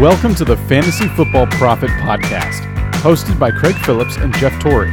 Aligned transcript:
Welcome 0.00 0.34
to 0.36 0.46
the 0.46 0.56
Fantasy 0.56 1.08
Football 1.08 1.46
Prophet 1.48 1.90
Podcast, 1.90 2.62
hosted 3.02 3.38
by 3.38 3.50
Craig 3.50 3.74
Phillips 3.84 4.16
and 4.16 4.34
Jeff 4.36 4.58
Torrey. 4.58 4.90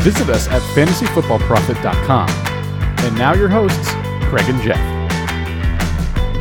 Visit 0.00 0.30
us 0.30 0.48
at 0.48 0.62
fantasyfootballprophet.com. 0.74 2.30
And 3.04 3.18
now 3.18 3.34
your 3.34 3.50
hosts, 3.50 3.90
Craig 4.30 4.48
and 4.48 4.58
Jeff. 4.62 4.78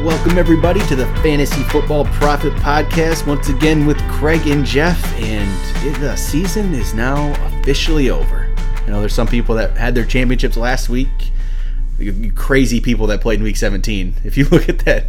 Welcome, 0.05 0.37
everybody, 0.37 0.79
to 0.87 0.95
the 0.95 1.07
Fantasy 1.15 1.61
Football 1.63 2.05
Prophet 2.05 2.53
Podcast. 2.53 3.27
Once 3.27 3.49
again 3.49 3.85
with 3.85 3.97
Craig 4.07 4.47
and 4.47 4.65
Jeff, 4.65 5.03
and 5.15 5.95
the 5.97 6.15
season 6.15 6.73
is 6.73 6.93
now 6.93 7.33
officially 7.47 8.09
over. 8.09 8.47
You 8.85 8.91
know, 8.93 9.01
there's 9.01 9.13
some 9.13 9.27
people 9.27 9.55
that 9.55 9.75
had 9.75 9.93
their 9.93 10.05
championships 10.05 10.55
last 10.55 10.87
week. 10.87 11.31
Crazy 12.33 12.79
people 12.79 13.07
that 13.07 13.19
played 13.19 13.39
in 13.39 13.43
Week 13.43 13.57
17. 13.57 14.13
If 14.23 14.37
you 14.37 14.45
look 14.51 14.69
at 14.69 14.79
that, 14.85 15.07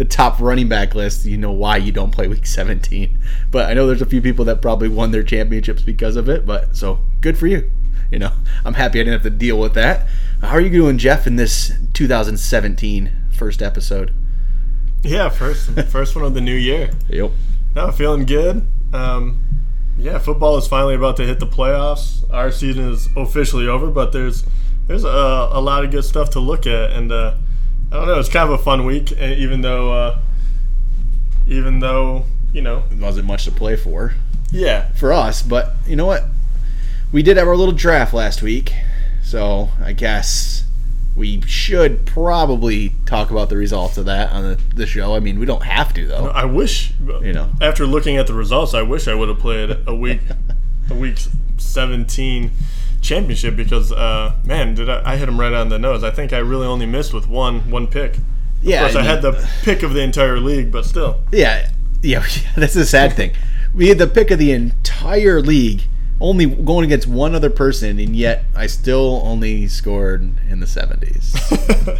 the 0.00 0.04
top 0.06 0.40
running 0.40 0.66
back 0.66 0.94
list, 0.94 1.26
you 1.26 1.36
know 1.36 1.52
why 1.52 1.76
you 1.76 1.92
don't 1.92 2.10
play 2.10 2.26
Week 2.26 2.46
17. 2.46 3.18
But 3.50 3.68
I 3.68 3.74
know 3.74 3.86
there's 3.86 4.00
a 4.00 4.06
few 4.06 4.22
people 4.22 4.46
that 4.46 4.62
probably 4.62 4.88
won 4.88 5.10
their 5.10 5.22
championships 5.22 5.82
because 5.82 6.16
of 6.16 6.26
it. 6.26 6.46
But 6.46 6.74
so 6.74 7.00
good 7.20 7.36
for 7.36 7.46
you. 7.46 7.70
You 8.10 8.20
know, 8.20 8.32
I'm 8.64 8.72
happy 8.72 8.98
I 8.98 9.02
didn't 9.02 9.12
have 9.12 9.30
to 9.30 9.38
deal 9.38 9.60
with 9.60 9.74
that. 9.74 10.08
How 10.40 10.52
are 10.52 10.60
you 10.62 10.70
doing, 10.70 10.96
Jeff, 10.96 11.26
in 11.26 11.36
this 11.36 11.74
2017 11.92 13.12
first 13.30 13.60
episode? 13.60 14.14
Yeah, 15.02 15.28
first 15.28 15.70
first 15.88 16.16
one 16.16 16.24
of 16.24 16.32
the 16.32 16.40
new 16.40 16.56
year. 16.56 16.92
Yep. 17.10 17.32
No, 17.76 17.92
feeling 17.92 18.24
good. 18.24 18.66
Um, 18.94 19.38
yeah, 19.98 20.18
football 20.18 20.56
is 20.56 20.66
finally 20.66 20.94
about 20.94 21.18
to 21.18 21.26
hit 21.26 21.40
the 21.40 21.46
playoffs. 21.46 22.24
Our 22.32 22.50
season 22.50 22.90
is 22.90 23.10
officially 23.18 23.68
over, 23.68 23.90
but 23.90 24.12
there's 24.12 24.46
there's 24.86 25.04
a, 25.04 25.08
a 25.08 25.60
lot 25.60 25.84
of 25.84 25.90
good 25.90 26.04
stuff 26.04 26.30
to 26.30 26.40
look 26.40 26.66
at, 26.66 26.92
and 26.92 27.12
uh, 27.12 27.34
I 27.92 27.96
don't 27.96 28.06
know. 28.06 28.18
It's 28.18 28.28
kind 28.28 28.50
of 28.50 28.58
a 28.58 28.62
fun 28.62 28.84
week, 28.84 29.12
even 29.12 29.62
though 29.62 29.92
uh, 29.92 30.18
even 31.46 31.80
though 31.80 32.24
you 32.52 32.62
know, 32.62 32.84
it 32.90 32.98
wasn't 32.98 33.26
much 33.26 33.44
to 33.44 33.50
play 33.52 33.76
for 33.76 34.14
yeah, 34.52 34.92
for 34.92 35.12
us, 35.12 35.42
but 35.42 35.74
you 35.86 35.96
know 35.96 36.06
what? 36.06 36.24
We 37.12 37.22
did 37.22 37.36
have 37.36 37.46
our 37.48 37.56
little 37.56 37.74
draft 37.74 38.12
last 38.12 38.42
week, 38.42 38.72
so 39.22 39.70
I 39.82 39.92
guess 39.92 40.64
we 41.16 41.40
should 41.42 42.06
probably 42.06 42.94
talk 43.06 43.30
about 43.30 43.48
the 43.48 43.56
results 43.56 43.98
of 43.98 44.06
that 44.06 44.32
on 44.32 44.42
the, 44.42 44.60
the 44.74 44.86
show. 44.86 45.14
I 45.14 45.20
mean, 45.20 45.38
we 45.38 45.46
don't 45.46 45.62
have 45.62 45.92
to 45.94 46.06
though. 46.06 46.28
I 46.28 46.44
wish 46.44 46.92
You 47.00 47.32
know. 47.32 47.50
after 47.60 47.86
looking 47.86 48.16
at 48.16 48.26
the 48.26 48.34
results, 48.34 48.74
I 48.74 48.82
wish 48.82 49.06
I 49.08 49.14
would 49.14 49.28
have 49.28 49.38
played 49.38 49.76
a 49.86 49.94
week 49.94 50.20
a 50.90 50.94
week 50.94 51.18
17 51.58 52.50
championship 53.00 53.56
because 53.56 53.92
uh, 53.92 54.34
man, 54.44 54.74
did 54.74 54.88
I, 54.88 55.12
I 55.12 55.16
hit 55.16 55.28
him 55.28 55.38
right 55.38 55.52
on 55.52 55.68
the 55.68 55.78
nose. 55.78 56.04
I 56.04 56.10
think 56.10 56.32
I 56.32 56.38
really 56.38 56.66
only 56.66 56.86
missed 56.86 57.12
with 57.12 57.26
one 57.26 57.70
one 57.70 57.86
pick. 57.86 58.16
Yeah, 58.62 58.82
course, 58.82 58.96
I, 58.96 59.00
I 59.00 59.04
had 59.04 59.22
the 59.22 59.32
pick 59.62 59.82
of 59.82 59.94
the 59.94 60.00
entire 60.00 60.38
league, 60.38 60.70
but 60.70 60.84
still. 60.84 61.20
Yeah, 61.32 61.70
yeah, 62.02 62.24
that's 62.56 62.74
the 62.74 62.86
sad 62.86 63.14
thing. 63.14 63.32
We 63.74 63.88
had 63.88 63.98
the 63.98 64.06
pick 64.06 64.30
of 64.30 64.38
the 64.38 64.52
entire 64.52 65.40
league, 65.40 65.82
only 66.20 66.46
going 66.46 66.84
against 66.84 67.06
one 67.06 67.34
other 67.34 67.48
person, 67.50 67.98
and 67.98 68.14
yet 68.14 68.44
I 68.54 68.66
still 68.66 69.22
only 69.24 69.66
scored 69.68 70.30
in 70.48 70.60
the 70.60 70.66
seventies. 70.66 71.34
well, 71.50 71.98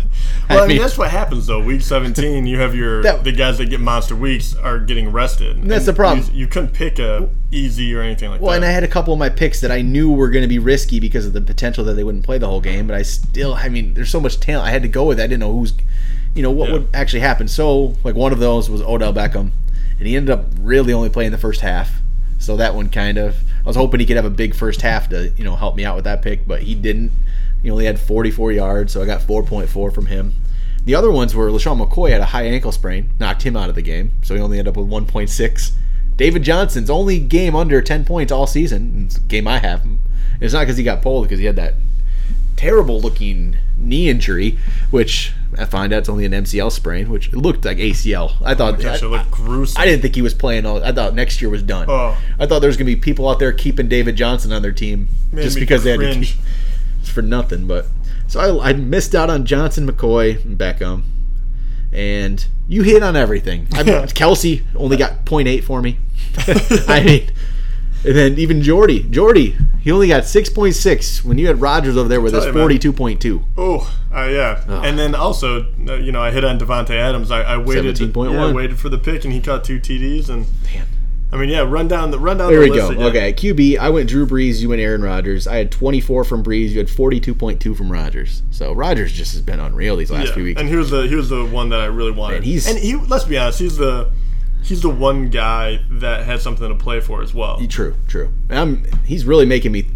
I, 0.49 0.57
mean, 0.61 0.69
mean- 0.69 0.79
that's 0.79 0.99
what 0.99 1.11
happens 1.11 1.47
though. 1.47 1.63
Week 1.63 1.81
17, 1.81 2.47
you 2.47 2.59
have 2.59 2.75
your 2.75 3.03
That- 3.03 3.25
the 3.25 3.33
guys 3.33 3.59
that 3.59 3.71
get 3.71 3.81
monster 3.81 4.15
weeks 4.15 4.55
are 4.55 4.79
getting 4.79 5.11
rested. 5.11 5.63
That's 5.63 5.87
the 5.87 5.93
problem. 5.95 6.27
You, 6.33 6.41
you 6.41 6.47
couldn't 6.47 6.73
pick 6.73 6.99
a 6.99 7.29
easy 7.51 7.95
or 7.95 8.03
anything 8.03 8.31
like 8.31 8.41
that. 8.41 8.45
Well, 8.47 8.55
and. 8.55 8.65
I 8.65 8.71
had 8.71 8.85
a 8.85 8.89
couple 8.89 9.13
of 9.13 9.19
my 9.19 9.29
picks 9.31 9.61
that 9.63 9.71
I 9.71 9.81
knew 9.83 10.13
were 10.13 10.29
going 10.31 10.43
to 10.43 10.49
be 10.49 10.59
risky 10.59 11.01
because 11.01 11.27
of 11.27 11.33
the 11.33 11.41
potential 11.41 11.85
that 11.85 11.95
they 11.95 12.05
wouldn't 12.05 12.25
play 12.25 12.39
the 12.39 12.47
whole 12.47 12.61
game. 12.61 12.87
But 12.87 12.97
I 12.97 13.03
still, 13.03 13.55
I 13.55 13.69
mean, 13.69 13.95
there's 13.95 14.11
so 14.11 14.21
much 14.21 14.39
talent. 14.39 14.69
I 14.69 14.71
had 14.71 14.83
to 14.83 14.89
go 14.89 15.05
with. 15.07 15.19
it. 15.19 15.23
I 15.25 15.27
didn't 15.27 15.41
know 15.41 15.53
who's, 15.53 15.73
you 16.35 16.43
know, 16.43 16.51
what 16.51 16.69
Yeah. 16.69 16.75
would 16.75 16.89
actually 16.93 17.21
happen. 17.21 17.49
So, 17.49 17.97
like 18.05 18.15
one 18.15 18.33
of 18.33 18.39
those 18.39 18.69
was 18.69 18.83
Odell 18.83 19.13
Beckham, 19.15 19.51
and 19.99 20.07
he 20.07 20.15
ended 20.17 20.31
up 20.31 20.45
really 20.61 20.93
only 20.93 21.09
playing 21.09 21.31
the 21.33 21.39
first 21.39 21.63
half. 21.63 21.91
So 22.39 22.57
that 22.57 22.75
one 22.75 22.89
kind 22.89 23.19
of, 23.19 23.37
I 23.65 23.69
was 23.69 23.77
hoping 23.77 24.01
he 24.01 24.07
could 24.07 24.17
have 24.17 24.25
a 24.25 24.31
big 24.31 24.55
first 24.55 24.81
half 24.81 25.09
to, 25.11 25.29
you 25.37 25.45
know, 25.45 25.57
help 25.57 25.77
me 25.77 25.85
out 25.85 25.97
with 25.97 26.05
that 26.05 26.23
pick, 26.23 26.47
but 26.47 26.63
he 26.63 26.75
didn't. 26.75 27.13
He 27.63 27.71
only 27.71 27.85
had 27.85 28.01
44 28.01 28.53
yards, 28.53 28.93
so 28.93 29.03
I 29.03 29.07
got 29.07 29.21
4.4 29.21 29.95
from 29.95 30.07
him. 30.07 30.35
The 30.85 30.95
other 30.95 31.11
ones 31.11 31.35
were 31.35 31.51
LeSean 31.51 31.87
McCoy 31.87 32.11
had 32.11 32.23
a 32.23 32.27
high 32.27 32.45
ankle 32.45 32.73
sprain, 32.73 33.11
knocked 33.21 33.43
him 33.43 33.57
out 33.57 33.69
of 33.69 33.75
the 33.75 33.83
game, 33.83 34.13
so 34.23 34.35
he 34.35 34.41
only 34.41 34.59
ended 34.59 34.75
up 34.75 34.83
with 34.83 34.89
1.6. 34.91 35.73
David 36.17 36.43
Johnson's 36.43 36.91
only 36.91 37.19
game 37.19 37.55
under 37.55 37.83
10 37.83 38.05
points 38.05 38.33
all 38.33 38.47
season. 38.47 39.09
Game 39.29 39.47
I 39.47 39.59
have 39.59 39.83
him. 39.83 40.01
It's 40.41 40.55
not 40.55 40.61
because 40.61 40.79
he 40.79 40.85
got 40.85 41.03
pulled, 41.03 41.25
because 41.25 41.39
he 41.39 41.45
had 41.45 41.57
that 41.57 41.75
terrible 42.61 43.01
looking 43.01 43.57
knee 43.79 44.11
injury, 44.11 44.59
which 44.91 45.33
I 45.59 45.65
find 45.65 45.95
out 45.95 46.01
it's 46.01 46.11
only 46.11 46.27
an 46.27 46.33
MCL 46.33 46.71
sprain, 46.73 47.09
which 47.09 47.33
looked 47.33 47.65
like 47.65 47.79
ACL. 47.79 48.35
I 48.43 48.55
thought 48.55 48.75
Oh 48.75 48.83
Gosh, 48.83 49.03
I, 49.03 49.07
it 49.07 49.09
looked 49.09 49.31
gruesome. 49.31 49.81
I 49.81 49.87
didn't 49.87 50.03
think 50.03 50.15
he 50.15 50.21
was 50.21 50.35
playing 50.35 50.67
all. 50.67 50.85
I 50.85 50.93
thought 50.93 51.15
next 51.15 51.41
year 51.41 51.51
was 51.51 51.63
done. 51.63 51.87
Oh. 51.89 52.19
I 52.39 52.45
thought 52.45 52.59
there 52.59 52.69
was 52.69 52.77
gonna 52.77 52.85
be 52.85 52.97
people 52.97 53.31
out 53.31 53.39
there 53.39 53.55
keeping 53.55 53.89
David 53.89 54.15
Johnson 54.15 54.53
on 54.53 54.61
their 54.61 54.73
team 54.73 55.09
Made 55.33 55.43
just 55.43 55.59
because 55.59 55.85
they 55.85 55.93
had 55.93 56.01
to 56.01 56.21
keep 56.21 56.37
it's 57.01 57.09
for 57.09 57.23
nothing. 57.23 57.67
But 57.67 57.87
so 58.27 58.61
I, 58.61 58.71
I 58.71 58.73
missed 58.75 59.15
out 59.15 59.31
on 59.31 59.47
Johnson, 59.47 59.91
McCoy, 59.91 60.45
and 60.45 60.59
Beckham, 60.59 61.05
and 61.95 62.47
you 62.69 62.83
hit 62.83 63.03
on 63.03 63.17
everything. 63.17 63.69
I. 63.73 63.83
Kelce 63.85 64.63
only 64.77 64.99
got 64.99 65.25
0.8 65.25 65.65
for 65.65 65.81
me. 65.81 65.97
I 66.89 67.03
mean, 67.03 67.31
and 68.05 68.15
then 68.17 68.39
even 68.39 68.63
Jordy, 68.63 69.03
Jordy, 69.05 69.57
he 69.81 69.91
only 69.91 70.09
got 70.09 70.25
6.6 70.25 71.25
when 71.25 71.39
you 71.39 71.47
had 71.47 71.61
Rodgers 71.61 71.97
over 71.97 72.09
there 72.09 72.21
with 72.21 72.33
his 72.35 72.45
Tell 72.45 72.53
you, 72.53 72.59
man. 72.59 72.69
42.2. 72.79 73.45
Oh, 73.57 73.99
uh, 74.15 74.25
yeah. 74.25 74.63
And 74.85 74.99
then 74.99 75.15
also, 75.15 75.67
uh, 75.89 75.95
you 75.95 76.13
know, 76.13 76.23
I 76.23 76.31
hit 76.31 76.45
on 76.45 76.59
Davante 76.59 76.91
Adams. 76.91 77.31
I, 77.31 77.43
I 77.43 77.57
waited, 77.57 77.97
17.1. 77.97 78.33
yeah, 78.33 78.53
waited 78.53 78.79
for 78.79 78.89
the 78.89 78.99
pick, 78.99 79.25
and 79.25 79.33
he 79.33 79.41
caught 79.41 79.65
two 79.65 79.79
TDs. 79.81 80.29
And 80.29 80.47
Man. 80.75 80.87
I 81.33 81.37
mean, 81.37 81.49
yeah, 81.49 81.61
run 81.61 81.87
down 81.87 82.11
the 82.11 82.19
run 82.19 82.39
down. 82.39 82.51
There 82.51 82.61
the 82.65 82.71
we 82.71 82.77
go. 82.77 82.89
again. 82.89 83.03
Okay, 83.05 83.33
QB. 83.33 83.79
I 83.79 83.89
went 83.91 84.09
Drew 84.09 84.27
Brees. 84.27 84.61
You 84.61 84.71
went 84.71 84.81
Aaron 84.81 85.01
Rodgers. 85.01 85.47
I 85.47 85.57
had 85.59 85.71
24 85.71 86.25
from 86.25 86.43
Brees. 86.43 86.71
You 86.71 86.79
had 86.79 86.89
42.2 86.89 87.77
from 87.77 87.91
Rodgers. 87.93 88.43
So 88.51 88.73
Rodgers 88.73 89.13
just 89.13 89.33
has 89.35 89.41
been 89.41 89.61
unreal 89.61 89.95
these 89.97 90.11
last 90.11 90.29
Yeah. 90.29 90.35
few 90.35 90.43
weeks. 90.43 90.61
And 90.61 90.69
he 90.69 90.75
was 90.75 90.91
the 90.91 91.07
he 91.07 91.15
was 91.15 91.29
the 91.29 91.45
one 91.45 91.69
that 91.69 91.79
I 91.81 91.85
really 91.85 92.11
wanted. 92.11 92.35
Man, 92.41 92.43
he's- 92.43 92.69
and 92.69 92.77
he. 92.77 92.97
Let's 92.97 93.25
be 93.25 93.39
honest, 93.39 93.61
he's 93.61 93.77
the 93.77 94.11
he's 94.63 94.83
the 94.83 94.91
one 94.91 95.31
guy 95.31 95.81
that 95.91 96.25
had 96.25 96.41
something 96.41 96.69
to 96.69 96.75
play 96.75 97.01
for 97.01 97.23
as 97.23 97.35
well. 97.35 97.61
True, 97.69 97.97
true. 98.07 98.33
I'm, 98.49 98.85
he's 99.05 99.25
really 99.25 99.47
making 99.47 99.73
me 99.73 99.87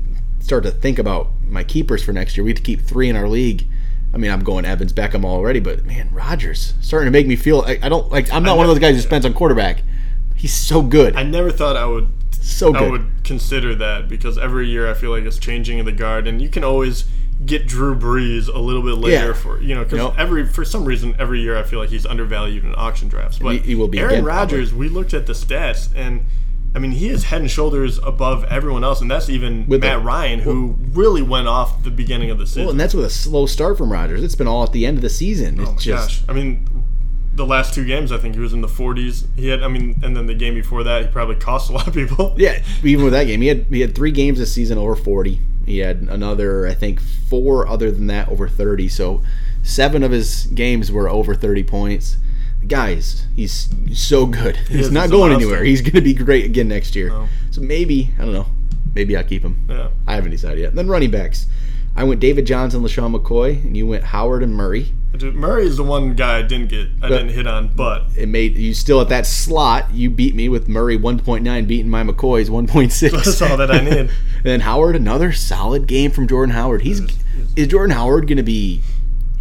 start 0.41 0.65
to 0.65 0.71
think 0.71 0.99
about 0.99 1.29
my 1.47 1.65
keepers 1.65 2.03
for 2.03 2.13
next 2.13 2.37
year. 2.37 2.45
We 2.45 2.51
have 2.51 2.59
to 2.59 2.63
keep 2.63 2.81
three 2.81 3.09
in 3.09 3.17
our 3.17 3.29
league. 3.29 3.67
I 4.13 4.17
mean, 4.17 4.31
I'm 4.31 4.45
going 4.45 4.65
Evans, 4.65 4.93
Beckham 4.93 5.25
already, 5.25 5.61
but 5.61 5.85
man, 5.85 6.09
Rodgers 6.13 6.75
starting 6.81 7.07
to 7.07 7.11
make 7.11 7.27
me 7.27 7.37
feel. 7.37 7.63
I, 7.67 7.79
I 7.83 7.89
don't 7.89 8.11
like. 8.13 8.33
I'm 8.33 8.45
not 8.45 8.57
one 8.57 8.67
of 8.67 8.71
those 8.71 8.79
guys 8.79 8.95
who 8.95 9.03
spends 9.03 9.27
on 9.27 9.35
quarterback. 9.35 9.83
He's 10.37 10.55
so 10.55 10.83
good, 10.83 11.17
I 11.17 11.23
never 11.23 11.51
thought 11.51 11.77
I 11.77 11.87
would 11.87 12.09
so 12.45 12.75
I 12.75 12.91
would 12.91 13.25
consider 13.25 13.75
that 13.77 14.07
because 14.07 14.37
every 14.37 14.69
year 14.69 14.91
I 14.91 14.93
feel 14.93 15.11
like 15.11 15.25
it's 15.25 15.39
changing 15.39 15.79
in 15.79 15.87
the 15.87 15.93
guard, 15.93 16.29
and 16.29 16.43
you 16.43 16.51
can 16.51 16.63
always 16.63 17.05
get 17.47 17.67
Drew 17.67 17.95
Brees 17.95 18.49
a 18.53 18.59
little 18.59 18.83
bit 18.83 18.95
later 18.95 19.27
Yeah. 19.29 19.33
for 19.35 19.61
you 19.61 19.75
know 19.75 19.83
because 19.85 19.99
Nope. 19.99 20.15
every 20.19 20.47
for 20.47 20.65
some 20.65 20.85
reason 20.85 21.15
every 21.19 21.41
year 21.41 21.57
I 21.57 21.63
feel 21.63 21.79
like 21.79 21.91
he's 21.91 22.07
undervalued 22.07 22.65
in 22.65 22.75
auction 22.77 23.09
drafts. 23.09 23.39
But 23.39 23.57
he- 23.57 23.59
he 23.61 23.75
will 23.75 23.89
be 23.89 23.99
Aaron 23.99 24.25
Rodgers. 24.25 24.73
We 24.73 24.89
looked 24.89 25.15
at 25.15 25.27
the 25.27 25.33
stats 25.35 25.89
and. 25.95 26.25
I 26.77 26.81
mean, 26.81 26.91
he 26.91 27.09
is 27.09 27.23
head 27.23 27.41
and 27.41 27.49
shoulders 27.49 27.99
above 28.03 28.43
everyone 28.47 28.83
else, 28.83 29.01
and 29.01 29.09
that's 29.09 29.31
even 29.31 29.65
With 29.69 29.83
Matt 29.83 30.01
the- 30.01 30.05
Ryan, 30.05 30.41
who 30.41 30.75
really 30.93 31.23
went 31.23 31.47
off 31.47 31.85
the 31.85 31.91
beginning 31.93 32.31
of 32.31 32.39
the 32.39 32.49
season. 32.49 32.63
Well, 32.65 32.71
and 32.73 32.81
that's 32.81 32.95
with 32.95 33.05
a 33.05 33.11
slow 33.11 33.47
start 33.47 33.79
from 33.79 33.93
Rodgers. 33.93 34.25
It's 34.25 34.35
been 34.35 34.49
all 34.49 34.65
at 34.65 34.73
the 34.73 34.85
end 34.85 34.97
of 34.99 35.03
the 35.03 35.09
season. 35.09 35.61
Oh 35.61 35.63
it's 35.63 35.69
Oh 35.71 35.73
my 35.75 35.79
just 35.79 36.27
gosh! 36.27 36.29
I 36.29 36.33
mean, 36.33 36.67
the 37.37 37.47
last 37.47 37.75
two 37.75 37.85
games, 37.85 38.11
I 38.11 38.17
think 38.19 38.35
he 38.35 38.41
was 38.41 38.53
in 38.53 38.61
the 38.61 38.67
40s. 38.67 39.25
He 39.37 39.47
had, 39.51 39.63
I 39.63 39.69
mean, 39.69 40.01
and 40.03 40.17
then 40.17 40.27
the 40.27 40.35
game 40.35 40.55
before 40.55 40.83
that, 40.83 41.03
he 41.03 41.09
probably 41.13 41.37
cost 41.37 41.71
a 41.71 41.75
lot 41.75 41.87
of 41.87 41.95
people. 41.95 42.35
Yeah, 42.37 42.61
even 42.83 43.05
with 43.05 43.13
that 43.13 43.29
game, 43.29 43.41
he 43.41 43.47
had 43.47 43.67
he 43.71 43.81
had 43.81 43.95
three 43.95 44.11
games 44.11 44.41
this 44.41 44.53
season 44.53 44.77
over 44.77 44.97
forty. 44.97 45.39
He 45.67 45.79
had 45.79 46.07
another, 46.11 46.67
I 46.67 46.75
think, 46.75 47.01
four 47.01 47.67
other 47.67 47.91
than 47.91 48.07
that 48.09 48.29
over 48.29 48.49
thirty. 48.49 48.89
So 48.89 49.23
seven 49.63 50.03
of 50.03 50.11
his 50.11 50.47
games 50.47 50.91
were 50.93 51.09
over 51.09 51.35
thirty 51.35 51.65
points. 51.65 52.17
Guys, 52.67 53.27
he's 53.37 53.69
so 53.93 54.27
good. 54.27 54.57
He's 54.57 54.87
is, 54.87 54.93
not 54.93 55.11
going 55.11 55.33
anywhere. 55.33 55.65
He's 55.65 55.83
going 55.83 55.93
to 55.93 56.01
be 56.01 56.15
great 56.15 56.45
again 56.47 56.69
next 56.69 56.97
year. 56.97 57.11
Oh. 57.13 57.29
So 57.51 57.61
maybe 57.61 58.11
I 58.19 58.23
don't 58.23 58.33
know. 58.33 58.47
Maybe 58.95 59.17
I'll 59.17 59.25
keep 59.25 59.43
him. 59.43 59.67
Yeah. 59.69 59.89
I 60.07 60.15
haven't 60.15 60.31
decided 60.31 60.61
yet. 60.61 60.75
then 60.75 60.89
running 60.89 61.11
backs, 61.11 61.47
I 61.97 62.05
went 62.05 62.21
David 62.21 62.47
Johnson, 62.47 62.83
LeSean 62.83 63.15
McCoy, 63.17 63.63
and 63.65 63.77
you 63.77 63.87
went 63.87 64.05
Howard 64.05 64.43
and 64.43 64.55
Murray. 64.55 64.93
Murray 65.23 65.65
is 65.65 65.77
the 65.77 65.85
one 65.85 66.15
guy 66.15 66.39
I 66.39 66.43
didn't 66.43 66.69
get, 66.69 66.89
I 67.01 67.09
didn't 67.09 67.29
hit 67.29 67.47
on, 67.47 67.69
but 67.69 68.07
It 68.17 68.27
made 68.27 68.57
you 68.57 68.75
still 68.75 69.01
at 69.01 69.09
that 69.11 69.27
slot. 69.27 69.93
You 69.93 70.11
beat 70.11 70.35
me 70.35 70.49
with 70.49 70.69
Murray 70.69 70.97
one 70.97 71.21
point 71.21 71.45
nine, 71.45 71.67
beating 71.67 71.89
my 71.89 72.03
McCoy's 72.03 72.51
one 72.51 72.67
point 72.67 72.91
six. 72.91 73.13
That's 73.25 73.41
all 73.41 73.57
that 73.57 73.71
I 73.71 73.81
need. 73.81 73.93
and 73.99 74.11
then 74.43 74.61
Howard, 74.61 74.97
another 74.97 75.33
solid 75.33 75.87
game 75.87 76.11
from 76.11 76.27
Jordan 76.27 76.53
Howard. 76.53 76.83
He's 76.83 77.01
is 77.55 77.69
Jordan 77.69 77.95
Howard 77.95 78.27
going 78.27 78.39
to 78.39 78.43
be? 78.43 78.83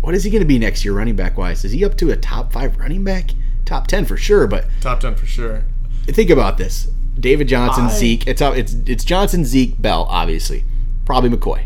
What 0.02 0.14
is 0.14 0.24
he 0.24 0.30
going 0.30 0.42
to 0.42 0.48
be 0.48 0.60
next 0.60 0.86
year, 0.86 0.94
running 0.94 1.16
back 1.16 1.38
wise? 1.38 1.66
Is 1.66 1.72
he 1.72 1.84
up 1.84 1.98
to 1.98 2.12
a 2.12 2.16
top 2.16 2.54
five 2.54 2.78
running 2.78 3.04
back? 3.04 3.32
Top 3.66 3.88
ten 3.88 4.06
for 4.06 4.18
sure. 4.18 4.46
But 4.46 4.66
top 4.82 5.00
10 5.00 5.16
for 5.16 5.26
sure. 5.26 5.64
think 6.06 6.30
about 6.30 6.60
this: 6.60 6.88
David 7.20 7.48
Johnson, 7.48 7.86
I- 7.86 7.94
Zeke. 7.94 8.28
It's 8.28 8.44
up. 8.44 8.56
It's 8.56 8.76
it's 8.86 9.04
Johnson, 9.04 9.44
Zeke, 9.44 9.82
Bell, 9.82 10.06
obviously. 10.08 10.66
Probably 11.06 11.32
McCoy. 11.32 11.66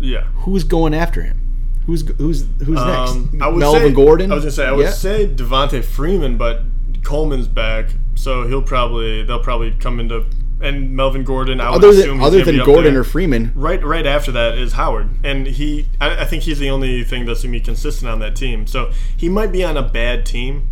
Yeah. 0.00 0.24
Who's 0.44 0.64
going 0.64 0.94
after 0.94 1.22
him? 1.22 1.40
Who's 1.86 2.06
who's 2.18 2.44
who's 2.64 2.78
Um, 2.78 3.30
next? 3.32 3.42
I 3.42 3.48
would 3.48 3.58
Melvin 3.58 3.82
say, 3.82 3.92
Gordon. 3.92 4.32
I 4.32 4.34
was 4.34 4.44
gonna 4.44 4.52
say 4.52 4.66
I 4.66 4.72
would 4.72 4.84
Yeah. 4.86 4.90
say 4.92 5.26
Devonta 5.28 5.82
Freeman, 5.84 6.36
but 6.36 6.62
Coleman's 7.02 7.48
back, 7.48 7.90
so 8.14 8.46
he'll 8.46 8.62
probably 8.62 9.22
they'll 9.22 9.38
probably 9.42 9.72
come 9.72 9.98
into 10.00 10.24
and 10.62 10.94
Melvin 10.94 11.24
Gordon. 11.24 11.58
I 11.60 11.70
would 11.70 11.82
Other 11.82 11.92
than 11.94 12.20
other 12.20 12.44
than 12.44 12.58
Gordon 12.64 12.94
or 12.94 13.02
Freeman, 13.02 13.50
Right, 13.54 13.82
right 13.82 14.06
after 14.06 14.30
that 14.32 14.58
is 14.58 14.74
Howard, 14.74 15.08
and 15.24 15.46
he. 15.46 15.86
I, 16.00 16.20
I 16.20 16.24
think 16.26 16.42
he's 16.42 16.58
the 16.58 16.68
only 16.70 17.02
thing 17.02 17.24
that's 17.24 17.42
gonna 17.42 17.52
be 17.52 17.60
consistent 17.60 18.10
on 18.10 18.18
that 18.20 18.36
team. 18.36 18.66
So 18.66 18.90
he 19.16 19.28
might 19.30 19.52
be 19.52 19.64
on 19.64 19.76
a 19.78 19.82
bad 19.82 20.26
team, 20.26 20.68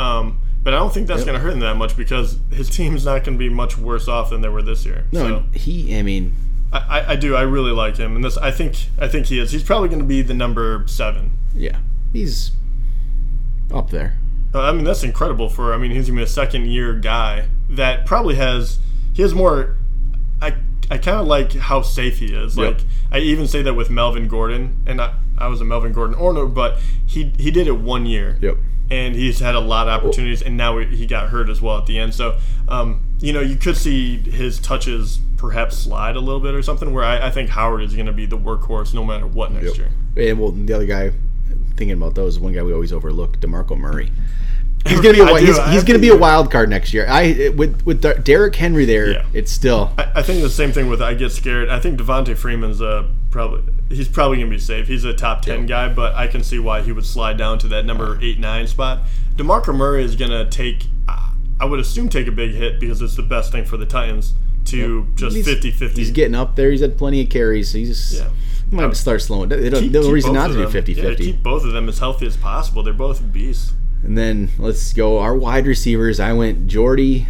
um, 0.00 0.38
but 0.64 0.74
I 0.74 0.78
don't 0.78 0.92
think 0.92 1.06
that's 1.06 1.22
gonna 1.24 1.38
hurt 1.38 1.52
him 1.52 1.60
that 1.60 1.76
much 1.76 1.96
because 1.96 2.38
his 2.50 2.68
team's 2.76 3.04
not 3.04 3.22
gonna 3.24 3.38
be 3.38 3.48
much 3.48 3.78
worse 3.78 4.08
off 4.08 4.30
than 4.30 4.40
they 4.40 4.48
were 4.48 4.60
this 4.62 4.84
year. 4.84 5.04
no, 5.12 5.20
so 5.20 5.42
he. 5.52 5.96
I 5.96 6.02
mean, 6.02 6.34
I, 6.72 7.12
I- 7.12 7.16
do. 7.16 7.34
I 7.34 7.42
really 7.42 7.72
like 7.72 7.96
him, 7.96 8.14
and 8.14 8.24
this. 8.24 8.36
I 8.36 8.50
think. 8.50 8.88
I 8.98 9.08
think 9.08 9.26
he 9.26 9.38
is. 9.38 9.52
He's 9.52 9.62
probably 9.62 9.88
gonna 9.88 10.04
be 10.04 10.22
the 10.22 10.34
number 10.34 10.84
seven. 10.86 11.32
yeah, 11.54 11.78
he's 12.12 12.52
up 13.72 13.90
there. 13.90 14.18
Uh, 14.54 14.60
I 14.62 14.72
mean, 14.72 14.84
that's 14.84 15.02
incredible 15.02 15.48
for. 15.48 15.72
I 15.74 15.78
mean, 15.78 15.90
he's 15.90 16.08
gonna 16.08 16.18
be 16.20 16.22
a 16.24 16.26
second 16.26 16.66
year 16.66 16.94
guy 16.94 17.48
that 17.70 18.06
probably 18.06 18.34
has. 18.36 18.78
He 19.14 19.22
has 19.22 19.34
more. 19.34 19.76
I 20.42 20.54
I 20.90 20.98
kind 20.98 21.18
of 21.20 21.26
like 21.26 21.52
how 21.54 21.82
safe 21.82 22.18
he 22.18 22.34
is. 22.34 22.56
Yep. 22.56 22.74
Like 22.78 22.86
I 23.12 23.18
even 23.20 23.48
say 23.48 23.62
that 23.62 23.74
with 23.74 23.90
Melvin 23.90 24.28
Gordon, 24.28 24.76
and 24.86 25.00
I, 25.00 25.14
I 25.38 25.48
was 25.48 25.60
a 25.60 25.64
Melvin 25.64 25.92
Gordon 25.92 26.16
owner, 26.18 26.46
but 26.46 26.78
he 27.06 27.32
he 27.38 27.50
did 27.50 27.66
it 27.66 27.78
one 27.78 28.04
year. 28.06 28.38
Yep. 28.40 28.56
And 28.90 29.14
he's 29.14 29.38
had 29.40 29.54
a 29.54 29.60
lot 29.60 29.86
of 29.86 30.02
opportunities, 30.02 30.40
and 30.40 30.56
now 30.56 30.78
he 30.78 31.06
got 31.06 31.28
hurt 31.28 31.50
as 31.50 31.60
well 31.60 31.76
at 31.76 31.84
the 31.86 31.98
end. 31.98 32.14
So, 32.14 32.38
um, 32.68 33.04
you 33.20 33.32
know, 33.34 33.40
you 33.40 33.56
could 33.56 33.76
see 33.76 34.16
his 34.16 34.58
touches 34.58 35.20
perhaps 35.36 35.76
slide 35.76 36.16
a 36.16 36.20
little 36.20 36.40
bit 36.40 36.54
or 36.54 36.62
something. 36.62 36.92
Where 36.94 37.04
I, 37.04 37.26
I 37.26 37.30
think 37.30 37.50
Howard 37.50 37.82
is 37.82 37.94
going 37.94 38.06
to 38.06 38.12
be 38.14 38.24
the 38.24 38.38
workhorse 38.38 38.94
no 38.94 39.04
matter 39.04 39.26
what 39.26 39.52
next 39.52 39.76
year. 39.76 39.90
And 40.16 40.40
well, 40.40 40.52
the 40.52 40.72
other 40.72 40.86
guy 40.86 41.12
thinking 41.76 41.92
about 41.92 42.14
those, 42.14 42.38
one 42.38 42.54
guy 42.54 42.62
we 42.62 42.72
always 42.72 42.92
overlook, 42.92 43.38
Demarco 43.40 43.76
Murray. 43.76 44.10
He's 44.86 45.00
gonna 45.00 45.12
be 45.14 45.20
a, 45.20 45.24
I 45.24 45.26
wi- 45.26 45.40
do, 45.40 45.46
he's, 45.46 45.72
he's 45.72 45.84
gonna 45.84 45.98
be 45.98 46.08
a 46.08 46.16
wild 46.16 46.50
card 46.52 46.70
next 46.70 46.94
year. 46.94 47.04
I 47.08 47.50
with 47.56 47.84
with 47.84 48.00
Der- 48.00 48.18
Derrick 48.18 48.54
Henry 48.54 48.84
there, 48.84 49.10
Yeah. 49.10 49.26
it's 49.34 49.50
still 49.52 49.92
I, 49.98 50.12
I 50.16 50.22
think 50.22 50.40
the 50.40 50.48
same 50.48 50.70
thing 50.72 50.88
with 50.88 51.02
I 51.02 51.14
get 51.14 51.30
scared. 51.32 51.68
I 51.68 51.80
think 51.80 51.98
Devonta 52.00 52.36
Freeman's 52.36 52.80
uh, 52.80 53.06
probably 53.30 53.62
he's 53.88 54.08
probably 54.08 54.38
gonna 54.38 54.50
be 54.50 54.58
safe. 54.58 54.86
He's 54.88 55.04
a 55.04 55.14
top 55.14 55.42
ten 55.42 55.66
guy, 55.66 55.88
but 55.92 56.14
I 56.14 56.26
can 56.26 56.42
see 56.42 56.58
why 56.58 56.82
he 56.82 56.92
would 56.92 57.06
slide 57.06 57.36
down 57.36 57.58
to 57.60 57.68
that 57.68 57.84
number 57.84 58.18
eight 58.22 58.38
nine 58.38 58.66
spot. 58.66 59.00
Demarco 59.36 59.74
Murray 59.74 60.02
is 60.04 60.16
gonna 60.16 60.48
take, 60.50 60.86
I 61.60 61.64
would 61.64 61.80
assume, 61.80 62.08
take 62.08 62.26
a 62.26 62.32
big 62.32 62.52
hit 62.52 62.80
because 62.80 63.00
it's 63.02 63.16
the 63.16 63.22
best 63.22 63.52
thing 63.52 63.64
for 63.64 63.76
the 63.76 63.86
Titans 63.86 64.34
to 64.66 65.06
just 65.14 65.34
He's- 65.36 65.48
50-50. 65.48 65.96
he's 65.96 66.10
getting 66.10 66.34
up 66.34 66.56
there. 66.56 66.70
He's 66.70 66.80
had 66.80 66.98
plenty 66.98 67.22
of 67.22 67.28
carries. 67.30 67.70
So 67.70 67.78
he's 67.78 68.14
Yeah. 68.18 68.28
he 68.70 68.76
might 68.76 68.94
start 68.96 69.22
slowing. 69.22 69.48
Keep- 69.50 69.92
no 69.92 70.10
reason 70.10 70.32
not 70.34 70.48
to 70.48 70.54
do 70.54 70.60
them. 70.62 70.70
50 70.70 70.92
Yeah, 70.92 71.02
50. 71.02 71.24
keep 71.24 71.42
both 71.42 71.64
of 71.64 71.72
them 71.72 71.88
as 71.88 71.98
healthy 72.00 72.26
as 72.26 72.36
possible. 72.36 72.82
They're 72.82 72.92
both 72.92 73.22
beasts. 73.32 73.72
And 74.04 74.16
then 74.18 74.50
let's 74.58 74.92
go 74.92 75.18
our 75.18 75.34
wide 75.34 75.66
receivers. 75.66 76.20
I 76.20 76.32
went 76.32 76.66
Jordy, 76.68 77.26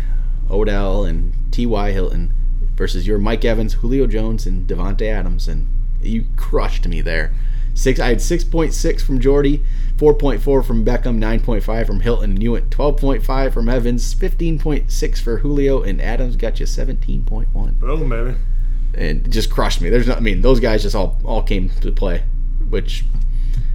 Odell, 0.50 1.04
and 1.04 1.32
T.Y. 1.50 1.92
Hilton 1.92 2.32
versus 2.76 3.06
your 3.06 3.18
Mike 3.18 3.44
Evans, 3.44 3.74
Julio 3.74 4.06
Jones, 4.06 4.46
and 4.46 4.66
Davante 4.66 5.02
Adams, 5.10 5.46
and 5.48 5.66
you 6.02 6.24
crushed 6.36 6.86
me 6.88 7.00
there. 7.00 7.32
Six. 7.74 8.00
I 8.00 8.08
had 8.08 8.20
six 8.20 8.42
point 8.42 8.74
six 8.74 9.02
from 9.04 9.20
Jordy, 9.20 9.62
four 9.96 10.12
point 10.14 10.42
four 10.42 10.62
from 10.64 10.84
Beckham, 10.84 11.16
nine 11.16 11.38
point 11.40 11.62
five 11.62 11.86
from 11.86 12.00
Hilton, 12.00 12.30
and 12.32 12.42
you 12.42 12.52
went 12.52 12.70
twelve 12.72 12.96
point 12.96 13.24
five 13.24 13.54
from 13.54 13.68
Evans, 13.68 14.12
fifteen 14.12 14.58
point 14.58 14.90
six 14.90 15.20
for 15.20 15.38
Julio, 15.38 15.82
and 15.82 16.00
Adams 16.02 16.34
got 16.36 16.58
you 16.58 16.66
seventeen 16.66 17.22
point 17.24 17.48
one, 17.54 17.74
Boom, 17.74 18.08
baby. 18.08 18.34
and 18.94 19.30
just 19.30 19.48
crushed 19.50 19.80
me. 19.80 19.90
There's 19.90 20.08
not. 20.08 20.16
I 20.16 20.20
mean, 20.20 20.42
those 20.42 20.58
guys 20.58 20.82
just 20.82 20.96
all 20.96 21.20
all 21.24 21.42
came 21.44 21.70
to 21.82 21.92
play, 21.92 22.24
which, 22.68 23.04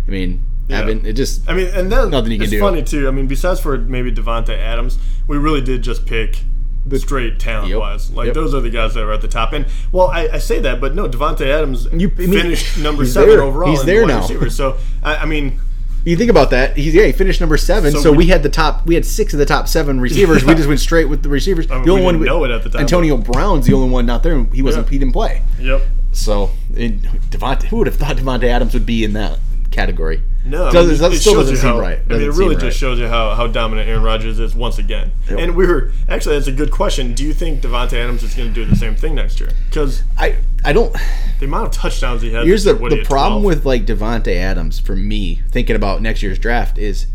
I 0.06 0.12
mean, 0.12 0.44
Yeah. 0.68 0.82
Evan, 0.82 1.06
it 1.06 1.14
just 1.14 1.48
I 1.50 1.54
mean, 1.54 1.68
and 1.68 1.90
then 1.90 2.10
Nothing 2.10 2.34
you 2.34 2.38
can 2.40 2.44
it's 2.44 2.52
do. 2.52 2.60
funny 2.60 2.84
too. 2.84 3.08
I 3.08 3.12
mean, 3.12 3.28
besides 3.28 3.62
for 3.62 3.78
maybe 3.78 4.12
Davante 4.12 4.58
Adams, 4.58 5.00
we 5.28 5.38
really 5.38 5.62
did 5.62 5.82
just 5.82 6.06
pick 6.06 6.44
the 6.86 7.00
straight 7.00 7.40
talent 7.40 7.70
Yep. 7.70 7.80
wise. 7.80 8.12
Like 8.12 8.26
Yep. 8.28 8.36
those 8.36 8.54
are 8.54 8.60
the 8.62 8.70
guys 8.70 8.94
that 8.96 9.04
are 9.04 9.14
at 9.14 9.22
the 9.22 9.28
top. 9.28 9.54
And 9.54 9.66
well, 9.92 10.08
I, 10.08 10.28
I 10.34 10.38
say 10.40 10.60
that, 10.60 10.82
but 10.82 10.96
no, 10.96 11.08
Davante 11.08 11.46
Adams 11.46 11.88
You- 11.94 12.12
I 12.18 12.22
mean, 12.22 12.32
finished 12.42 12.78
number 12.78 13.06
seven 13.06 13.30
there. 13.30 13.42
overall. 13.42 13.70
He's 13.72 13.80
the 13.82 13.86
there 13.86 14.02
wide 14.02 14.08
now. 14.10 14.22
receivers. 14.22 14.56
So 14.56 14.76
I, 15.02 15.16
I 15.18 15.26
mean, 15.26 15.60
You 16.06 16.18
think 16.18 16.30
about 16.30 16.50
that. 16.50 16.76
He's 16.76 16.94
yeah, 16.94 17.06
he 17.06 17.14
finished 17.14 17.40
number 17.40 17.56
seven. 17.56 17.94
So, 17.94 18.00
So 18.02 18.12
we, 18.12 18.18
we- 18.18 18.28
had 18.28 18.44
the 18.44 18.50
top. 18.50 18.86
We 18.86 18.96
had 18.96 19.06
six 19.06 19.32
of 19.32 19.40
the 19.40 19.46
top 19.46 19.70
seven 19.70 20.02
receivers. 20.02 20.44
We 20.44 20.54
just 20.56 20.68
went 20.68 20.80
straight 20.90 21.06
with 21.06 21.24
the 21.24 21.30
receivers. 21.30 21.70
mean, 21.70 21.84
the 21.86 21.92
only 21.92 22.02
we 22.02 22.06
one 22.06 22.14
didn't 22.16 22.22
we- 22.22 22.28
know 22.28 22.44
it 22.44 22.52
at 22.52 22.64
the 22.64 22.70
time, 22.70 22.82
Antonio 22.82 23.16
Brown's 23.16 23.66
the 23.68 23.74
only 23.74 23.90
one 23.90 24.06
not 24.06 24.22
there. 24.24 24.44
He 24.52 24.62
wasn't. 24.62 24.88
Yeah. 24.88 24.92
He 24.92 24.98
didn't 24.98 25.14
play. 25.14 25.42
yep. 25.62 25.82
So 26.12 26.52
it, 26.76 27.02
Davante, 27.32 27.64
who 27.64 27.78
would 27.78 27.88
have 27.88 27.96
thought 27.96 28.18
Davante 28.18 28.44
Adams 28.44 28.74
would 28.74 28.86
be 28.86 29.06
in 29.06 29.14
that 29.14 29.40
category? 29.74 30.22
No, 30.46 30.68
I 30.68 30.72
Doesn't- 30.72 30.92
mean, 30.92 31.02
that 31.02 31.14
it 31.14 31.20
still 31.22 31.36
doesn't 31.36 31.58
seem 31.58 31.70
how, 31.70 31.80
right. 31.80 32.00
I 32.10 32.14
mean, 32.14 32.22
it 32.22 32.28
really 32.34 32.56
right. 32.56 32.66
just 32.66 32.78
shows 32.78 33.00
you 33.00 33.08
how, 33.08 33.34
how 33.36 33.48
dominant 33.48 33.88
Aaron 33.90 34.04
Rodgers 34.04 34.40
is 34.40 34.54
once 34.56 34.78
again. 34.78 35.12
Yep. 35.30 35.40
And 35.40 35.56
we 35.56 35.66
were 35.66 35.92
actually 36.08 36.36
that's 36.36 36.48
a 36.48 36.52
good 36.52 36.72
question. 36.72 37.14
Do 37.14 37.24
you 37.24 37.34
think 37.34 37.62
Davante 37.62 37.94
Adams 37.94 38.24
is 38.24 38.34
going 38.36 38.50
to 38.50 38.54
do 38.54 38.66
the 38.66 38.76
same 38.76 38.96
thing 38.96 39.16
next 39.16 39.40
year? 39.40 39.50
Because 39.70 40.04
I 40.18 40.38
I 40.64 40.74
don't. 40.74 40.94
the 41.40 41.46
amount 41.46 41.68
of 41.68 41.72
touchdowns 41.74 42.22
he 42.22 42.32
had. 42.32 42.46
Here's 42.46 42.64
the 42.64 42.74
the 42.74 43.04
problem 43.04 43.42
12? 43.42 43.44
with 43.44 43.66
like 43.66 43.86
Davante 43.86 44.36
Adams 44.36 44.80
for 44.80 44.96
me 44.96 45.42
thinking 45.50 45.76
about 45.76 46.02
next 46.02 46.22
year's 46.24 46.40
draft 46.40 46.78
is 46.78 47.08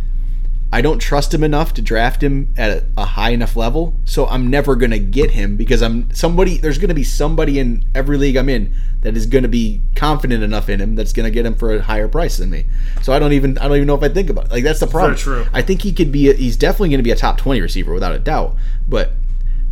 I 0.70 0.82
don't 0.82 0.98
trust 0.98 1.32
him 1.32 1.42
enough 1.42 1.72
to 1.74 1.82
draft 1.82 2.22
him 2.22 2.52
at 2.56 2.84
a, 2.96 3.04
high 3.04 3.30
enough 3.30 3.56
level. 3.56 3.94
So 4.04 4.26
I'm 4.26 4.48
never 4.48 4.76
gonna 4.76 4.98
get 4.98 5.30
him 5.30 5.56
because 5.56 5.82
I'm 5.82 6.12
somebody. 6.12 6.58
There's 6.58 6.78
gonna 6.78 6.94
be 6.94 7.04
somebody 7.04 7.58
in 7.58 7.84
every 7.94 8.18
league 8.18 8.36
I'm 8.36 8.50
in 8.50 8.74
that 9.00 9.16
is 9.16 9.26
gonna 9.26 9.48
be 9.48 9.80
confident 9.96 10.42
enough 10.42 10.68
in 10.68 10.80
him 10.80 10.94
that's 10.94 11.14
gonna 11.14 11.30
get 11.30 11.46
him 11.46 11.54
for 11.54 11.76
a 11.76 11.80
higher 11.80 12.08
price 12.08 12.36
than 12.36 12.50
me. 12.50 12.66
So 13.00 13.14
I 13.14 13.18
don't 13.18 13.32
even 13.32 13.56
I 13.58 13.68
don't 13.68 13.76
even 13.76 13.86
know 13.86 13.94
if 13.94 14.02
I 14.02 14.10
think 14.10 14.28
about 14.28 14.46
it. 14.46 14.52
Like 14.52 14.64
that's 14.64 14.80
the 14.80 14.86
problem. 14.86 15.16
true. 15.16 15.46
I 15.54 15.62
think 15.62 15.82
he 15.82 15.92
could 15.92 16.12
be. 16.12 16.28
A, 16.30 16.34
he's 16.34 16.56
definitely 16.56 16.90
gonna 16.90 17.02
be 17.02 17.12
a 17.12 17.16
top 17.16 17.38
twenty 17.38 17.62
receiver 17.62 17.94
without 17.94 18.12
a 18.12 18.18
doubt. 18.18 18.56
But 18.86 19.12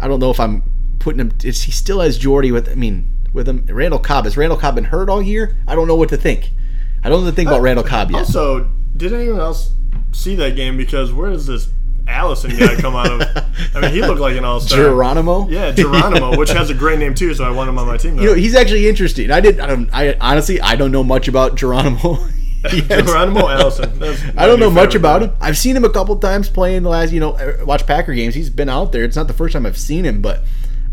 I 0.01 0.09
don't 0.09 0.21
know 0.21 0.31
if 0.31 0.41
I'm 0.41 0.63
putting 0.99 1.21
him. 1.21 1.33
It's, 1.45 1.63
he 1.63 1.73
still 1.73 2.01
has 2.01 2.17
Jordy 2.17 2.51
with. 2.53 2.71
I 2.71 2.75
mean, 2.75 3.11
with 3.37 3.49
him. 3.49 3.67
Randall 3.69 4.01
Cobb 4.01 4.25
has 4.25 4.37
Randall 4.37 4.59
Cobb 4.59 4.75
been 4.75 4.85
hurt 4.85 5.09
all 5.09 5.23
year? 5.23 5.57
I 5.69 5.77
don't 5.77 5.87
know 5.87 5.95
what 5.95 6.09
to 6.09 6.17
think. 6.17 6.51
I 7.05 7.09
don't 7.09 7.21
know 7.21 7.27
what 7.27 7.31
to 7.31 7.37
think 7.37 7.49
about 7.49 7.61
uh, 7.61 7.65
Randall 7.65 7.85
Cobb 7.85 8.11
yet. 8.11 8.21
Also, 8.21 8.71
did 8.97 9.13
anyone 9.13 9.39
else 9.39 9.73
see 10.17 10.35
that 10.37 10.57
game? 10.57 10.77
Because 10.77 11.13
where 11.13 11.31
does 11.31 11.47
this 11.47 11.69
Allison 12.09 12.57
guy 12.57 12.77
come 12.77 12.95
out 12.97 13.11
of? 13.11 13.23
I 13.75 13.81
mean, 13.81 13.93
he 13.93 14.01
looked 14.01 14.21
like 14.21 14.37
an 14.37 14.45
all 14.45 14.61
star. 14.61 14.79
Geronimo. 14.79 15.49
Yeah, 15.49 15.73
Geronimo, 15.73 16.37
which 16.37 16.51
has 16.51 16.71
a 16.71 16.75
great 16.75 16.99
name 16.99 17.15
too, 17.15 17.35
so 17.35 17.45
I 17.45 17.51
want 17.51 17.69
him 17.69 17.79
on 17.79 17.87
my 17.87 17.97
team. 17.97 18.17
Now. 18.17 18.23
You 18.23 18.29
know, 18.29 18.35
he's 18.35 18.55
actually 18.55 18.89
interesting. 18.89 19.31
I 19.31 19.41
did. 19.41 19.61
I 19.61 19.67
don't. 19.67 19.91
I 19.93 20.17
honestly, 20.21 20.61
I 20.61 20.77
don't 20.77 20.93
know 20.93 21.05
much 21.05 21.29
about 21.29 21.57
Geronimo. 21.57 22.19
Geronimo 22.69 23.49
Allison. 23.49 24.03
I 24.37 24.47
don't 24.47 24.59
know 24.59 24.71
much 24.71 24.95
about 24.95 25.21
guy. 25.21 25.27
him. 25.27 25.37
I've 25.41 25.59
seen 25.59 25.77
him 25.77 25.85
a 25.85 25.91
couple 25.91 26.17
times 26.19 26.49
playing 26.49 26.83
the 26.83 26.89
last, 26.89 27.13
you 27.13 27.21
know, 27.21 27.39
watch 27.65 27.87
Packer 27.87 28.15
games. 28.15 28.35
He's 28.35 28.51
been 28.51 28.69
out 28.69 28.93
there. 28.93 29.05
It's 29.05 29.17
not 29.17 29.29
the 29.29 29.35
first 29.35 29.53
time 29.53 29.67
I've 29.67 29.79
seen 29.79 30.05
him, 30.05 30.21
but 30.21 30.43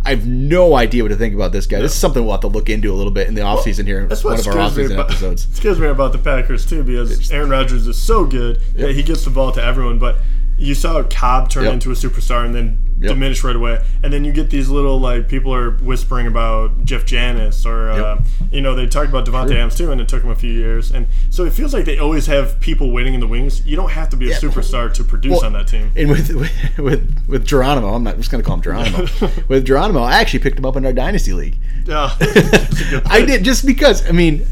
I 0.06 0.10
have 0.10 0.28
no 0.28 0.76
idea 0.76 1.04
what 1.04 1.10
to 1.10 1.16
think 1.16 1.34
about 1.34 1.54
this 1.54 1.66
guy. 1.66 1.80
This 1.80 1.94
is 1.94 1.98
something 1.98 2.24
we'll 2.24 2.34
have 2.34 2.42
to 2.42 2.48
look 2.48 2.70
into 2.70 2.92
a 2.92 2.96
little 2.96 3.12
bit 3.12 3.28
in 3.28 3.36
the 3.36 3.42
offseason 3.42 3.86
here. 3.86 4.06
That's 4.06 4.24
one 4.24 4.34
what 4.34 4.42
of 4.42 4.48
our 4.48 4.54
scares 4.54 4.78
me 4.78 4.84
offseason 4.84 4.94
about, 4.96 5.10
episodes. 5.12 5.48
scares 5.54 5.80
me 5.80 5.88
about 5.88 6.12
the 6.12 6.18
Packers 6.18 6.66
too, 6.66 6.84
because 6.84 7.32
Aaron 7.32 7.50
Rodgers 7.50 7.88
is 7.88 8.02
so 8.02 8.26
good 8.26 8.60
that 8.76 8.96
he 8.96 9.04
gets 9.04 9.24
the 9.24 9.30
ball 9.30 9.54
to 9.54 9.64
everyone. 9.64 10.00
But 10.00 10.18
you 10.64 10.74
saw 10.76 11.04
Cobb 11.04 11.50
turn 11.50 11.66
Yep. 11.66 11.74
into 11.74 11.92
a 11.92 11.96
superstar 11.96 12.46
and 12.46 12.56
then 12.56 12.78
Yep. 13.00 13.10
diminish 13.16 13.44
right 13.44 13.56
away, 13.56 13.84
and 14.02 14.14
then 14.14 14.24
you 14.24 14.32
get 14.32 14.50
these 14.50 14.70
little 14.70 14.98
like 14.98 15.28
people 15.28 15.54
are 15.54 15.72
whispering 15.72 16.26
about 16.26 16.86
Jeff 16.86 17.04
Janis 17.06 17.66
or 17.66 17.90
uh, 17.90 18.22
you 18.50 18.62
know 18.62 18.76
they 18.76 18.88
talked 18.88 19.10
about 19.10 19.26
Davante 19.26 19.52
Adams 19.56 19.76
too, 19.76 19.92
and 19.92 20.00
it 20.00 20.08
took 20.08 20.24
him 20.24 20.30
a 20.30 20.36
few 20.36 20.52
years, 20.54 20.90
and 20.92 21.08
so 21.30 21.44
it 21.44 21.52
feels 21.52 21.74
like 21.74 21.84
they 21.84 21.98
always 22.00 22.28
have 22.28 22.58
people 22.62 22.92
waiting 22.92 23.14
in 23.14 23.20
the 23.20 23.28
wings. 23.28 23.66
You 23.66 23.76
don't 23.76 23.92
have 23.92 24.10
to 24.12 24.16
be 24.16 24.32
a 24.32 24.36
superstar 24.36 24.94
to 24.94 25.04
produce 25.04 25.32
Well, 25.34 25.46
on 25.48 25.54
that 25.54 25.68
team. 25.68 25.92
And 25.98 26.10
with 26.10 26.30
with 26.34 26.78
with, 26.78 27.26
with 27.28 27.46
Geronimo, 27.46 27.94
I'm 27.94 28.04
not 28.04 28.14
I'm 28.14 28.20
just 28.22 28.32
going 28.32 28.42
to 28.42 28.48
call 28.48 28.56
him 28.56 28.62
Geronimo. 28.62 29.06
with 29.50 29.66
Geronimo, 29.66 30.02
I 30.02 30.14
actually 30.22 30.40
picked 30.40 30.58
him 30.60 30.66
up 30.66 30.78
in 30.78 30.86
our 30.86 30.94
dynasty 30.94 31.34
league. 31.34 31.58
Yeah, 31.86 32.16
that's 32.20 32.80
a 32.82 32.90
good 32.90 33.04
I 33.08 33.26
did 33.26 33.44
just 33.44 33.66
because. 33.66 34.08
I 34.08 34.12
mean, 34.14 34.46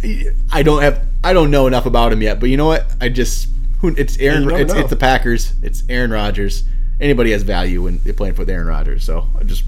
I 0.51 0.61
don't 0.63 0.81
have 0.81 1.01
I 1.23 1.31
don't 1.31 1.51
know 1.51 1.67
enough 1.67 1.85
about 1.85 2.11
him 2.11 2.21
yet, 2.21 2.41
but 2.41 2.49
you 2.49 2.57
know 2.57 2.65
what? 2.67 2.85
I 2.99 3.07
just 3.07 3.47
who 3.81 3.89
it's 3.97 4.17
Aaron. 4.19 4.49
it's, 4.51 4.73
it's 4.73 4.89
the 4.89 4.95
Packers. 4.95 5.53
It's 5.61 5.83
Aaron 5.89 6.11
Rodgers. 6.11 6.63
Anybody 6.99 7.31
has 7.31 7.43
value 7.43 7.83
when 7.83 7.99
they're 8.03 8.13
playing 8.13 8.35
for 8.35 8.49
Aaron 8.49 8.67
Rodgers. 8.67 9.03
So 9.03 9.27
I 9.39 9.43
just 9.43 9.63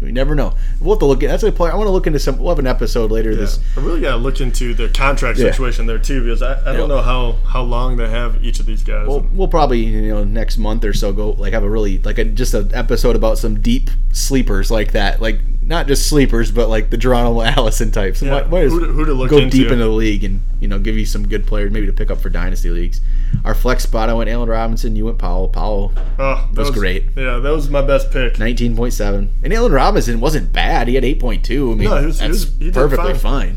we 0.00 0.12
never 0.12 0.34
know. 0.34 0.54
We'll 0.80 0.94
have 0.94 1.00
to 1.00 1.06
look 1.06 1.22
at. 1.22 1.28
That's 1.28 1.42
a 1.42 1.50
player. 1.50 1.72
I 1.72 1.74
want 1.76 1.86
to 1.88 1.90
look 1.92 2.06
into 2.06 2.18
some. 2.18 2.38
We'll 2.38 2.50
have 2.50 2.58
an 2.58 2.66
episode 2.66 3.10
later. 3.10 3.30
Yeah. 3.30 3.38
This 3.38 3.58
I 3.76 3.80
really 3.80 4.00
got 4.00 4.10
to 4.12 4.16
look 4.18 4.40
into 4.40 4.74
the 4.74 4.88
contract 4.90 5.38
Yeah. 5.38 5.50
situation 5.50 5.86
there 5.86 5.98
too, 5.98 6.22
because 6.22 6.42
I, 6.42 6.70
I 6.70 6.76
don't 6.76 6.88
know 6.88 7.00
how, 7.00 7.32
how 7.48 7.62
long 7.62 7.96
they 7.96 8.08
have 8.08 8.44
each 8.44 8.60
of 8.60 8.66
these 8.66 8.84
guys. 8.84 9.08
We'll, 9.08 9.26
we'll 9.32 9.48
probably 9.48 9.80
you 9.80 10.02
know 10.14 10.22
next 10.22 10.58
month 10.58 10.84
or 10.84 10.92
so 10.92 11.12
go 11.12 11.30
like 11.30 11.54
have 11.54 11.64
a 11.64 11.70
really 11.70 11.98
like 11.98 12.18
a 12.18 12.24
just 12.24 12.54
an 12.54 12.72
episode 12.74 13.16
about 13.16 13.38
some 13.38 13.60
deep 13.60 13.90
sleepers 14.12 14.70
like 14.70 14.92
that 14.92 15.20
like 15.20 15.40
not 15.66 15.86
just 15.88 16.08
sleepers 16.08 16.50
but 16.52 16.68
like 16.68 16.90
the 16.90 16.96
Geronimo 16.96 17.42
Allison 17.56 17.90
types 17.90 18.22
Yeah, 18.22 18.32
What- 18.34 18.48
what 18.50 18.62
is- 18.62 18.72
who 18.72 18.80
to- 18.80 18.86
who 18.92 19.04
to 19.04 19.12
look 19.12 19.30
go 19.30 19.38
into. 19.38 19.50
deep 19.56 19.66
into 19.70 19.84
the 19.84 19.90
league 19.90 20.22
and 20.24 20.40
you 20.60 20.68
know 20.68 20.78
give 20.78 20.96
you 20.96 21.04
some 21.04 21.26
good 21.26 21.46
players 21.46 21.70
maybe 21.72 21.86
to 21.86 21.92
pick 21.92 22.10
up 22.10 22.20
for 22.20 22.28
dynasty 22.30 22.70
leagues 22.70 23.00
our 23.44 23.54
flex 23.54 23.82
spot 23.82 24.08
I 24.08 24.14
went 24.14 24.30
Allen 24.30 24.48
Robinson 24.48 24.94
you 24.96 25.04
went 25.04 25.18
Powell 25.18 25.48
Powell 25.48 25.92
Oh, 26.18 26.48
that 26.52 26.60
was 26.60 26.70
great. 26.70 27.04
Yeah, 27.16 27.38
that 27.38 27.50
was 27.50 27.68
my 27.68 27.82
best 27.82 28.10
pick. 28.10 28.34
19.7 28.34 29.28
and 29.42 29.52
Allen 29.52 29.72
Robinson 29.72 30.20
wasn't 30.20 30.52
bad 30.52 30.88
he 30.88 30.94
had 30.94 31.04
8.2 31.04 31.72
I 31.72 31.74
mean 31.74 31.88
No, 31.90 31.98
he 32.00 32.06
was- 32.06 32.18
that's 32.20 32.30
was- 32.30 32.58
he 32.58 32.64
did 32.66 32.74
perfectly 32.74 33.12
fine. 33.14 33.56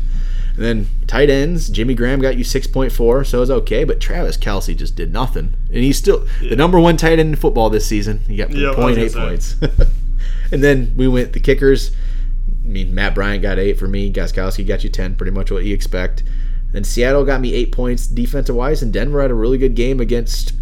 And 0.56 0.64
then 0.64 0.86
tight 1.06 1.30
ends, 1.30 1.70
Jimmy 1.70 1.94
Graham 1.94 2.20
got 2.20 2.36
you 2.36 2.44
6.4, 2.44 3.24
so 3.26 3.38
it 3.38 3.40
was 3.40 3.50
okay. 3.50 3.84
But 3.84 4.00
Travis 4.00 4.36
Kelce 4.36 4.76
just 4.76 4.94
did 4.96 5.12
nothing. 5.12 5.54
And 5.68 5.78
he's 5.78 5.96
still 5.96 6.26
the 6.42 6.56
number 6.56 6.78
one 6.78 6.96
tight 6.98 7.12
end 7.18 7.30
in 7.30 7.36
football 7.36 7.70
this 7.70 7.86
season. 7.86 8.20
He 8.28 8.36
got 8.36 8.50
Yeah, 8.50 8.72
I 8.72 8.74
0.8 8.74 9.14
points. 9.14 9.54
and 10.52 10.62
then 10.62 10.92
we 10.96 11.08
went 11.08 11.32
the 11.32 11.40
kickers. 11.40 11.90
I 12.64 12.68
mean, 12.68 12.94
Matt 12.94 13.14
Bryant 13.14 13.42
got 13.42 13.58
eight 13.58 13.78
for 13.78 13.88
me. 13.88 14.12
Gostkowski 14.12 14.66
got 14.66 14.84
you 14.84 14.90
10, 14.90 15.16
pretty 15.16 15.32
much 15.32 15.50
what 15.50 15.64
you 15.64 15.74
expect. 15.74 16.22
Then 16.72 16.84
Seattle 16.84 17.24
got 17.24 17.40
me 17.40 17.52
eight 17.52 17.72
points 17.72 18.06
defensive 18.06 18.54
wise, 18.54 18.82
and 18.82 18.92
Denver 18.92 19.22
had 19.22 19.30
a 19.30 19.34
really 19.34 19.58
good 19.58 19.74
game 19.74 20.00
against 20.00 20.52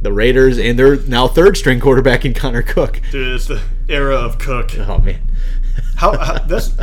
the 0.00 0.12
Raiders 0.12 0.58
and 0.58 0.78
their 0.78 0.96
now 0.96 1.26
third 1.26 1.56
string 1.56 1.80
quarterback 1.80 2.24
in 2.24 2.34
Connor 2.34 2.62
Cook. 2.62 3.00
Dude, 3.10 3.34
it's 3.34 3.46
the 3.46 3.62
era 3.88 4.16
of 4.16 4.38
Cook. 4.38 4.78
Oh, 4.78 4.98
man. 4.98 5.20
How, 5.96 6.16
how 6.18 6.38
this 6.38 6.76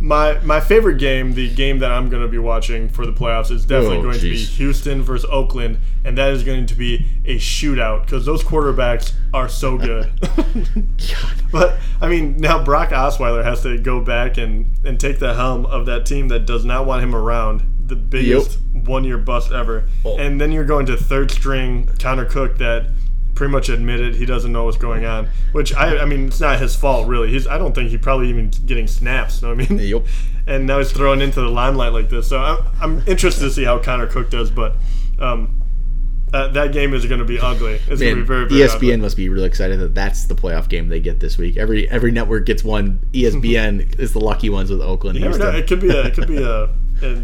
my 0.00 0.38
my 0.40 0.60
favorite 0.60 0.98
game, 0.98 1.32
the 1.34 1.52
game 1.54 1.80
that 1.80 1.90
I'm 1.90 2.08
going 2.08 2.22
to 2.22 2.28
be 2.28 2.38
watching 2.38 2.88
for 2.88 3.04
the 3.04 3.12
playoffs 3.12 3.50
is 3.50 3.64
definitely 3.64 3.98
Oh, 3.98 4.02
going 4.02 4.14
to 4.20 4.30
be. 4.30 4.36
Houston 4.36 5.02
versus 5.02 5.28
Oakland, 5.30 5.78
and 6.04 6.16
that 6.18 6.30
is 6.30 6.44
going 6.44 6.66
to 6.66 6.74
be 6.74 7.06
a 7.24 7.36
shootout 7.38 8.02
because 8.04 8.24
those 8.24 8.42
quarterbacks 8.44 9.12
are 9.34 9.48
so 9.48 9.76
good. 9.76 10.10
but 11.52 11.78
I 12.00 12.08
mean, 12.08 12.36
now 12.36 12.62
Brock 12.62 12.90
Osweiler 12.90 13.44
has 13.44 13.62
to 13.62 13.78
go 13.78 14.00
back 14.00 14.36
and 14.38 14.66
and 14.84 14.98
take 15.00 15.18
the 15.18 15.34
helm 15.34 15.66
of 15.66 15.86
that 15.86 16.06
team 16.06 16.28
that 16.28 16.46
does 16.46 16.64
not 16.64 16.86
want 16.86 17.02
him 17.02 17.14
around. 17.14 17.62
The 17.86 17.96
biggest 17.96 18.58
one 18.72 19.02
year 19.04 19.16
bust 19.16 19.50
ever, 19.50 19.88
Oh. 20.04 20.18
and 20.18 20.38
then 20.40 20.52
you're 20.52 20.66
going 20.66 20.84
to 20.86 20.96
third 20.96 21.30
string 21.30 21.88
Connor 21.98 22.26
Cook 22.26 22.58
that 22.58 22.86
pretty 23.38 23.52
much 23.52 23.68
admitted 23.68 24.16
he 24.16 24.26
doesn't 24.26 24.50
know 24.50 24.64
what's 24.64 24.76
going 24.76 25.04
on. 25.04 25.28
Which 25.52 25.72
I, 25.72 25.98
I 25.98 26.04
mean, 26.04 26.26
it's 26.26 26.40
not 26.40 26.58
his 26.58 26.74
fault 26.74 27.06
really. 27.06 27.30
He's 27.30 27.46
I 27.46 27.56
don't 27.56 27.72
think 27.72 27.90
he 27.90 27.96
probably 27.96 28.28
even 28.28 28.50
getting 28.66 28.88
snaps. 28.88 29.40
You 29.40 29.48
know 29.48 29.54
what 29.54 29.64
I 29.64 29.74
mean? 29.74 29.78
Yep. 29.78 30.06
And 30.48 30.66
now 30.66 30.78
he's 30.78 30.92
thrown 30.92 31.20
into 31.20 31.42
the 31.42 31.48
limelight 31.50 31.92
like 31.92 32.08
this. 32.08 32.26
So 32.30 32.38
I'm, 32.38 32.64
I'm 32.80 33.02
interested 33.06 33.42
to 33.42 33.50
see 33.50 33.64
how 33.64 33.78
Connor 33.80 34.06
Cook 34.06 34.30
does, 34.30 34.50
but 34.50 34.76
um, 35.18 35.60
uh, 36.32 36.48
that 36.48 36.72
game 36.72 36.94
is 36.94 37.04
going 37.04 37.18
to 37.18 37.26
be 37.26 37.38
ugly. 37.38 37.74
It's 37.74 38.00
going 38.00 38.16
to 38.16 38.22
be 38.22 38.26
very, 38.26 38.48
very 38.48 38.62
ESPN 38.62 38.74
ugly. 38.74 38.96
must 38.96 39.16
be 39.18 39.28
really 39.28 39.46
excited 39.46 39.78
that 39.78 39.94
that's 39.94 40.24
the 40.24 40.34
playoff 40.34 40.70
game 40.70 40.88
they 40.88 41.00
get 41.00 41.20
this 41.20 41.36
week. 41.36 41.58
Every 41.58 41.86
every 41.90 42.12
network 42.12 42.46
gets 42.46 42.64
one. 42.64 42.98
ESPN 43.12 43.98
is 44.00 44.14
the 44.14 44.20
lucky 44.20 44.48
ones 44.48 44.70
with 44.70 44.80
Oakland. 44.80 45.18
You 45.18 45.28
know. 45.28 45.50
It 45.50 45.66
could 45.66 45.82
be 45.82 45.90
a 45.90 46.06
it 46.06 46.14
could 46.14 46.28
be 46.28 46.42
a, 46.42 46.64
a 47.02 47.22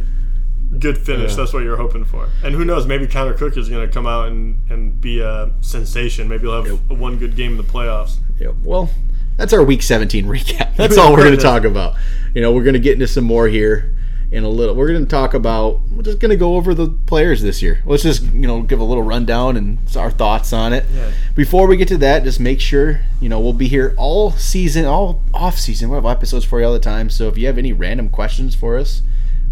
good 0.78 0.98
finish. 0.98 1.30
Yeah. 1.32 1.36
That's 1.38 1.52
what 1.52 1.62
you're 1.62 1.76
hoping 1.76 2.04
for. 2.04 2.28
And 2.42 2.54
who 2.54 2.64
knows? 2.64 2.86
Maybe 2.86 3.06
Connor 3.06 3.34
Cook 3.34 3.56
is 3.56 3.68
going 3.68 3.86
to 3.86 3.92
come 3.92 4.06
out 4.06 4.28
and, 4.28 4.58
and 4.70 5.00
be 5.00 5.20
a 5.20 5.52
sensation. 5.60 6.28
Maybe 6.28 6.42
he'll 6.42 6.62
have 6.62 6.90
a 6.90 6.94
one 6.94 7.18
good 7.18 7.36
game 7.36 7.52
in 7.52 7.56
the 7.56 7.64
playoffs. 7.64 8.16
Yeah, 8.38 8.52
well, 8.62 8.90
that's 9.36 9.52
our 9.52 9.62
week 9.62 9.82
17 9.82 10.26
recap. 10.26 10.76
That's 10.76 10.96
all 10.96 11.12
we're 11.12 11.24
going 11.24 11.36
to 11.36 11.42
talk 11.42 11.64
about. 11.64 11.94
You 12.34 12.42
know, 12.42 12.52
we're 12.52 12.64
going 12.64 12.74
to 12.74 12.80
get 12.80 12.94
into 12.94 13.06
some 13.06 13.24
more 13.24 13.48
here 13.48 13.94
in 14.30 14.42
a 14.42 14.48
little. 14.48 14.74
We're 14.74 14.88
going 14.88 15.04
to 15.04 15.10
talk 15.10 15.34
about. 15.34 15.80
We're 15.90 16.02
just 16.02 16.18
going 16.18 16.30
to 16.30 16.36
go 16.36 16.56
over 16.56 16.74
the 16.74 16.88
players 17.06 17.42
this 17.42 17.62
year. 17.62 17.82
Let's 17.84 18.02
just 18.02 18.22
you 18.22 18.46
know 18.46 18.62
give 18.62 18.80
a 18.80 18.84
little 18.84 19.02
rundown 19.02 19.56
and 19.56 19.78
our 19.96 20.10
thoughts 20.10 20.52
on 20.52 20.72
it. 20.72 20.84
Yeah. 20.92 21.12
Before 21.34 21.66
we 21.66 21.76
get 21.76 21.88
to 21.88 21.96
that, 21.98 22.24
just 22.24 22.40
make 22.40 22.60
sure 22.60 23.00
you 23.20 23.28
know 23.28 23.40
we'll 23.40 23.52
be 23.52 23.68
here 23.68 23.94
all 23.96 24.32
season, 24.32 24.84
all 24.84 25.22
off 25.32 25.58
season. 25.58 25.88
We'll 25.90 26.00
have 26.00 26.10
episodes 26.10 26.44
for 26.44 26.60
you 26.60 26.66
all 26.66 26.72
the 26.72 26.80
time. 26.80 27.10
So 27.10 27.28
if 27.28 27.38
you 27.38 27.46
have 27.46 27.58
any 27.58 27.72
random 27.72 28.08
questions 28.08 28.54
for 28.54 28.76
us, 28.76 29.02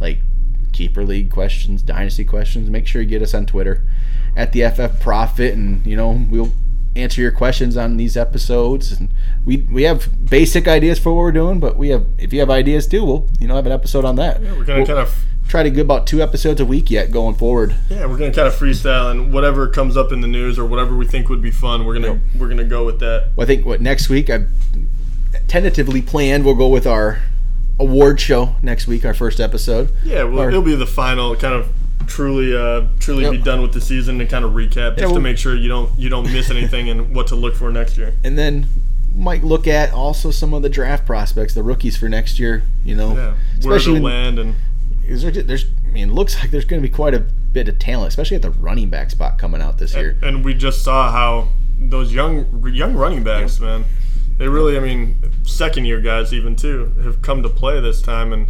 like 0.00 0.18
keeper 0.72 1.04
league 1.04 1.30
questions, 1.30 1.82
dynasty 1.82 2.24
questions, 2.24 2.70
make 2.70 2.86
sure 2.86 3.02
you 3.02 3.08
get 3.08 3.22
us 3.22 3.34
on 3.34 3.46
Twitter 3.46 3.82
at 4.36 4.52
the 4.52 4.68
FF 4.68 5.00
Prophet, 5.00 5.54
and 5.54 5.86
you 5.86 5.96
know 5.96 6.24
we'll 6.30 6.52
answer 6.94 7.22
your 7.22 7.32
questions 7.32 7.76
on 7.76 7.96
these 7.96 8.16
episodes. 8.16 8.92
And 8.92 9.10
we 9.44 9.58
we 9.58 9.82
have 9.84 10.28
basic 10.28 10.66
ideas 10.68 10.98
for 10.98 11.12
what 11.14 11.20
we're 11.20 11.32
doing, 11.32 11.60
but 11.60 11.76
we 11.76 11.88
have 11.90 12.06
if 12.18 12.32
you 12.32 12.40
have 12.40 12.50
ideas 12.50 12.86
too, 12.86 13.04
we'll 13.04 13.28
you 13.40 13.46
know 13.48 13.56
have 13.56 13.66
an 13.66 13.72
episode 13.72 14.04
on 14.04 14.16
that. 14.16 14.42
Yeah, 14.42 14.50
We're 14.56 14.64
going 14.64 14.66
to 14.66 14.74
We'll 14.74 14.86
kind 14.86 14.98
of 14.98 15.24
try 15.48 15.62
to 15.62 15.70
get 15.70 15.80
about 15.82 16.06
two 16.06 16.22
episodes 16.22 16.60
a 16.60 16.64
week 16.64 16.90
yet 16.90 17.10
going 17.10 17.34
forward. 17.34 17.74
yeah, 17.90 18.06
we're 18.06 18.16
going 18.16 18.30
to 18.32 18.36
kind 18.36 18.48
of 18.48 18.54
freestyle 18.54 19.10
and 19.10 19.32
whatever 19.34 19.68
comes 19.68 19.96
up 19.96 20.10
in 20.12 20.20
the 20.22 20.28
news 20.28 20.58
or 20.58 20.64
whatever 20.64 20.96
we 20.96 21.04
think 21.06 21.28
would 21.28 21.42
be 21.42 21.50
fun, 21.50 21.84
we're 21.84 21.98
going 21.98 22.20
to 22.20 22.38
we're 22.38 22.46
going 22.46 22.58
to 22.58 22.64
go 22.64 22.84
with 22.86 23.00
that. 23.00 23.32
Well, 23.36 23.44
I 23.44 23.46
think 23.46 23.66
what 23.66 23.80
next 23.80 24.08
week 24.08 24.30
I 24.30 24.46
tentatively 25.48 26.00
planned 26.00 26.44
we'll 26.44 26.54
go 26.54 26.68
with 26.68 26.86
our 26.86 27.22
award 27.82 28.20
show 28.20 28.54
next 28.62 28.86
week, 28.86 29.04
our 29.04 29.14
first 29.14 29.40
episode. 29.40 29.92
Yeah, 30.04 30.24
well, 30.24 30.42
Or- 30.42 30.48
it'll 30.48 30.62
be 30.62 30.74
the 30.74 30.86
final 30.86 31.34
kind 31.36 31.54
of 31.54 31.68
truly 32.06 32.54
uh, 32.56 32.86
truly 33.00 33.30
be 33.30 33.42
done 33.42 33.62
with 33.62 33.72
the 33.72 33.80
season 33.80 34.20
and 34.20 34.28
kind 34.28 34.44
of 34.44 34.52
recap 34.52 34.96
just 34.96 35.06
we'll- 35.06 35.14
to 35.14 35.20
make 35.20 35.38
sure 35.38 35.54
you 35.56 35.68
don't 35.68 35.90
you 35.98 36.08
don't 36.08 36.30
miss 36.32 36.50
anything 36.50 36.88
and 36.88 37.14
what 37.14 37.26
to 37.28 37.36
look 37.36 37.54
for 37.54 37.70
next 37.70 37.96
year. 37.96 38.14
and 38.24 38.38
then 38.38 38.66
might 39.14 39.44
look 39.44 39.68
at 39.68 39.92
also 39.92 40.30
some 40.30 40.54
of 40.54 40.62
the 40.62 40.70
draft 40.70 41.04
prospects, 41.04 41.52
the 41.54 41.62
rookies 41.62 41.96
for 41.98 42.08
next 42.08 42.38
year. 42.38 42.62
You 42.84 42.94
know, 42.94 43.08
Yeah, 43.14 43.34
where 43.62 43.76
especially 43.76 44.00
when- 44.00 44.02
land 44.04 44.38
and 44.38 44.54
is 45.06 45.22
there, 45.22 45.30
there's. 45.32 45.66
I 45.86 45.90
mean, 45.90 46.08
it 46.10 46.12
looks 46.14 46.38
like 46.40 46.50
there's 46.50 46.64
going 46.64 46.80
to 46.82 46.88
be 46.88 46.92
quite 46.94 47.12
a 47.12 47.18
bit 47.20 47.68
of 47.68 47.78
talent, 47.78 48.08
especially 48.08 48.36
at 48.36 48.42
the 48.42 48.50
running 48.50 48.88
back 48.88 49.10
spot 49.10 49.36
coming 49.38 49.60
out 49.60 49.76
this 49.76 49.94
year. 49.94 50.16
and 50.22 50.42
we 50.42 50.54
just 50.54 50.82
saw 50.82 51.10
how 51.12 51.48
those 51.78 52.12
young 52.14 52.46
young 52.72 52.94
running 52.94 53.22
backs, 53.22 53.60
man, 53.60 53.84
they 54.38 54.48
really, 54.48 54.76
I 54.76 54.80
mean, 54.80 55.18
second 55.44 55.84
year 55.84 56.00
guys 56.00 56.32
even 56.32 56.56
too 56.56 56.92
have 57.02 57.22
come 57.22 57.42
to 57.42 57.48
play 57.48 57.80
this 57.80 58.02
time, 58.02 58.32
and 58.32 58.48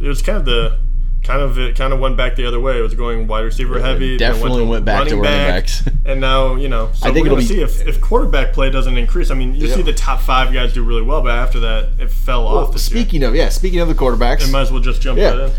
it 0.00 0.08
was 0.08 0.22
kind 0.22 0.38
of 0.38 0.44
the 0.44 0.78
kind 1.22 1.40
of 1.40 1.56
it 1.58 1.76
kind 1.76 1.92
of 1.92 2.00
went 2.00 2.16
back 2.16 2.34
the 2.34 2.44
other 2.44 2.58
way. 2.58 2.78
It 2.78 2.82
was 2.82 2.94
going 2.94 3.26
wide 3.28 3.42
receiver 3.42 3.80
heavy. 3.80 4.16
then 4.16 4.32
definitely 4.32 4.66
went 4.66 4.84
back 4.84 5.06
to 5.06 5.16
running 5.16 5.22
backs. 5.22 5.82
and 6.04 6.20
now 6.20 6.56
you 6.56 6.68
know. 6.68 6.90
So 6.94 7.08
I 7.08 7.12
think 7.12 7.24
we're 7.24 7.30
gonna 7.30 7.42
be- 7.42 7.46
see 7.46 7.60
if, 7.62 7.86
if 7.86 8.00
quarterback 8.00 8.52
play 8.52 8.70
doesn't 8.70 8.96
increase. 8.96 9.30
I 9.30 9.34
mean, 9.34 9.54
you 9.54 9.68
Yeah. 9.68 9.76
see 9.76 9.82
the 9.82 9.92
top 9.92 10.20
five 10.20 10.52
guys 10.52 10.72
do 10.72 10.82
really 10.82 11.02
well, 11.02 11.22
but 11.22 11.30
after 11.30 11.60
that, 11.60 11.90
it 12.00 12.10
fell 12.10 12.46
off. 12.46 12.54
Well, 12.54 12.70
year. 12.70 12.78
speaking 12.78 13.22
of 13.22 13.34
yeah, 13.34 13.48
speaking 13.48 13.80
of 13.80 13.88
the 13.88 13.94
quarterbacks, 13.94 14.46
I 14.46 14.50
might 14.50 14.62
as 14.62 14.72
well 14.72 14.80
just 14.82 15.00
jump 15.00 15.18
Yeah. 15.18 15.30
right 15.30 15.40
in. 15.50 15.52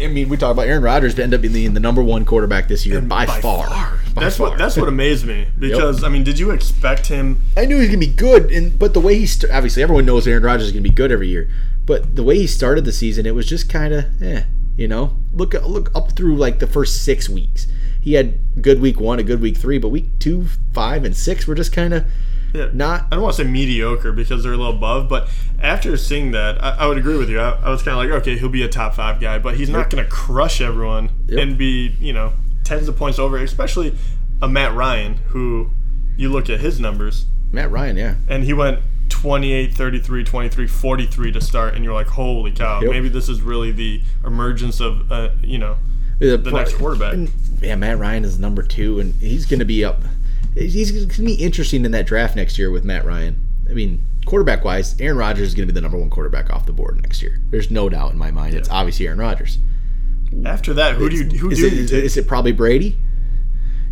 I 0.00 0.06
mean, 0.06 0.28
we 0.28 0.36
talk 0.36 0.52
about 0.52 0.68
Aaron 0.68 0.84
Rodgers 0.84 1.16
to 1.16 1.24
end 1.24 1.34
up 1.34 1.40
being 1.40 1.52
the, 1.52 1.66
the 1.66 1.80
number 1.80 2.04
one 2.04 2.24
quarterback 2.24 2.68
this 2.68 2.86
year 2.86 3.00
by, 3.00 3.26
far. 3.26 3.66
By 3.68 3.97
That's 4.20 4.36
far. 4.36 4.50
what 4.50 4.58
that's 4.58 4.76
what 4.76 4.88
amazed 4.88 5.26
me 5.26 5.46
because 5.58 6.04
I 6.04 6.08
mean, 6.08 6.24
did 6.24 6.38
you 6.38 6.50
expect 6.50 7.06
him? 7.08 7.40
I 7.56 7.64
knew 7.66 7.76
he 7.76 7.80
was 7.82 7.88
gonna 7.88 7.98
be 7.98 8.06
good, 8.06 8.50
and 8.50 8.78
but 8.78 8.94
the 8.94 9.00
way 9.00 9.18
he 9.18 9.26
st- 9.26 9.52
obviously 9.52 9.82
everyone 9.82 10.06
knows 10.06 10.26
Aaron 10.26 10.42
Rodgers 10.42 10.66
is 10.66 10.72
gonna 10.72 10.82
be 10.82 10.90
good 10.90 11.10
every 11.12 11.28
year, 11.28 11.48
but 11.86 12.16
the 12.16 12.22
way 12.22 12.36
he 12.38 12.46
started 12.46 12.84
the 12.84 12.92
season, 12.92 13.26
it 13.26 13.34
was 13.34 13.46
just 13.46 13.68
kind 13.68 13.92
of 13.94 14.22
eh, 14.22 14.44
you 14.76 14.88
know. 14.88 15.16
Look 15.32 15.54
look 15.54 15.90
up 15.94 16.12
through 16.16 16.36
like 16.36 16.58
the 16.58 16.66
first 16.66 17.04
six 17.04 17.28
weeks, 17.28 17.66
he 18.00 18.14
had 18.14 18.62
good 18.62 18.80
week 18.80 18.98
one, 19.00 19.18
a 19.18 19.22
good 19.22 19.40
week 19.40 19.56
three, 19.56 19.78
but 19.78 19.88
week 19.88 20.18
two, 20.18 20.46
five, 20.72 21.04
and 21.04 21.16
six 21.16 21.46
were 21.46 21.54
just 21.54 21.72
kind 21.72 21.94
of 21.94 22.04
Yeah, 22.54 22.70
not. 22.72 23.06
I 23.10 23.14
don't 23.16 23.22
want 23.22 23.36
to 23.36 23.44
say 23.44 23.48
mediocre 23.50 24.10
because 24.12 24.42
they're 24.42 24.54
a 24.54 24.56
little 24.56 24.76
above, 24.76 25.08
but 25.08 25.28
after 25.60 25.96
seeing 25.96 26.30
that, 26.32 26.62
I, 26.64 26.70
I 26.70 26.86
would 26.86 26.96
agree 26.98 27.16
with 27.18 27.28
you. 27.28 27.38
I, 27.40 27.50
I 27.62 27.70
was 27.70 27.82
kind 27.82 27.92
of 27.98 27.98
like, 27.98 28.22
okay, 28.22 28.38
he'll 28.38 28.48
be 28.48 28.62
a 28.62 28.68
top 28.68 28.94
five 28.94 29.20
guy, 29.20 29.38
but 29.38 29.56
he's 29.56 29.68
not 29.68 29.90
going 29.90 30.02
to 30.02 30.10
crush 30.10 30.60
everyone 30.60 31.10
Yep. 31.26 31.38
and 31.38 31.58
be, 31.58 31.94
you 32.00 32.12
know, 32.14 32.32
tens 32.68 32.86
of 32.88 32.96
points 32.96 33.18
over, 33.18 33.36
especially 33.38 33.96
a 34.42 34.48
Matt 34.48 34.74
Ryan, 34.74 35.14
who 35.28 35.70
you 36.16 36.30
look 36.30 36.48
at 36.50 36.60
his 36.60 36.78
numbers, 36.78 37.26
Matt 37.50 37.70
Ryan, 37.70 37.96
yeah, 37.96 38.14
and 38.28 38.44
he 38.44 38.52
went 38.52 38.80
28, 39.08 39.72
33, 39.74 40.22
23, 40.24 40.66
43 40.66 41.32
to 41.32 41.40
start, 41.40 41.74
and 41.74 41.82
you're 41.84 41.94
like, 41.94 42.08
holy 42.08 42.52
cow, 42.52 42.80
Yep. 42.82 42.90
maybe 42.90 43.08
this 43.08 43.28
is 43.28 43.40
really 43.40 43.72
the 43.72 44.02
emergence 44.24 44.80
of, 44.80 45.10
uh, 45.10 45.30
you 45.42 45.58
know, 45.58 45.76
the, 46.18 46.36
next 46.36 46.74
quarterback. 46.74 47.16
Yeah, 47.60 47.76
Matt 47.76 47.98
Ryan 47.98 48.24
is 48.24 48.38
number 48.38 48.62
two, 48.62 49.00
and 49.00 49.14
he's 49.14 49.46
going 49.46 49.60
to 49.60 49.64
be 49.64 49.84
up. 49.84 50.00
He's 50.54 50.90
going 50.92 51.08
to 51.08 51.22
be 51.22 51.34
interesting 51.34 51.84
in 51.84 51.92
that 51.92 52.06
draft 52.06 52.36
next 52.36 52.58
year 52.58 52.70
with 52.70 52.84
Matt 52.84 53.04
Ryan. 53.04 53.40
I 53.70 53.72
mean, 53.72 54.02
quarterback 54.26 54.64
wise, 54.64 54.98
Aaron 55.00 55.16
Rodgers 55.16 55.48
is 55.48 55.54
going 55.54 55.66
to 55.66 55.72
be 55.72 55.74
the 55.74 55.80
number 55.80 55.96
one 55.96 56.10
quarterback 56.10 56.50
off 56.50 56.66
the 56.66 56.72
board 56.72 57.00
next 57.02 57.22
year. 57.22 57.40
There's 57.50 57.70
no 57.70 57.88
doubt 57.88 58.12
in 58.12 58.18
my 58.18 58.30
mind. 58.30 58.54
It's 58.54 58.68
obviously 58.68 59.06
Aaron 59.06 59.18
Rodgers. 59.18 59.58
After 60.44 60.74
that, 60.74 60.96
who 60.96 61.08
do 61.08 61.16
you, 61.16 61.24
who 61.38 61.50
is 61.50 61.58
do 61.58 61.66
it, 61.66 61.72
you 61.72 61.80
is, 61.84 61.90
take? 61.90 62.04
is 62.04 62.16
it 62.16 62.26
probably 62.28 62.52
Brady? 62.52 62.96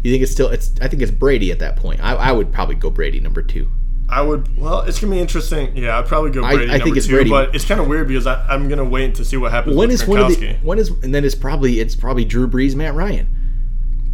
You 0.03 0.13
think 0.13 0.23
it's 0.23 0.33
still? 0.33 0.49
It's. 0.49 0.73
I 0.81 0.89
think 0.89 1.03
it's 1.03 1.11
Brady 1.11 1.51
at 1.51 1.59
that 1.61 1.77
point. 1.77 2.01
I, 2.03 2.15
I 2.15 2.33
would 2.33 2.53
probably 2.53 2.75
go 2.77 2.91
Brady 2.91 3.19
number 3.21 3.43
two. 3.43 3.69
I 4.09 4.21
would. 4.23 4.57
Well, 4.57 4.83
it's 4.83 5.01
gonna 5.01 5.15
be 5.15 5.21
interesting. 5.21 5.77
Yeah, 5.77 5.99
I'd 5.99 6.07
probably 6.07 6.31
go 6.31 6.43
Brady 6.43 6.67
I 6.71 6.75
think 6.75 6.85
number 6.87 6.97
it's 6.99 7.07
two, 7.07 7.15
Brady. 7.15 7.31
but 7.31 7.55
it's 7.55 7.65
kind 7.65 7.81
of 7.81 7.89
weird 7.89 8.07
because 8.07 8.27
I, 8.27 8.47
I'm 8.47 8.69
gonna 8.69 8.85
wait 8.85 9.17
to 9.17 9.25
see 9.25 9.37
what 9.37 9.51
happens. 9.51 9.75
When 9.77 9.89
with 9.89 10.03
is 10.03 10.07
one 10.07 10.21
of 10.21 10.29
the? 10.39 10.55
When 10.63 10.79
is 10.79 10.91
and 11.03 11.13
then 11.15 11.25
it's 11.25 11.35
probably 11.35 11.81
it's 11.81 11.97
probably 11.97 12.25
Drew 12.25 12.47
Brees, 12.47 12.75
Matt 12.77 12.95
Ryan. 12.95 13.27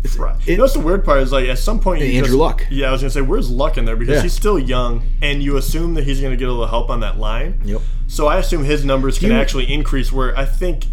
It's, 0.04 0.16
Right. 0.16 0.34
it- 0.40 0.48
you 0.52 0.56
know 0.56 0.62
what's 0.64 0.72
the 0.74 0.80
weird 0.80 1.04
part 1.04 1.18
is 1.20 1.30
like 1.30 1.46
at 1.48 1.58
some 1.58 1.78
point 1.78 2.00
you 2.00 2.06
Andrew 2.06 2.22
just, 2.28 2.34
Luck. 2.34 2.66
Yeah, 2.70 2.88
I 2.88 2.92
was 2.92 3.02
gonna 3.02 3.10
say 3.10 3.20
where's 3.20 3.50
Luck 3.50 3.76
in 3.76 3.84
there 3.84 3.94
because 3.96 4.16
Yeah. 4.16 4.22
he's 4.22 4.32
still 4.32 4.58
young 4.58 5.02
and 5.20 5.42
you 5.42 5.56
assume 5.58 5.94
that 5.94 6.04
he's 6.04 6.20
gonna 6.20 6.36
get 6.36 6.48
a 6.48 6.50
little 6.52 6.66
help 6.66 6.88
on 6.90 7.00
that 7.00 7.18
line. 7.18 7.60
Yep. 7.64 7.82
So 8.08 8.26
I 8.28 8.38
assume 8.38 8.64
his 8.64 8.84
numbers 8.84 9.18
can 9.18 9.28
You- 9.30 9.36
actually 9.36 9.70
increase. 9.72 10.10
Where 10.10 10.36
I 10.36 10.44
think 10.46 10.86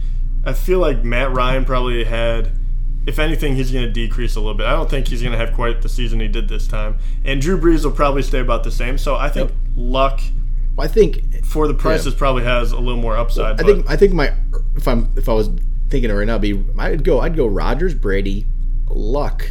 I 0.45 0.53
feel 0.53 0.79
like 0.79 1.03
Matt 1.03 1.31
Ryan 1.31 1.65
probably 1.65 2.03
had. 2.03 2.51
If 3.07 3.17
anything, 3.17 3.55
he's 3.55 3.71
going 3.71 3.85
to 3.85 3.91
decrease 3.91 4.35
a 4.35 4.39
little 4.39 4.53
bit. 4.53 4.67
I 4.67 4.73
don't 4.73 4.89
think 4.89 5.07
he's 5.07 5.21
going 5.21 5.31
to 5.31 5.37
have 5.37 5.53
quite 5.53 5.81
the 5.81 5.89
season 5.89 6.19
he 6.19 6.27
did 6.27 6.47
this 6.47 6.67
time. 6.67 6.97
And 7.25 7.41
Drew 7.41 7.59
Brees 7.59 7.83
will 7.83 7.91
probably 7.91 8.21
stay 8.21 8.39
about 8.39 8.63
the 8.63 8.71
same. 8.71 8.97
So 8.97 9.15
I 9.15 9.29
think 9.29 9.49
Yep. 9.49 9.57
Luck 9.75 10.21
I 10.77 10.87
think 10.87 11.43
for 11.45 11.67
the 11.67 11.73
prices 11.73 12.13
probably 12.13 12.43
has 12.43 12.71
a 12.71 12.79
little 12.79 13.01
more 13.01 13.17
upside. 13.17 13.59
I 13.59 13.63
but- 13.63 13.65
think 13.65 13.89
I 13.89 13.95
think 13.95 14.13
my 14.13 14.33
if 14.75 14.87
I'm 14.87 15.11
if 15.17 15.27
I 15.27 15.33
was 15.33 15.49
thinking 15.89 16.09
it 16.09 16.13
right 16.13 16.27
now, 16.27 16.37
be 16.37 16.63
I'd 16.77 17.03
go 17.03 17.19
I'd 17.19 17.35
go 17.35 17.47
Rodgers, 17.47 17.93
Brady, 17.93 18.45
Luck, 18.87 19.49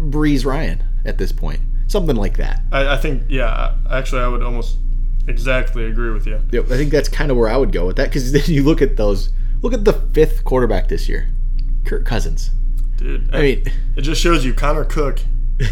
Brees, 0.00 0.44
Ryan 0.44 0.82
at 1.04 1.18
this 1.18 1.32
point, 1.32 1.60
something 1.86 2.16
like 2.16 2.36
that. 2.36 2.62
I, 2.72 2.94
I 2.94 2.96
think, 2.96 3.24
yeah, 3.28 3.74
actually, 3.90 4.22
I 4.22 4.28
would 4.28 4.42
almost 4.42 4.78
exactly 5.26 5.84
agree 5.84 6.10
with 6.10 6.26
you. 6.26 6.40
Yep, 6.50 6.64
I 6.66 6.76
think 6.76 6.90
that's 6.90 7.08
kind 7.08 7.30
of 7.30 7.36
where 7.36 7.48
I 7.48 7.56
would 7.56 7.72
go 7.72 7.86
with 7.86 7.96
that 7.96 8.08
because 8.08 8.32
then 8.32 8.42
you 8.46 8.62
look 8.64 8.82
at 8.82 8.96
those 8.96 9.30
Look 9.62 9.72
at 9.72 9.84
the 9.84 9.92
fifth 9.92 10.44
quarterback 10.44 10.88
this 10.88 11.08
year, 11.08 11.28
Kirk 11.84 12.04
Cousins. 12.04 12.50
dude. 12.96 13.34
I 13.34 13.40
mean, 13.40 13.64
it 13.96 14.02
just 14.02 14.20
shows 14.20 14.44
you 14.44 14.54
Connor 14.54 14.84
Cook 14.84 15.20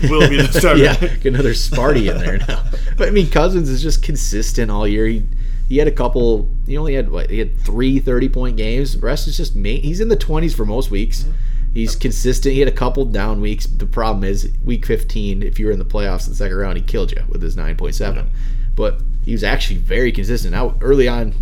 will 0.05 0.28
be 0.28 0.37
the 0.37 0.49
starter. 0.52 0.83
yeah, 0.83 0.95
get 0.97 1.26
another 1.26 1.52
Sparty 1.52 2.11
in 2.11 2.19
there 2.19 2.38
now. 2.38 2.62
But 2.97 3.09
I 3.09 3.11
mean, 3.11 3.28
Cousins 3.28 3.69
is 3.69 3.83
just 3.83 4.02
consistent 4.02 4.71
all 4.71 4.88
year. 4.88 5.07
He 5.07 5.23
he 5.69 5.76
had 5.78 5.87
a 5.88 5.93
couple. 5.93 6.49
He 6.66 6.78
only 6.78 6.95
had 6.95 7.11
what? 7.11 7.28
He 7.28 7.38
had 7.38 7.59
three 7.61 7.99
30 7.99 8.28
point 8.31 8.57
games. 8.57 8.95
The 8.99 9.07
rest 9.07 9.28
is 9.28 9.37
just 9.37 9.55
main. 9.55 9.83
He's 9.83 10.00
in 10.00 10.09
the 10.09 10.16
20s 10.16 10.55
for 10.55 10.64
most 10.64 10.90
weeks. 10.90 11.23
Mm-hmm. 11.25 11.33
He's 11.75 11.95
consistent. 11.95 12.55
He 12.55 12.61
had 12.61 12.69
a 12.69 12.73
couple 12.73 13.05
down 13.05 13.43
weeks. 13.43 13.66
The 13.66 13.85
problem 13.85 14.25
is 14.25 14.50
week 14.64 14.87
15. 14.87 15.43
If 15.43 15.59
you 15.59 15.66
were 15.66 15.73
in 15.73 15.78
the 15.78 15.85
playoffs 15.85 16.25
in 16.26 16.31
the 16.33 16.37
second 16.37 16.57
round, 16.57 16.78
he 16.78 16.83
killed 16.83 17.12
you 17.12 17.23
with 17.28 17.43
his 17.43 17.55
9.7. 17.55 18.26
But 18.75 19.02
he 19.26 19.33
was 19.33 19.45
actually 19.45 19.76
very 19.76 20.11
consistent. 20.11 20.52
Now 20.52 20.76
early 20.81 21.07
on, 21.07 21.35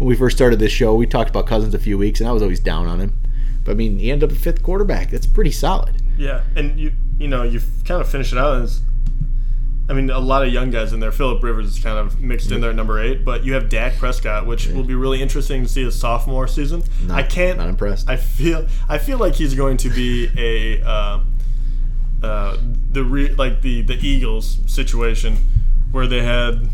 when 0.00 0.08
we 0.08 0.16
first 0.16 0.34
started 0.34 0.58
this 0.58 0.72
show, 0.72 0.94
we 0.94 1.06
talked 1.06 1.28
about 1.28 1.46
Cousins 1.46 1.74
a 1.74 1.78
few 1.78 1.98
weeks, 1.98 2.20
and 2.20 2.28
I 2.28 2.32
was 2.32 2.40
always 2.40 2.58
down 2.58 2.86
on 2.86 3.00
him. 3.00 3.12
But 3.64 3.72
I 3.72 3.74
mean, 3.74 3.98
he 3.98 4.10
ended 4.10 4.30
up 4.30 4.34
a 4.34 4.38
fifth 4.38 4.62
quarterback. 4.62 5.10
That's 5.10 5.26
pretty 5.26 5.50
solid. 5.50 6.00
Yeah, 6.16 6.40
and 6.56 6.80
you 6.80 6.92
you 7.18 7.28
know 7.28 7.42
you 7.42 7.60
kind 7.84 8.00
of 8.00 8.08
finish 8.08 8.32
it 8.32 8.38
out. 8.38 8.66
I 9.90 9.92
mean, 9.92 10.08
a 10.08 10.18
lot 10.18 10.42
of 10.46 10.50
young 10.50 10.70
guys 10.70 10.94
in 10.94 11.00
there. 11.00 11.12
Philip 11.12 11.42
Rivers 11.42 11.66
is 11.66 11.82
kind 11.82 11.98
of 11.98 12.18
mixed 12.18 12.50
in 12.50 12.62
there 12.62 12.70
at 12.70 12.76
number 12.76 12.98
eight, 12.98 13.26
but 13.26 13.44
you 13.44 13.52
have 13.52 13.68
Dak 13.68 13.98
Prescott, 13.98 14.46
which 14.46 14.68
will 14.68 14.84
be 14.84 14.94
really 14.94 15.20
interesting 15.20 15.64
to 15.64 15.68
see 15.68 15.84
his 15.84 15.98
sophomore 16.00 16.46
season. 16.48 16.82
Not- 17.02 17.18
I 17.18 17.22
can't. 17.22 17.58
not 17.58 17.68
impressed. 17.68 18.08
I 18.08 18.16
feel. 18.16 18.66
I 18.88 18.96
feel 18.96 19.18
like 19.18 19.34
he's 19.34 19.54
going 19.54 19.76
to 19.78 19.90
be 19.90 20.30
a. 20.38 20.82
Uh, 20.82 21.20
uh, 22.22 22.56
the 22.90 23.04
re, 23.04 23.34
like 23.34 23.60
the 23.60 23.82
the 23.82 23.94
Eagles 24.06 24.60
situation 24.66 25.36
where 25.90 26.06
they 26.06 26.22
had 26.22 26.70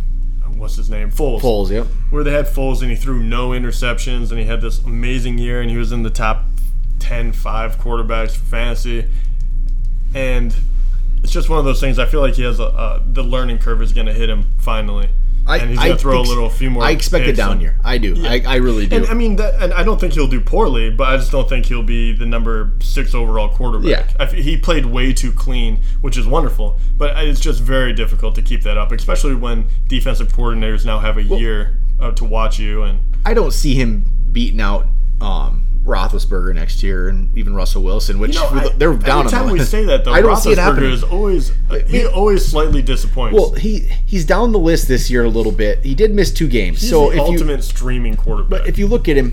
what's 0.59 0.77
his 0.77 0.91
name? 0.91 1.11
Foles. 1.11 1.41
Foles, 1.41 1.71
yep. 1.71 1.87
where 2.11 2.25
they 2.25 2.33
had 2.33 2.47
Foles 2.47 2.83
and 2.83 2.91
he 2.91 2.97
threw 2.97 3.23
no 3.23 3.51
interceptions 3.51 4.31
and 4.31 4.39
he 4.39 4.47
had 4.47 4.61
this 4.61 4.83
amazing 4.85 5.39
year 5.39 5.61
and 5.61 5.71
he 5.71 5.77
was 5.77 5.93
in 5.93 6.03
the 6.03 6.11
top 6.11 6.45
10 6.99 7.33
5 7.33 7.79
quarterbacks 7.79 8.37
for 8.37 8.45
fantasy. 8.45 9.07
And 10.15 10.55
it's 11.23 11.33
just 11.33 11.49
one 11.49 11.59
of 11.59 11.65
those 11.65 11.81
things 11.81 11.99
I 11.99 12.07
feel 12.07 12.21
like 12.21 12.35
he 12.35 12.43
has 12.43 12.61
a, 12.61 12.65
a 12.65 13.03
the 13.05 13.23
learning 13.23 13.59
curve 13.59 13.83
is 13.83 13.93
going 13.93 14.07
to 14.07 14.15
hit 14.15 14.31
him 14.31 14.45
finally 14.59 15.09
I, 15.47 15.59
and 15.59 15.71
he's 15.71 15.79
going 15.79 15.93
to 15.93 15.99
throw 15.99 16.21
ex- 16.21 16.29
a 16.29 16.33
little 16.33 16.51
few 16.51 16.71
more 16.71 16.83
I 16.83 16.91
expect 16.91 17.27
a 17.27 17.33
down 17.33 17.61
year. 17.61 17.79
I 17.85 17.99
do. 17.99 18.27
I, 18.27 18.43
I 18.47 18.57
really 18.57 18.87
do. 18.87 18.97
and 18.97 19.07
I 19.07 19.15
mean, 19.15 19.37
that, 19.37 19.63
and 19.63 19.73
I 19.73 19.85
don't 19.85 20.01
think 20.01 20.15
he'll 20.15 20.27
do 20.27 20.41
poorly, 20.41 20.91
but 20.91 21.09
I 21.09 21.17
just 21.17 21.31
don't 21.31 21.49
think 21.49 21.67
he'll 21.67 21.83
be 21.83 22.13
the 22.13 22.27
number 22.27 22.73
six 22.81 23.15
overall 23.15 23.49
quarterback. 23.49 24.11
Yeah. 24.11 24.17
I 24.19 24.27
he 24.27 24.57
played 24.57 24.87
way 24.87 25.13
too 25.13 25.33
clean, 25.33 25.83
which 26.01 26.17
is 26.17 26.27
wonderful, 26.27 26.79
but 26.97 27.17
it's 27.25 27.41
just 27.41 27.61
very 27.61 27.93
difficult 27.93 28.35
to 28.35 28.43
keep 28.43 28.63
that 28.63 28.77
up, 28.77 28.93
especially 28.93 29.35
when 29.35 29.69
defensive 29.87 30.33
coordinators 30.33 30.85
now 30.85 30.99
have 30.99 31.17
a 31.17 31.23
year 31.23 31.77
uh, 32.01 32.11
to 32.13 32.25
watch 32.25 32.59
you. 32.59 32.83
And 32.83 33.01
I 33.25 33.35
don't 33.35 33.53
see 33.53 33.75
him 33.75 34.05
beating 34.33 34.61
out 34.61 34.87
um, 35.21 35.66
Roethlisberger 35.87 36.55
next 36.55 36.83
year, 36.83 37.09
and 37.09 37.37
even 37.39 37.55
Russell 37.55 37.83
Wilson, 37.83 38.19
which 38.19 38.35
you 38.35 38.41
know, 38.41 38.49
I- 38.49 38.69
they're 38.77 38.95
down 38.95 39.27
every 39.27 39.39
on 39.39 39.45
time 39.45 39.51
we 39.53 39.61
say 39.61 39.85
that, 39.85 40.05
though, 40.05 40.13
I 40.13 40.21
don't 40.21 40.37
see 40.37 40.53
it 40.53 40.59
happening. 40.59 40.91
is 40.93 41.03
always 41.03 41.53
uh, 41.71 41.79
he 41.87 42.05
always 42.07 42.45
slightly 42.45 42.83
disappoints. 42.83 43.35
well, 43.35 43.53
he 43.55 43.89
he's 44.05 44.25
down 44.25 44.53
the 44.53 44.59
list 44.59 44.89
this 44.89 45.09
year 45.11 45.25
a 45.25 45.29
little 45.29 45.53
bit. 45.53 45.79
He 45.85 45.95
did 45.95 46.13
miss 46.13 46.33
two 46.33 46.49
games, 46.49 46.81
he's 46.81 46.91
so 46.91 47.07
the 47.07 47.11
if 47.13 47.17
you 47.17 47.23
ultimate 47.23 47.63
streaming 47.65 48.17
quarterback. 48.17 48.51
But 48.51 48.69
if 48.69 48.79
you 48.79 48.87
look 48.87 49.09
at 49.09 49.17
him, 49.17 49.33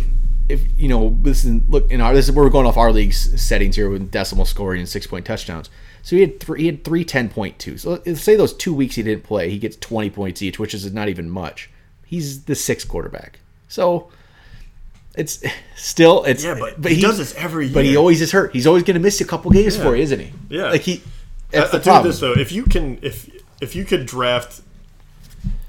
if 0.49 0.61
you 0.77 0.87
know, 0.87 1.17
listen, 1.23 1.65
look 1.69 1.91
in 1.91 1.99
our 2.01 2.13
this 2.13 2.29
is 2.29 2.35
we're 2.35 2.49
going 2.49 2.67
off 2.67 2.77
our 2.77 2.91
league's 2.91 3.41
settings 3.41 3.75
here 3.75 3.89
with 3.89 4.11
decimal 4.11 4.45
scoring 4.45 4.79
and 4.79 4.87
six 4.89 5.07
point 5.07 5.25
touchdowns. 5.25 5.69
So 6.03 6.15
he 6.17 6.21
had 6.21 6.39
three, 6.39 6.59
he 6.61 6.65
had 6.67 6.83
three 6.83 7.03
ten 7.05 7.29
point 7.29 7.59
two. 7.59 7.77
So 7.77 8.01
say 8.13 8.35
those 8.35 8.53
two 8.53 8.73
weeks 8.73 8.95
he 8.95 9.03
didn't 9.03 9.23
play, 9.23 9.49
he 9.49 9.57
gets 9.57 9.75
twenty 9.77 10.09
points 10.09 10.41
each, 10.41 10.59
which 10.59 10.73
is 10.73 10.91
not 10.93 11.09
even 11.09 11.29
much. 11.29 11.69
He's 12.05 12.43
the 12.43 12.55
sixth 12.55 12.87
quarterback. 12.87 13.39
So 13.69 14.11
it's 15.15 15.43
still 15.75 16.23
it's 16.23 16.43
yeah, 16.43 16.55
but, 16.59 16.81
but 16.81 16.91
he, 16.91 17.01
does 17.01 17.17
this 17.17 17.33
every 17.35 17.65
year. 17.67 17.73
But 17.73 17.85
he 17.85 17.95
always 17.97 18.21
is 18.21 18.31
hurt. 18.31 18.53
He's 18.53 18.67
always 18.67 18.83
going 18.83 18.95
to 18.95 18.99
miss 19.01 19.21
a 19.21 19.25
couple 19.25 19.51
games 19.51 19.77
Yeah. 19.77 19.83
for 19.83 19.95
you, 19.95 20.03
isn't 20.03 20.19
he? 20.19 20.31
Yeah. 20.49 20.69
like 20.71 20.81
he. 20.81 21.01
I, 21.53 21.57
That's 21.59 21.73
I 21.73 21.77
the 21.77 21.83
tell 21.83 21.93
you 21.93 21.99
problem. 22.01 22.11
this 22.11 22.19
though, 22.19 22.33
if 22.33 22.51
you 22.51 22.63
can, 22.63 22.99
if 23.01 23.29
if 23.61 23.75
you 23.75 23.85
could 23.85 24.05
draft, 24.05 24.61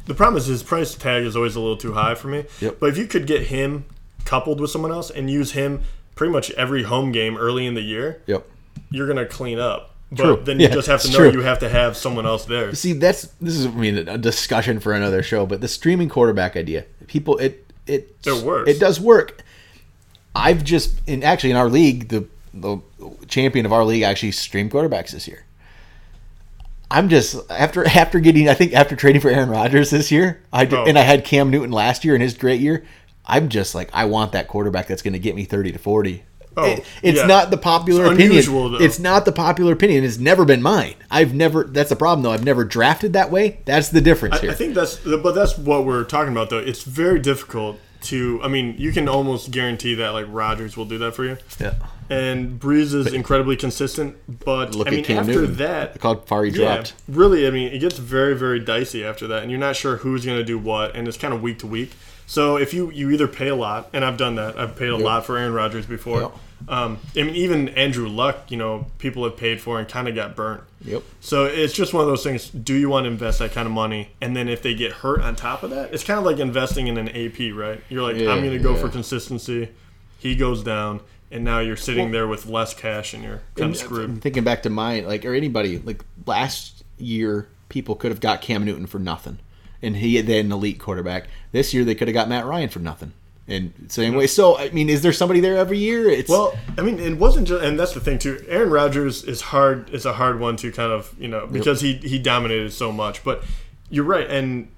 the 0.07 0.15
problem 0.15 0.39
is 0.39 0.47
his 0.47 0.63
price 0.63 0.95
tag 0.95 1.25
is 1.25 1.37
always 1.37 1.57
a 1.57 1.61
little 1.61 1.77
too 1.77 1.93
high 1.93 2.15
for 2.15 2.29
me. 2.29 2.45
Yep. 2.61 2.79
But 2.81 2.91
if 2.91 2.99
you 2.99 3.07
could 3.07 3.27
get 3.27 3.49
him 3.49 3.85
coupled 4.25 4.61
with 4.61 4.71
someone 4.71 4.93
else 4.93 5.11
and 5.11 5.31
use 5.31 5.53
him 5.53 5.83
pretty 6.15 6.33
much 6.33 6.51
every 6.53 6.85
home 6.85 7.13
game 7.13 7.37
early 7.37 7.67
in 7.67 7.75
the 7.75 7.81
year, 7.83 8.23
Yep. 8.27 8.47
you're 8.91 9.07
gonna 9.07 9.27
clean 9.27 9.59
up. 9.59 9.91
But 10.11 10.23
True. 10.23 10.41
then 10.45 10.61
you 10.61 10.69
Yeah, 10.69 10.75
just 10.75 10.87
have 10.87 11.03
to 11.03 11.11
know 11.11 11.17
true. 11.19 11.33
you 11.33 11.41
have 11.41 11.59
to 11.61 11.69
have 11.69 11.97
someone 11.97 12.25
else 12.25 12.45
there. 12.45 12.73
See, 12.75 12.93
that's 12.93 13.23
this 13.41 13.55
is 13.57 13.67
I 13.67 13.71
mean 13.71 13.97
a 14.09 14.17
discussion 14.17 14.79
for 14.81 14.93
another 14.93 15.23
show, 15.23 15.45
but 15.45 15.61
the 15.61 15.69
streaming 15.69 16.09
quarterback 16.09 16.57
idea, 16.57 16.85
people, 17.09 17.37
it 17.39 17.64
it 17.87 18.17
It 18.27 18.45
works. 18.45 18.71
It 18.71 18.79
does 18.81 19.01
work. 19.01 19.43
I've 20.35 20.65
just 20.65 21.01
in 21.07 21.23
actually 21.23 21.51
in 21.53 21.57
our 21.57 21.69
league, 21.69 22.09
the 22.09 22.27
the 22.53 22.79
champion 23.29 23.67
of 23.67 23.73
our 23.73 23.85
league 23.85 24.03
actually 24.03 24.33
streamed 24.33 24.71
quarterbacks 24.73 25.11
this 25.11 25.27
year. 25.29 25.45
I'm 26.91 27.09
just 27.09 27.37
after 27.51 27.85
after 27.89 28.21
getting 28.21 28.49
I 28.49 28.55
think 28.55 28.73
after 28.73 28.97
trading 28.97 29.21
for 29.21 29.29
Aaron 29.31 29.49
Rodgers 29.51 29.91
this 29.91 30.11
year, 30.11 30.41
I 30.53 30.65
did, 30.65 30.79
Oh. 30.79 30.85
and 30.85 30.99
I 30.99 31.03
had 31.03 31.25
Cam 31.25 31.51
Newton 31.51 31.71
last 31.73 32.05
year 32.05 32.15
in 32.15 32.21
his 32.21 32.35
great 32.35 32.61
year. 32.61 32.85
I'm 33.27 33.49
just 33.49 33.75
like 33.75 33.91
I 33.93 34.05
want 34.05 34.33
that 34.33 34.49
quarterback 34.49 34.87
that's 34.87 35.03
going 35.03 35.15
to 35.15 35.19
get 35.19 35.35
me 35.35 35.45
30 35.45 35.73
to 35.73 35.79
40. 35.79 36.25
Oh, 36.57 36.65
It- 36.65 36.85
it's 37.03 37.19
yeah. 37.21 37.27
not 37.27 37.51
the 37.51 37.57
popular 37.57 38.05
It's 38.07 38.15
opinion. 38.15 38.73
though. 38.73 38.79
It's 38.79 38.99
not 38.99 39.25
the 39.25 39.33
popular 39.33 39.73
opinion. 39.73 40.05
It's 40.05 40.19
never 40.19 40.45
been 40.45 40.63
mine. 40.63 40.95
I've 41.11 41.35
never. 41.35 41.65
That's 41.65 41.91
the 41.91 41.97
problem, 41.97 42.23
though. 42.23 42.31
I've 42.33 42.45
never 42.45 42.65
drafted 42.65 43.13
that 43.15 43.31
way. 43.31 43.59
That's 43.65 43.89
the 43.89 44.01
difference 44.01 44.37
I, 44.37 44.41
here. 44.41 44.51
I 44.51 44.55
think 44.55 44.75
that's, 44.75 44.97
but 44.97 45.33
that's 45.35 45.59
what 45.59 45.85
we're 45.85 46.05
talking 46.05 46.33
about 46.33 46.51
though. 46.51 46.59
It's 46.59 46.83
very 46.85 47.19
difficult 47.19 47.79
to. 48.03 48.41
I 48.43 48.49
mean, 48.49 48.75
you 48.79 48.93
can 48.93 49.09
almost 49.09 49.51
guarantee 49.51 49.95
that 49.97 50.11
like 50.11 50.27
Rodgers 50.29 50.77
will 50.77 50.85
do 50.85 50.99
that 50.99 51.15
for 51.15 51.25
you. 51.25 51.39
yeah. 51.61 51.75
And 52.11 52.61
Brees 52.61 52.93
is 52.93 53.15
incredibly 53.15 53.57
consistent, 53.57 54.17
but 54.45 54.75
Look 54.75 54.89
I 54.89 54.91
mean, 54.91 55.11
after 55.11 55.33
Newton. 55.33 55.57
that, 55.57 55.97
how 56.03 56.17
far 56.17 56.45
he 56.45 56.51
Yeah, 56.51 56.75
dropped. 56.75 56.93
really. 57.09 57.47
I 57.47 57.51
mean, 57.51 57.73
it 57.73 57.79
gets 57.79 57.97
very, 57.97 58.37
very 58.37 58.61
dicey 58.61 59.03
after 59.03 59.27
that, 59.29 59.41
and 59.43 59.51
you're 59.51 59.59
not 59.59 59.75
sure 59.75 59.97
who's 59.97 60.23
going 60.27 60.37
to 60.37 60.45
do 60.45 60.59
what, 60.59 60.95
and 60.95 61.09
it's 61.09 61.17
kind 61.17 61.33
of 61.33 61.41
week 61.41 61.61
to 61.61 61.67
week. 61.67 61.93
So 62.35 62.57
if 62.57 62.75
you 62.75 62.91
you 62.91 63.13
either 63.13 63.29
pay 63.29 63.47
a 63.47 63.55
lot, 63.55 63.91
and 63.93 64.05
I've 64.05 64.17
done 64.17 64.35
that, 64.35 64.59
I've 64.59 64.75
paid 64.75 64.89
a 64.89 64.97
lot 64.97 65.25
for 65.25 65.39
Aaron 65.39 65.53
Rodgers 65.53 65.87
before. 65.87 66.21
Yep. 66.21 66.33
Um, 66.67 66.99
I 67.15 67.23
mean, 67.23 67.37
even 67.37 67.69
Andrew 67.69 68.09
Luck, 68.09 68.51
you 68.51 68.57
know, 68.57 68.87
people 68.99 69.23
have 69.23 69.37
paid 69.37 69.61
for 69.61 69.79
and 69.79 69.89
kind 69.89 70.09
of 70.09 70.17
got 70.17 70.35
burnt. 70.35 70.63
Yep. 70.81 71.05
So 71.21 71.45
it's 71.45 71.73
just 71.73 71.95
one 71.95 72.01
of 72.03 72.09
those 72.09 72.25
things. 72.25 72.51
Do 72.51 72.75
you 72.75 72.89
want 72.89 73.05
to 73.05 73.11
invest 73.11 73.39
that 73.39 73.53
kind 73.53 73.67
of 73.67 73.73
money, 73.73 74.11
and 74.21 74.37
then 74.37 74.49
if 74.49 74.63
they 74.63 74.75
get 74.75 74.91
hurt 74.91 75.21
on 75.21 75.37
top 75.37 75.63
of 75.63 75.71
that, 75.71 75.95
it's 75.95 76.03
kind 76.03 76.19
of 76.19 76.25
like 76.25 76.41
investing 76.41 76.89
in 76.89 76.99
an 76.99 77.09
AP, 77.09 77.55
right? 77.55 77.81
You're 77.89 78.03
like, 78.03 78.17
Yeah, 78.17 78.33
I'm 78.33 78.41
going 78.41 78.51
to 78.51 78.59
go 78.59 78.75
yeah. 78.75 78.81
for 78.81 78.89
consistency. 78.89 79.69
He 80.19 80.35
goes 80.35 80.65
down, 80.65 81.03
and 81.31 81.45
now 81.45 81.61
you're 81.61 81.77
sitting 81.77 82.11
there 82.11 82.27
with 82.27 82.47
less 82.47 82.75
cash, 82.75 83.15
and 83.15 83.23
you're 83.23 83.43
kind 83.55 83.71
of 83.71 83.77
screwed. 83.77 84.11
I'm 84.11 84.21
thinking 84.21 84.43
back 84.43 84.65
to 84.65 84.71
mine, 84.71 85.07
like 85.07 85.25
or 85.25 85.35
anybody, 85.35 85.79
like 85.79 86.05
last 86.27 86.83
year, 86.99 87.47
people 87.69 87.95
could 87.95 88.11
have 88.11 88.21
got 88.21 88.41
Cam 88.41 88.65
Newton 88.65 88.87
for 88.87 88.99
nothing, 88.99 89.39
and 89.85 89.97
he 89.97 90.17
had 90.17 90.29
an 90.29 90.51
elite 90.51 90.79
quarterback. 90.79 91.29
This 91.53 91.75
year, 91.75 91.85
they 91.85 91.95
could 91.95 92.09
have 92.09 92.15
got 92.15 92.29
Matt 92.29 92.47
Ryan 92.47 92.69
for 92.69 92.81
nothing. 92.81 93.13
And 93.47 93.73
same 93.89 94.15
way. 94.15 94.27
So 94.27 94.57
I 94.57 94.71
mean, 94.71 94.89
is 94.89 95.03
there 95.03 95.13
somebody 95.13 95.41
there 95.41 95.57
every 95.57 95.77
year? 95.77 96.09
It's 96.09 96.31
Well, 96.31 96.57
I 96.79 96.81
mean, 96.81 96.99
it 96.99 97.19
wasn't 97.19 97.47
just, 97.47 97.63
and 97.63 97.79
that's 97.79 97.93
the 97.93 98.01
thing 98.01 98.19
too. 98.19 98.43
Aaron 98.49 98.71
Rodgers 98.71 99.23
is 99.23 99.43
hard. 99.43 99.91
Is 99.91 100.07
a 100.07 100.15
hard 100.15 100.41
one 100.41 100.57
to 100.57 100.73
kind 100.73 100.91
of 100.91 101.15
you 101.19 101.29
know 101.29 101.47
because 101.47 101.83
he 101.83 101.95
he 101.97 102.19
dominated 102.19 102.73
so 102.73 102.91
much. 102.91 103.23
But 103.23 103.45
you're 103.91 104.05
right, 104.05 104.29
and 104.31 104.69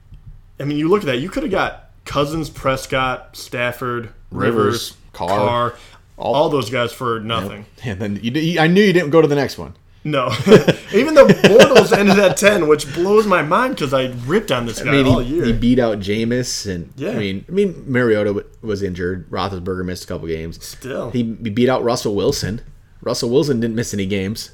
I 0.59 0.65
mean, 0.65 0.79
you 0.79 0.89
look 0.89 1.03
at 1.03 1.07
that. 1.07 1.19
You 1.19 1.29
could 1.29 1.45
have 1.45 1.53
got 1.53 1.91
Cousins, 2.05 2.51
Prescott, 2.51 3.37
Stafford, 3.37 4.13
Rivers, 4.33 4.65
Rivers, 4.65 4.97
Carr. 5.13 5.75
all, 6.17 6.49
those 6.49 6.69
guys 6.69 6.93
for 6.93 7.21
nothing. 7.21 7.67
and 7.85 8.01
then 8.01 8.19
you, 8.21 8.59
I 8.59 8.67
knew 8.67 8.83
you 8.83 8.93
didn't 8.93 9.11
go 9.11 9.23
to 9.23 9.29
the 9.29 9.37
next 9.37 9.59
one. 9.59 9.75
No, 10.07 10.29
even 10.95 11.15
though 11.15 11.27
Bortles 11.27 11.93
ended 11.93 12.21
at 12.21 12.37
ten, 12.37 12.69
which 12.69 12.95
blows 12.95 13.27
my 13.27 13.43
mind 13.43 13.75
because 13.75 13.93
I 13.93 14.13
ripped 14.25 14.53
on 14.53 14.65
this 14.65 14.81
guy 14.81 14.91
I 14.91 14.93
mean, 14.93 15.07
all 15.07 15.19
he, 15.19 15.35
year. 15.35 15.45
he 15.47 15.53
beat 15.53 15.81
out 15.81 15.99
Jameis, 15.99 16.73
and 16.73 16.93
Yeah. 16.95 17.11
I 17.11 17.15
mean, 17.17 17.45
I 17.49 17.51
mean, 17.51 17.85
Mariota 17.89 18.47
was 18.63 18.85
injured. 18.85 19.29
Roethlisberger 19.31 19.85
missed 19.85 20.05
a 20.05 20.07
couple 20.07 20.29
games. 20.29 20.65
Still. 20.65 21.11
he, 21.11 21.37
he 21.43 21.51
beat 21.51 21.69
out 21.69 21.83
Russell 21.83 22.15
Wilson. 22.15 22.61
Russell 23.01 23.31
Wilson 23.31 23.59
didn't 23.59 23.75
miss 23.75 23.93
any 23.93 24.07
games. 24.07 24.53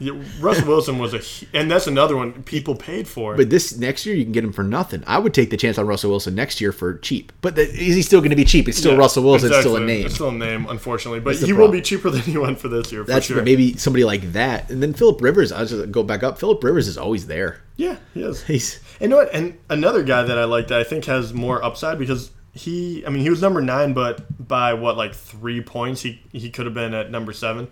Yeah, 0.00 0.12
Russell 0.40 0.66
Wilson 0.66 0.98
was 0.98 1.12
a, 1.12 1.20
and 1.54 1.70
that's 1.70 1.86
another 1.86 2.16
one 2.16 2.42
people 2.44 2.74
paid 2.74 3.06
for. 3.06 3.36
But 3.36 3.50
this 3.50 3.76
next 3.76 4.06
year, 4.06 4.16
you 4.16 4.24
can 4.24 4.32
get 4.32 4.42
him 4.42 4.52
for 4.52 4.64
nothing. 4.64 5.04
I 5.06 5.18
would 5.18 5.34
take 5.34 5.50
the 5.50 5.58
chance 5.58 5.76
on 5.76 5.86
Russell 5.86 6.08
Wilson 6.08 6.34
next 6.34 6.58
year 6.58 6.72
for 6.72 6.96
cheap. 6.98 7.32
But 7.42 7.54
the, 7.54 7.62
is 7.62 7.94
he 7.94 8.00
still 8.00 8.20
going 8.20 8.30
to 8.30 8.36
be 8.36 8.46
cheap? 8.46 8.66
It's 8.66 8.78
still 8.78 8.92
Yeah, 8.92 8.98
Russell 8.98 9.24
Wilson. 9.24 9.50
It's 9.50 9.60
still 9.60 9.76
a 9.76 9.80
name. 9.80 10.06
It's 10.06 10.14
still 10.14 10.30
a 10.30 10.32
name, 10.32 10.66
unfortunately. 10.70 11.20
But 11.20 11.36
he 11.36 11.52
will 11.52 11.70
be 11.70 11.82
cheaper 11.82 12.08
than 12.10 12.22
he 12.22 12.38
went 12.38 12.58
for 12.58 12.68
this 12.68 12.90
year. 12.90 13.04
For 13.04 13.10
That's 13.10 13.26
sure. 13.26 13.42
maybe 13.42 13.76
somebody 13.76 14.04
like 14.04 14.32
that. 14.32 14.70
And 14.70 14.82
then 14.82 14.94
Philip 14.94 15.20
Rivers. 15.20 15.52
I 15.52 15.60
was 15.60 15.70
just 15.70 15.92
go 15.92 16.02
back 16.02 16.22
up. 16.22 16.38
Philip 16.38 16.64
Rivers 16.64 16.88
is 16.88 16.96
always 16.96 17.26
there. 17.26 17.60
Yeah, 17.76 17.96
he 18.14 18.22
is. 18.22 18.42
He's 18.44 18.80
And 19.00 19.02
you 19.02 19.08
know 19.08 19.16
what? 19.16 19.34
And 19.34 19.58
another 19.68 20.02
guy 20.02 20.22
that 20.22 20.38
I 20.38 20.44
like 20.44 20.68
that 20.68 20.80
I 20.80 20.84
think 20.84 21.04
has 21.04 21.34
more 21.34 21.62
upside 21.62 21.98
because 21.98 22.30
he, 22.52 23.04
I 23.06 23.10
mean, 23.10 23.22
he 23.22 23.30
was 23.30 23.42
number 23.42 23.60
nine, 23.60 23.92
but 23.92 24.48
by 24.48 24.74
what 24.74 24.96
like 24.96 25.14
three 25.14 25.60
points, 25.60 26.00
he 26.00 26.22
he 26.32 26.50
could 26.50 26.64
have 26.64 26.74
been 26.74 26.94
at 26.94 27.10
number 27.10 27.32
seven. 27.32 27.68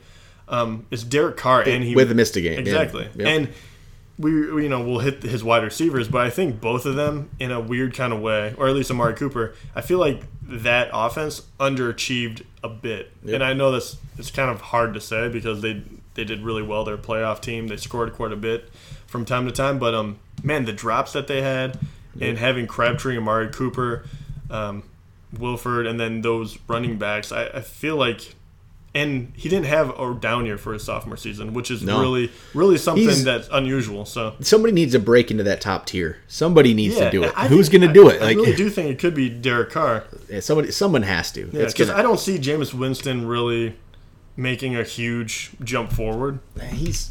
Um, 0.49 0.87
is 0.91 1.05
Derek 1.05 1.37
Carr, 1.37 1.63
and 1.63 1.85
he 1.85 1.95
with 1.95 2.09
the 2.09 2.15
Mystic 2.15 2.43
game. 2.43 2.59
exactly. 2.59 3.09
Yeah. 3.15 3.27
Yep. 3.27 3.41
And 3.41 3.55
we 4.19 4.31
you 4.33 4.69
know 4.69 4.83
we'll 4.83 4.99
hit 4.99 5.23
his 5.23 5.45
wide 5.45 5.63
receivers, 5.63 6.09
but 6.09 6.27
I 6.27 6.31
think 6.31 6.61
both 6.61 6.87
of 6.87 6.97
them 6.97 7.31
in 7.39 7.51
a 7.53 7.61
weird 7.61 7.95
kind 7.95 8.13
of 8.13 8.21
way, 8.21 8.55
or 8.57 8.69
at 8.69 8.75
least 8.75 8.91
Amari 8.91 9.15
Cooper, 9.15 9.55
I 9.75 9.81
feel 9.81 9.99
like 9.99 10.23
that 10.43 10.91
offense 10.93 11.43
underachieved 11.61 12.45
a 12.65 12.69
bit, 12.69 13.13
and 13.27 13.45
I 13.45 13.53
know 13.53 13.71
that's 13.71 13.99
it's 14.17 14.31
kind 14.31 14.51
of 14.51 14.61
hard 14.61 14.95
to 14.95 15.01
say 15.01 15.29
because 15.29 15.61
they 15.61 15.83
they 16.15 16.25
did 16.25 16.43
really 16.43 16.63
well. 16.63 16.85
Their 16.85 16.97
playoff 16.97 17.41
team, 17.41 17.69
they 17.69 17.77
scored 17.77 18.13
quite 18.15 18.33
a 18.33 18.37
bit 18.37 18.71
from 19.07 19.25
time 19.25 19.47
to 19.47 19.53
time, 19.53 19.79
but 19.79 19.95
um 19.95 20.19
man, 20.43 20.65
the 20.65 20.73
drops 20.73 21.13
that 21.13 21.27
they 21.27 21.43
had 21.43 21.79
and 22.21 22.39
having 22.39 22.67
Crabtree, 22.67 23.17
Amari 23.17 23.49
Cooper, 23.49 24.05
um, 24.51 24.83
Wilford, 25.39 25.87
and 25.87 26.01
then 26.01 26.23
those 26.23 26.59
running 26.67 26.99
backs, 26.99 27.31
I, 27.31 27.47
I 27.47 27.61
feel 27.61 27.97
like. 27.97 28.35
And 28.95 29.33
he 29.37 29.49
didn't 29.51 29.67
have 29.67 29.91
a 30.01 30.15
down 30.19 30.47
year 30.47 30.57
for 30.59 30.73
his 30.73 30.83
sophomore 30.83 31.17
season, 31.19 31.53
which 31.53 31.71
is 31.71 31.83
No. 31.83 32.01
really, 32.01 32.33
really 32.55 32.79
something 32.79 33.05
He's- 33.05 33.23
that's 33.23 33.49
unusual. 33.53 34.07
So 34.07 34.35
Somebody 34.41 34.73
needs 34.73 34.93
to 34.93 34.99
break 34.99 35.31
into 35.31 35.45
that 35.45 35.61
top 35.61 35.87
tier. 35.87 36.17
Somebody 36.27 36.73
needs 36.75 36.97
to 36.97 37.11
do 37.11 37.23
it. 37.23 37.33
I 37.37 37.49
Who's 37.49 37.69
going 37.69 37.87
to 37.87 37.93
do 37.93 38.09
it? 38.09 38.21
I 38.23 38.27
Like 38.27 38.37
really 38.39 38.55
do 38.57 38.71
think 38.71 38.91
it 38.91 38.99
could 38.99 39.15
be 39.15 39.29
Derek 39.29 39.71
Carr. 39.71 40.05
yeah, 40.31 40.41
somebody, 40.41 40.71
someone 40.73 41.03
has 41.03 41.31
to. 41.33 41.49
Yeah, 41.53 41.67
because 41.67 41.91
I 41.91 42.01
don't 42.03 42.19
see 42.19 42.39
Jameis 42.39 42.73
Winston 42.73 43.27
really 43.29 43.75
making 44.37 44.75
a 44.75 44.83
huge 44.85 45.51
jump 45.63 45.93
forward. 45.93 46.39
he's 46.73 47.11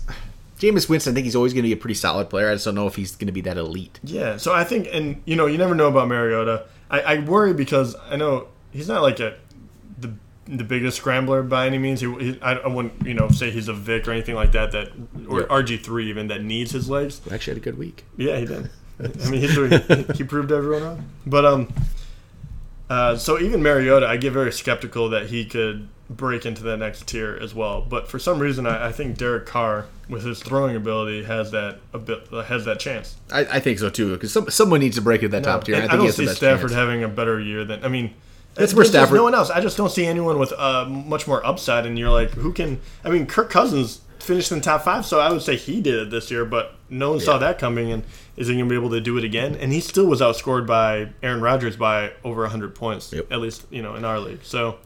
Jameis 0.60 0.90
Winston. 0.90 1.12
I 1.12 1.16
think 1.16 1.26
he's 1.26 1.36
always 1.36 1.54
going 1.54 1.64
to 1.64 1.68
be 1.70 1.74
a 1.74 1.78
pretty 1.78 1.94
solid 1.94 2.30
player. 2.32 2.50
I 2.50 2.54
just 2.56 2.66
don't 2.66 2.74
know 2.76 2.88
if 2.88 2.96
he's 2.96 3.16
going 3.16 3.28
to 3.28 3.32
be 3.34 3.42
that 3.42 3.58
elite. 3.58 4.00
Yeah, 4.04 4.38
so 4.38 4.52
I 4.52 4.64
think, 4.64 4.88
and 4.92 5.22
you 5.26 5.36
know, 5.36 5.46
you 5.46 5.58
never 5.60 5.76
know 5.76 5.88
about 5.88 6.08
Mariota. 6.08 6.64
I, 6.90 7.02
I 7.02 7.20
worry 7.20 7.54
because 7.54 7.96
I 8.10 8.16
know 8.16 8.48
he's 8.72 8.88
not 8.88 9.04
like 9.04 9.20
a 9.20 9.36
the 10.48 10.64
biggest 10.64 10.98
scrambler 10.98 11.44
by 11.44 11.68
any 11.68 11.78
means. 11.78 12.02
He, 12.02 12.14
he 12.20 12.42
I, 12.42 12.54
I 12.54 12.68
wouldn't 12.68 13.06
you 13.06 13.14
know 13.14 13.30
say 13.30 13.52
he's 13.52 13.68
a 13.68 13.74
Vic 13.74 14.08
or 14.08 14.12
anything 14.12 14.36
like 14.36 14.52
that. 14.54 14.72
That 14.72 14.90
or 15.28 15.42
Yeah. 15.42 15.48
RG 15.48 15.84
three 15.84 16.10
even 16.10 16.28
that 16.28 16.44
needs 16.44 16.72
his 16.72 16.90
legs. 16.90 17.22
Actually 17.32 17.52
had 17.56 17.58
a 17.58 17.66
good 17.66 17.78
week. 17.78 18.06
Yeah, 18.16 18.38
he 18.38 18.46
did. 18.46 18.70
I 19.00 19.30
mean, 19.30 19.42
he's 19.42 19.54
doing, 19.54 19.72
he 20.16 20.24
proved 20.24 20.52
everyone 20.52 20.82
wrong. 20.84 21.10
But 21.26 21.46
um, 21.46 21.74
uh, 22.90 23.16
so 23.18 23.40
even 23.40 23.62
Mariota, 23.62 24.08
I 24.08 24.18
get 24.18 24.34
very 24.34 24.52
skeptical 24.52 25.10
that 25.10 25.28
he 25.28 25.46
could 25.46 25.88
break 26.10 26.46
into 26.46 26.64
the 26.64 26.78
next 26.78 27.06
tier 27.08 27.38
as 27.40 27.54
well. 27.54 27.82
But 27.82 28.08
for 28.08 28.18
some 28.18 28.40
reason, 28.40 28.66
I, 28.66 28.88
I 28.88 28.92
think 28.92 29.18
Derek 29.18 29.46
Carr, 29.46 29.86
with 30.10 30.24
his 30.24 30.42
throwing 30.42 30.76
ability, 30.76 31.26
has 31.26 31.52
that 31.52 31.80
a 31.94 32.00
bit 32.00 32.28
has 32.48 32.66
that 32.66 32.80
chance. 32.80 33.18
I, 33.32 33.42
I 33.42 33.60
think 33.60 33.80
so 33.80 33.90
too. 33.90 34.14
Because 34.14 34.32
some, 34.32 34.50
someone 34.50 34.80
needs 34.80 34.96
to 34.96 35.02
break 35.02 35.22
into 35.22 35.38
that 35.38 35.44
top 35.44 35.66
tier. 35.66 35.76
I 35.76 35.80
I, 35.80 35.82
think 35.82 35.92
he 35.92 35.98
don't 35.98 36.14
see 36.14 36.28
Stafford 36.28 36.70
chance. 36.70 36.74
having 36.74 37.04
a 37.04 37.08
better 37.10 37.40
year 37.40 37.66
than 37.66 37.84
I 37.84 37.90
mean. 37.90 38.14
That's 38.58 38.74
where 38.74 38.86
Stafford- 38.86 39.16
No 39.18 39.24
one 39.24 39.36
else. 39.36 39.50
I 39.50 39.62
just 39.62 39.78
don't 39.78 39.92
see 39.92 40.06
anyone 40.06 40.40
with 40.40 40.52
uh, 40.54 40.86
much 40.86 41.28
more 41.28 41.46
upside. 41.46 41.86
And 41.86 41.98
you're 41.98 42.10
like, 42.10 42.32
who 42.32 42.52
can? 42.54 42.80
I 43.04 43.10
mean, 43.10 43.26
Kirk 43.26 43.50
Cousins 43.50 44.02
finished 44.20 44.52
in 44.52 44.58
the 44.60 44.64
top 44.64 44.84
five, 44.84 45.06
so 45.06 45.20
I 45.20 45.32
would 45.32 45.42
say 45.42 45.56
he 45.56 45.80
did 45.82 45.96
it 45.96 46.10
this 46.10 46.30
year. 46.32 46.44
But 46.46 46.76
no 46.90 47.12
one 47.12 47.20
saw 47.20 47.38
that 47.38 47.60
coming. 47.60 47.92
And 47.92 48.04
is 48.36 48.48
he 48.48 48.56
going 48.56 48.66
to 48.66 48.70
be 48.70 48.76
able 48.76 48.90
to 48.92 49.02
do 49.02 49.18
it 49.18 49.24
again? 49.24 49.56
And 49.56 49.72
he 49.72 49.80
still 49.80 50.06
was 50.08 50.22
outscored 50.22 50.66
by 50.68 51.10
Aaron 51.24 51.42
Rodgers 51.42 51.76
by 51.78 52.12
over 52.24 52.46
hundred 52.48 52.76
points, 52.76 53.14
Yep. 53.14 53.32
at 53.32 53.40
least 53.40 53.66
you 53.70 53.82
know 53.82 53.96
in 53.96 54.04
our 54.06 54.20
league. 54.20 54.40
So. 54.44 54.78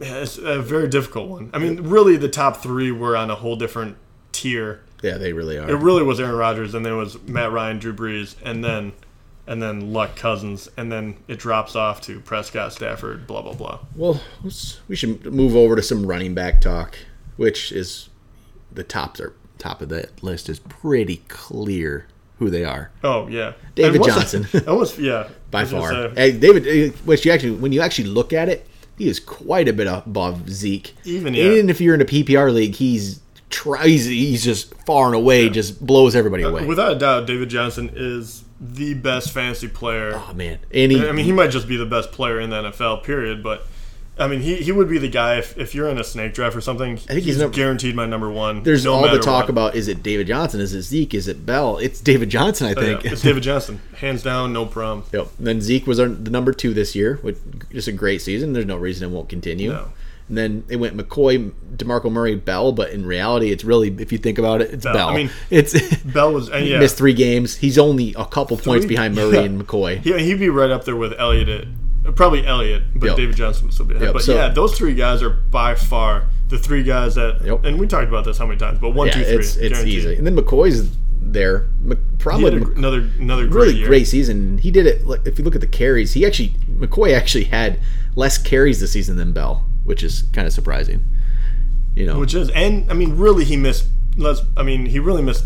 yeah, 0.00 0.16
It's 0.16 0.38
a 0.38 0.60
very 0.60 0.88
difficult 0.88 1.28
one. 1.28 1.50
I 1.54 1.58
mean, 1.58 1.82
really, 1.84 2.16
the 2.16 2.28
top 2.28 2.56
three 2.62 2.90
were 2.90 3.16
on 3.16 3.30
a 3.30 3.34
whole 3.36 3.56
different 3.56 3.96
tier. 4.32 4.80
Yeah, 5.02 5.18
they 5.18 5.32
really 5.32 5.58
are. 5.58 5.70
It 5.70 5.76
really 5.76 6.02
was 6.02 6.18
Aaron 6.18 6.34
Rodgers, 6.34 6.74
and 6.74 6.84
then 6.84 6.94
it 6.94 6.96
was 6.96 7.20
Matt 7.22 7.52
Ryan, 7.52 7.78
Drew 7.78 7.94
Brees, 7.94 8.34
and 8.42 8.64
then 8.64 8.92
and 9.46 9.62
then 9.62 9.92
Luck 9.92 10.16
Cousins, 10.16 10.68
and 10.76 10.90
then 10.90 11.16
it 11.28 11.38
drops 11.38 11.76
off 11.76 12.00
to 12.02 12.20
Prescott, 12.20 12.72
Stafford, 12.72 13.26
blah 13.26 13.42
blah 13.42 13.54
blah. 13.54 13.80
Well, 13.96 14.20
we 14.88 14.96
should 14.96 15.26
move 15.26 15.56
over 15.56 15.76
to 15.76 15.82
some 15.82 16.06
running 16.06 16.34
back 16.34 16.60
talk, 16.60 16.98
which 17.36 17.72
is 17.72 18.08
the 18.72 18.84
tops 18.84 19.20
are 19.20 19.34
top 19.58 19.80
of 19.80 19.88
that 19.88 20.22
list 20.22 20.48
is 20.48 20.58
pretty 20.58 21.18
clear 21.28 22.06
who 22.38 22.50
they 22.50 22.64
are 22.64 22.90
Oh 23.02 23.28
yeah, 23.28 23.52
David 23.74 24.02
Johnson. 24.04 24.46
almost 24.66 24.98
yeah, 24.98 25.28
by 25.50 25.62
was 25.62 25.70
far. 25.72 26.10
Hey, 26.10 26.32
David, 26.32 26.66
eh, 26.66 26.96
which 27.04 27.24
you 27.24 27.32
actually 27.32 27.52
when 27.52 27.72
you 27.72 27.80
actually 27.80 28.08
look 28.08 28.32
at 28.32 28.48
it, 28.48 28.66
he 28.98 29.08
is 29.08 29.20
quite 29.20 29.68
a 29.68 29.72
bit 29.72 29.86
above 29.86 30.50
Zeke. 30.50 30.94
Even, 31.04 31.34
yeah. 31.34 31.44
even 31.44 31.70
if 31.70 31.80
you're 31.80 31.94
in 31.94 32.00
a 32.00 32.06
PPR 32.06 32.52
league, 32.52 32.74
he's 32.74 33.20
tries 33.50 33.84
he's, 33.84 34.06
he's 34.06 34.44
just 34.44 34.74
far 34.84 35.06
and 35.06 35.14
away 35.14 35.48
just 35.48 35.84
blows 35.84 36.16
everybody 36.16 36.42
away. 36.42 36.66
without 36.66 36.92
a 36.92 36.96
doubt, 36.96 37.26
David 37.26 37.48
Johnson 37.48 37.90
is 37.94 38.43
the 38.72 38.94
best 38.94 39.30
fantasy 39.32 39.68
player. 39.68 40.12
oh 40.14 40.32
man, 40.34 40.58
any 40.72 41.06
I 41.06 41.12
mean, 41.12 41.24
he 41.26 41.32
might 41.32 41.48
just 41.50 41.68
be 41.68 41.76
the 41.76 41.86
best 41.86 42.12
player 42.12 42.40
in 42.40 42.50
the 42.50 42.62
NFL, 42.62 43.02
period. 43.04 43.42
But 43.42 43.66
I 44.18 44.28
mean, 44.28 44.40
he, 44.40 44.56
he 44.56 44.70
would 44.70 44.88
be 44.88 44.98
the 44.98 45.08
guy 45.08 45.38
if, 45.38 45.58
if 45.58 45.74
you're 45.74 45.88
in 45.88 45.98
a 45.98 46.04
snake 46.04 46.34
draft 46.34 46.54
or 46.54 46.60
something. 46.60 46.92
I 46.94 46.96
think 47.14 47.24
he's 47.24 47.36
number- 47.38 47.54
guaranteed 47.54 47.94
my 47.96 48.06
number 48.06 48.30
one. 48.30 48.62
there's 48.62 48.84
no 48.84 48.94
all 48.94 49.02
the 49.10 49.18
talk 49.18 49.42
what. 49.44 49.50
about 49.50 49.74
is 49.74 49.88
it 49.88 50.02
David 50.04 50.28
Johnson, 50.28 50.60
is 50.60 50.72
it 50.72 50.82
Zeke, 50.82 51.14
is 51.14 51.26
it 51.28 51.44
Bell? 51.44 51.78
It's 51.78 52.00
David 52.00 52.30
Johnson, 52.30 52.68
I 52.68 52.74
Oh, 52.76 52.80
yeah, 52.80 52.98
think. 53.00 53.12
it's 53.12 53.22
David 53.28 53.42
Johnson, 53.42 53.80
hands 53.96 54.22
down, 54.22 54.52
no 54.52 54.66
problem. 54.66 55.04
Yep. 55.12 55.28
And 55.38 55.46
then 55.48 55.60
Zeke 55.60 55.86
was 55.88 55.98
our, 55.98 56.06
the 56.08 56.30
number 56.30 56.52
two 56.52 56.72
this 56.72 56.94
year, 56.94 57.18
which 57.22 57.38
just 57.72 57.88
a 57.88 57.92
great 57.92 58.22
season. 58.22 58.52
There's 58.52 58.66
no 58.66 58.76
reason 58.76 59.10
it 59.10 59.12
won't 59.12 59.28
continue. 59.28 59.70
No. 59.72 59.88
And 60.28 60.38
then 60.38 60.64
it 60.68 60.76
went 60.76 60.96
McCoy, 60.96 61.52
Demarco 61.76 62.10
Murray, 62.10 62.34
Bell, 62.34 62.72
but 62.72 62.90
in 62.92 63.04
reality, 63.04 63.50
it's 63.52 63.62
really, 63.62 63.94
if 63.98 64.10
you 64.10 64.16
think 64.18 64.38
about 64.38 64.62
it, 64.62 64.72
it's 64.72 64.84
Bell. 64.84 64.94
Bell. 64.94 65.08
I 65.10 65.16
mean, 65.16 65.30
it's 65.50 65.96
Bell 66.04 66.32
was 66.32 66.48
and 66.48 66.64
he 66.64 66.72
yeah, 66.72 66.78
missed 66.78 66.96
three 66.96 67.12
games. 67.12 67.56
He's 67.56 67.76
only 67.78 68.14
a 68.16 68.24
couple 68.24 68.56
points 68.56 68.86
behind 68.86 69.14
Murray 69.14 69.34
Yeah. 69.34 69.42
and 69.42 69.60
McCoy. 69.62 70.02
Yeah, 70.04 70.16
he'd 70.18 70.38
be 70.38 70.48
right 70.48 70.70
up 70.70 70.84
there 70.84 70.96
with 70.96 71.12
Elliott. 71.18 71.68
At, 72.06 72.14
probably 72.16 72.46
Elliott, 72.46 72.82
but 72.96 73.08
Yep. 73.08 73.16
David 73.16 73.36
Johnson 73.36 73.64
would 73.66 73.74
still 73.74 73.86
be 73.86 73.94
ahead. 73.94 74.06
Yep, 74.06 74.12
But 74.14 74.22
so- 74.22 74.34
yeah, 74.34 74.48
those 74.48 74.76
three 74.78 74.94
guys 74.94 75.22
are 75.22 75.30
by 75.30 75.74
far 75.74 76.24
the 76.48 76.58
three 76.58 76.82
guys 76.82 77.14
that. 77.16 77.42
Yep. 77.44 77.64
And 77.64 77.78
we 77.78 77.86
talked 77.86 78.08
about 78.08 78.24
this 78.24 78.38
how 78.38 78.46
many 78.46 78.58
times, 78.58 78.78
but 78.78 78.90
one, 78.90 79.08
yeah, 79.08 79.14
two, 79.14 79.24
three, 79.24 79.34
it's 79.36 79.56
it's 79.56 79.84
easy. 79.84 80.14
And 80.14 80.26
then 80.26 80.36
McCoy's 80.36 80.96
there. 81.20 81.66
Probably 82.18 82.44
had 82.44 82.54
a, 82.54 82.66
Mc- 82.66 82.76
another 82.76 83.10
another 83.18 83.46
great 83.46 83.66
really 83.66 83.78
year. 83.80 83.88
great 83.88 84.06
season. 84.06 84.56
He 84.58 84.70
did 84.70 84.86
it. 84.86 85.02
If 85.26 85.38
you 85.38 85.44
look 85.44 85.54
at 85.54 85.60
the 85.60 85.66
carries, 85.66 86.12
he 86.14 86.24
actually 86.24 86.50
McCoy 86.70 87.14
actually 87.14 87.44
had 87.44 87.78
less 88.16 88.38
carries 88.38 88.80
this 88.80 88.92
season 88.92 89.16
than 89.16 89.32
Bell, 89.32 89.64
which 89.84 90.02
is 90.02 90.22
kind 90.32 90.46
of 90.46 90.52
surprising. 90.52 91.04
You 91.94 92.06
know, 92.06 92.18
which 92.18 92.34
is 92.34 92.50
and 92.50 92.90
I 92.90 92.94
mean 92.94 93.16
really 93.16 93.44
he 93.44 93.56
missed. 93.56 93.86
Let's 94.16 94.40
I 94.56 94.62
mean 94.62 94.86
he 94.86 94.98
really 94.98 95.22
missed 95.22 95.44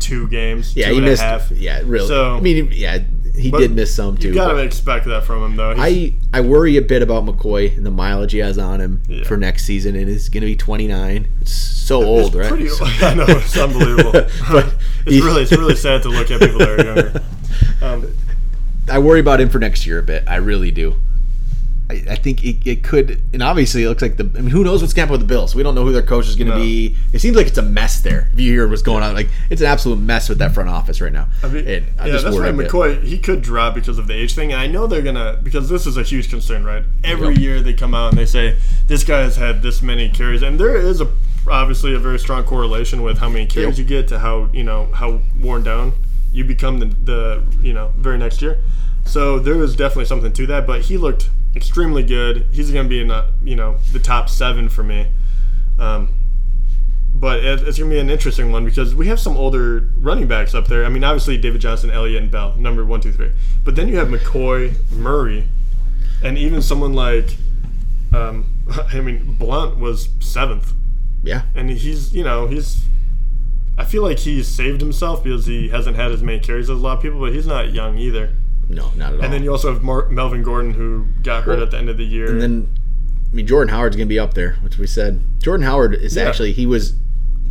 two 0.00 0.28
games. 0.28 0.74
yeah, 0.76 0.86
two 0.86 0.92
he 0.92 0.98
and 0.98 1.06
a 1.06 1.10
missed. 1.10 1.22
half. 1.22 1.50
Yeah, 1.50 1.82
really. 1.84 2.06
So- 2.08 2.36
I 2.36 2.40
mean, 2.40 2.70
yeah, 2.72 2.98
he 3.36 3.50
did 3.52 3.72
miss 3.72 3.94
some 3.94 4.16
too. 4.16 4.28
You 4.28 4.34
gotta 4.34 4.58
expect 4.58 5.06
that 5.06 5.24
from 5.24 5.42
him 5.44 5.56
though. 5.56 5.74
He's, 5.74 6.12
I 6.34 6.38
I 6.38 6.40
worry 6.40 6.76
a 6.76 6.82
bit 6.82 7.02
about 7.02 7.24
McCoy 7.26 7.76
and 7.76 7.84
the 7.86 7.90
mileage 7.90 8.32
he 8.32 8.38
has 8.38 8.58
on 8.58 8.80
him 8.80 9.02
Yeah. 9.08 9.22
for 9.24 9.36
next 9.36 9.64
season, 9.64 9.94
and 9.94 10.08
he's 10.08 10.28
going 10.28 10.40
to 10.40 10.46
be 10.46 10.56
29. 10.56 11.28
It's 11.40 11.52
so 11.52 12.00
it's 12.00 12.06
old, 12.08 12.34
right? 12.34 12.48
Pretty, 12.48 12.68
So- 12.68 12.84
I 13.00 13.14
know 13.14 13.24
it's 13.28 13.56
unbelievable. 13.56 14.12
But 14.50 14.74
it's 15.06 15.14
he- 15.16 15.20
really 15.20 15.42
it's 15.42 15.52
really 15.52 15.76
sad 15.76 16.02
to 16.02 16.08
look 16.08 16.30
at 16.32 16.40
people 16.40 16.58
that 16.58 16.68
are 16.68 16.84
younger. 16.84 17.22
Um, 17.82 18.16
I 18.90 18.98
worry 18.98 19.20
about 19.20 19.40
him 19.40 19.48
for 19.50 19.58
next 19.60 19.86
year 19.86 19.98
a 19.98 20.02
bit. 20.02 20.24
I 20.26 20.36
really 20.36 20.70
do. 20.72 20.96
I, 21.90 21.94
I 22.10 22.14
think 22.16 22.44
it, 22.44 22.56
it 22.66 22.84
could, 22.84 23.22
and 23.32 23.42
obviously 23.42 23.82
it 23.84 23.88
looks 23.88 24.02
like 24.02 24.16
the. 24.18 24.24
I 24.36 24.40
mean, 24.42 24.50
who 24.50 24.62
knows 24.62 24.82
what's 24.82 24.92
going 24.92 25.06
to 25.06 25.12
happen 25.12 25.12
with 25.12 25.20
the 25.22 25.26
Bills? 25.26 25.54
We 25.54 25.62
don't 25.62 25.74
know 25.74 25.84
who 25.84 25.92
their 25.92 26.02
coach 26.02 26.28
is 26.28 26.36
going 26.36 26.48
to 26.48 26.54
No. 26.56 26.62
be. 26.62 26.94
It 27.14 27.20
seems 27.20 27.34
like 27.36 27.46
it's 27.46 27.56
a 27.56 27.62
mess 27.62 28.00
there. 28.02 28.28
If 28.34 28.38
you 28.40 28.52
hear 28.52 28.68
what's 28.68 28.82
going 28.82 29.02
on, 29.02 29.14
like 29.14 29.28
it's 29.48 29.62
an 29.62 29.68
absolute 29.68 29.96
mess 29.98 30.28
with 30.28 30.38
that 30.38 30.52
front 30.52 30.68
office 30.68 31.00
right 31.00 31.12
now. 31.12 31.28
I 31.42 31.48
mean, 31.48 31.66
And 31.66 31.86
I'm 31.98 32.06
yeah, 32.08 32.12
that's 32.12 32.24
why 32.24 32.30
worried 32.32 32.54
a 32.54 32.58
bit. 32.58 32.70
McCoy 32.70 33.02
he 33.02 33.18
could 33.18 33.40
drop 33.40 33.74
because 33.74 33.98
of 33.98 34.06
the 34.06 34.14
age 34.14 34.34
thing, 34.34 34.52
and 34.52 34.60
I 34.60 34.66
know 34.66 34.86
they're 34.86 35.00
gonna 35.02 35.38
because 35.42 35.68
this 35.70 35.86
is 35.86 35.96
a 35.96 36.02
huge 36.02 36.28
concern, 36.28 36.62
right? 36.64 36.84
Every 37.04 37.28
Yep. 37.34 37.38
year 37.38 37.60
they 37.62 37.72
come 37.72 37.94
out 37.94 38.10
and 38.10 38.18
they 38.18 38.26
say 38.26 38.56
this 38.86 39.02
guy 39.02 39.20
has 39.20 39.36
had 39.36 39.62
this 39.62 39.80
many 39.80 40.10
carries, 40.10 40.42
and 40.42 40.60
there 40.60 40.76
is 40.76 41.00
a 41.00 41.08
obviously 41.50 41.94
a 41.94 41.98
very 41.98 42.18
strong 42.18 42.44
correlation 42.44 43.00
with 43.00 43.16
how 43.16 43.30
many 43.30 43.46
carries 43.46 43.78
Yep. 43.78 43.78
you 43.78 43.84
get 43.84 44.08
to 44.08 44.18
how 44.18 44.50
you 44.52 44.62
know 44.64 44.90
how 44.92 45.20
worn 45.40 45.62
down 45.62 45.94
you 46.34 46.44
become 46.44 46.80
the, 46.80 46.86
the 47.04 47.42
you 47.62 47.72
know 47.72 47.92
very 47.96 48.18
next 48.18 48.42
year. 48.42 48.58
So 49.06 49.38
there 49.38 49.62
is 49.62 49.74
definitely 49.74 50.04
something 50.04 50.32
to 50.34 50.46
that, 50.48 50.66
but 50.66 50.82
he 50.82 50.98
looked 50.98 51.30
extremely 51.56 52.02
good. 52.02 52.46
He's 52.52 52.70
gonna 52.70 52.88
be 52.88 53.00
in 53.00 53.08
the, 53.08 53.32
you 53.42 53.56
know 53.56 53.78
the 53.92 53.98
top 53.98 54.28
seven 54.28 54.68
for 54.68 54.82
me. 54.82 55.08
Um, 55.78 56.18
but 57.14 57.40
it, 57.44 57.66
it's 57.66 57.78
going 57.78 57.90
to 57.90 57.96
be 57.96 57.98
an 57.98 58.10
interesting 58.10 58.52
one 58.52 58.64
because 58.64 58.94
we 58.94 59.08
have 59.08 59.18
some 59.18 59.36
older 59.36 59.88
running 59.98 60.28
backs 60.28 60.54
up 60.54 60.68
there. 60.68 60.84
I 60.84 60.88
mean, 60.88 61.02
obviously 61.04 61.36
David 61.36 61.60
Johnson, 61.60 61.90
Elliott, 61.90 62.22
and 62.22 62.30
Bell, 62.30 62.54
number 62.56 62.84
one, 62.84 63.00
two, 63.00 63.12
three. 63.12 63.32
But 63.64 63.76
then 63.76 63.88
you 63.88 63.96
have 63.96 64.08
McCoy, 64.08 64.74
Murray, 64.92 65.48
and 66.22 66.38
even 66.38 66.62
someone 66.62 66.94
like, 66.94 67.36
um, 68.14 68.46
I 68.92 69.00
mean, 69.00 69.34
Blount 69.34 69.78
was 69.78 70.08
seventh, 70.20 70.72
Yeah, 71.22 71.42
and 71.54 71.70
he's 71.70 72.14
you 72.14 72.24
know 72.24 72.46
he's. 72.46 72.84
I 73.76 73.84
feel 73.84 74.02
like 74.02 74.18
he's 74.18 74.48
saved 74.48 74.80
himself 74.80 75.22
because 75.22 75.46
he 75.46 75.68
hasn't 75.68 75.94
had 75.94 76.10
as 76.10 76.20
many 76.20 76.40
carries 76.40 76.68
as 76.68 76.78
a 76.78 76.80
lot 76.80 76.96
of 76.96 77.02
people, 77.02 77.20
but 77.20 77.32
he's 77.32 77.46
not 77.46 77.72
young 77.72 77.96
either. 77.96 78.32
No, 78.68 78.90
not 78.96 79.12
at 79.14 79.18
all. 79.18 79.24
And 79.24 79.32
then 79.32 79.42
you 79.42 79.50
also 79.50 79.72
have 79.72 79.82
Mar- 79.82 80.08
Melvin 80.08 80.42
Gordon 80.42 80.72
who 80.74 81.06
got 81.22 81.44
hurt 81.44 81.56
Well, 81.56 81.62
at 81.62 81.70
the 81.70 81.78
end 81.78 81.88
of 81.88 81.96
the 81.96 82.04
year. 82.04 82.26
And 82.30 82.40
then, 82.40 82.68
I 83.32 83.34
mean, 83.36 83.46
Jordan 83.46 83.72
Howard's 83.74 83.96
going 83.96 84.06
to 84.06 84.12
be 84.12 84.18
up 84.18 84.34
there, 84.34 84.54
which 84.62 84.78
we 84.78 84.86
said. 84.86 85.22
Jordan 85.40 85.64
Howard 85.66 85.94
is 85.94 86.16
Yeah. 86.16 86.24
actually 86.28 86.52
he 86.52 86.66
was 86.66 86.94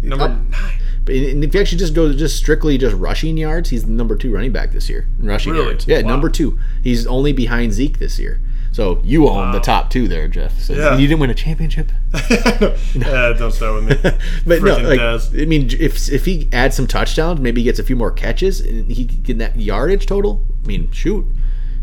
number 0.01 0.25
up- 0.25 0.32
nine. 0.49 0.80
But 1.06 1.15
and 1.15 1.41
if 1.43 1.53
you 1.53 1.62
actually 1.62 1.77
just 1.77 1.93
go 1.93 2.10
to 2.10 2.13
just 2.17 2.36
strictly 2.36 2.77
just 2.77 2.95
rushing 2.95 3.38
yards, 3.38 3.69
he's 3.69 3.86
the 3.86 3.91
number 3.91 4.15
two 4.17 4.30
running 4.34 4.51
back 4.51 4.73
this 4.73 4.89
year. 4.89 5.08
in 5.21 5.25
Rushing 5.27 5.53
Really? 5.53 5.65
yards, 5.67 5.88
yeah, 5.88 6.01
Wow. 6.01 6.10
number 6.10 6.30
two. 6.30 6.58
He's 6.84 7.08
only 7.08 7.32
behind 7.32 7.71
Zeke 7.73 7.97
this 7.99 8.19
year. 8.19 8.41
So 8.71 9.01
you 9.03 9.27
own 9.27 9.51
the 9.51 9.60
top 9.60 9.89
two 9.89 10.08
there, 10.08 10.27
Jeff. 10.27 10.60
So 10.60 10.73
Yeah. 10.73 10.97
you 10.97 11.08
didn't 11.08 11.19
win 11.19 11.30
a 11.30 11.34
championship. 11.34 11.91
yeah, 12.30 13.34
don't 13.38 13.51
start 13.51 13.75
with 13.84 14.03
me. 14.03 14.12
But 14.45 14.62
no, 14.62 14.77
like. 14.77 14.99
I 14.99 15.45
mean, 15.45 15.69
if 15.80 16.10
if 16.12 16.25
he 16.25 16.47
adds 16.53 16.75
some 16.75 16.88
touchdowns, 16.88 17.39
maybe 17.39 17.62
he 17.62 17.65
gets 17.65 17.80
a 17.80 17.84
few 17.84 17.95
more 17.95 18.12
catches, 18.12 18.62
and 18.62 18.91
he 18.91 19.06
get 19.06 19.38
that 19.39 19.56
yardage 19.58 20.06
total. 20.06 20.45
I 20.63 20.67
mean, 20.67 20.91
shoot, 20.91 21.25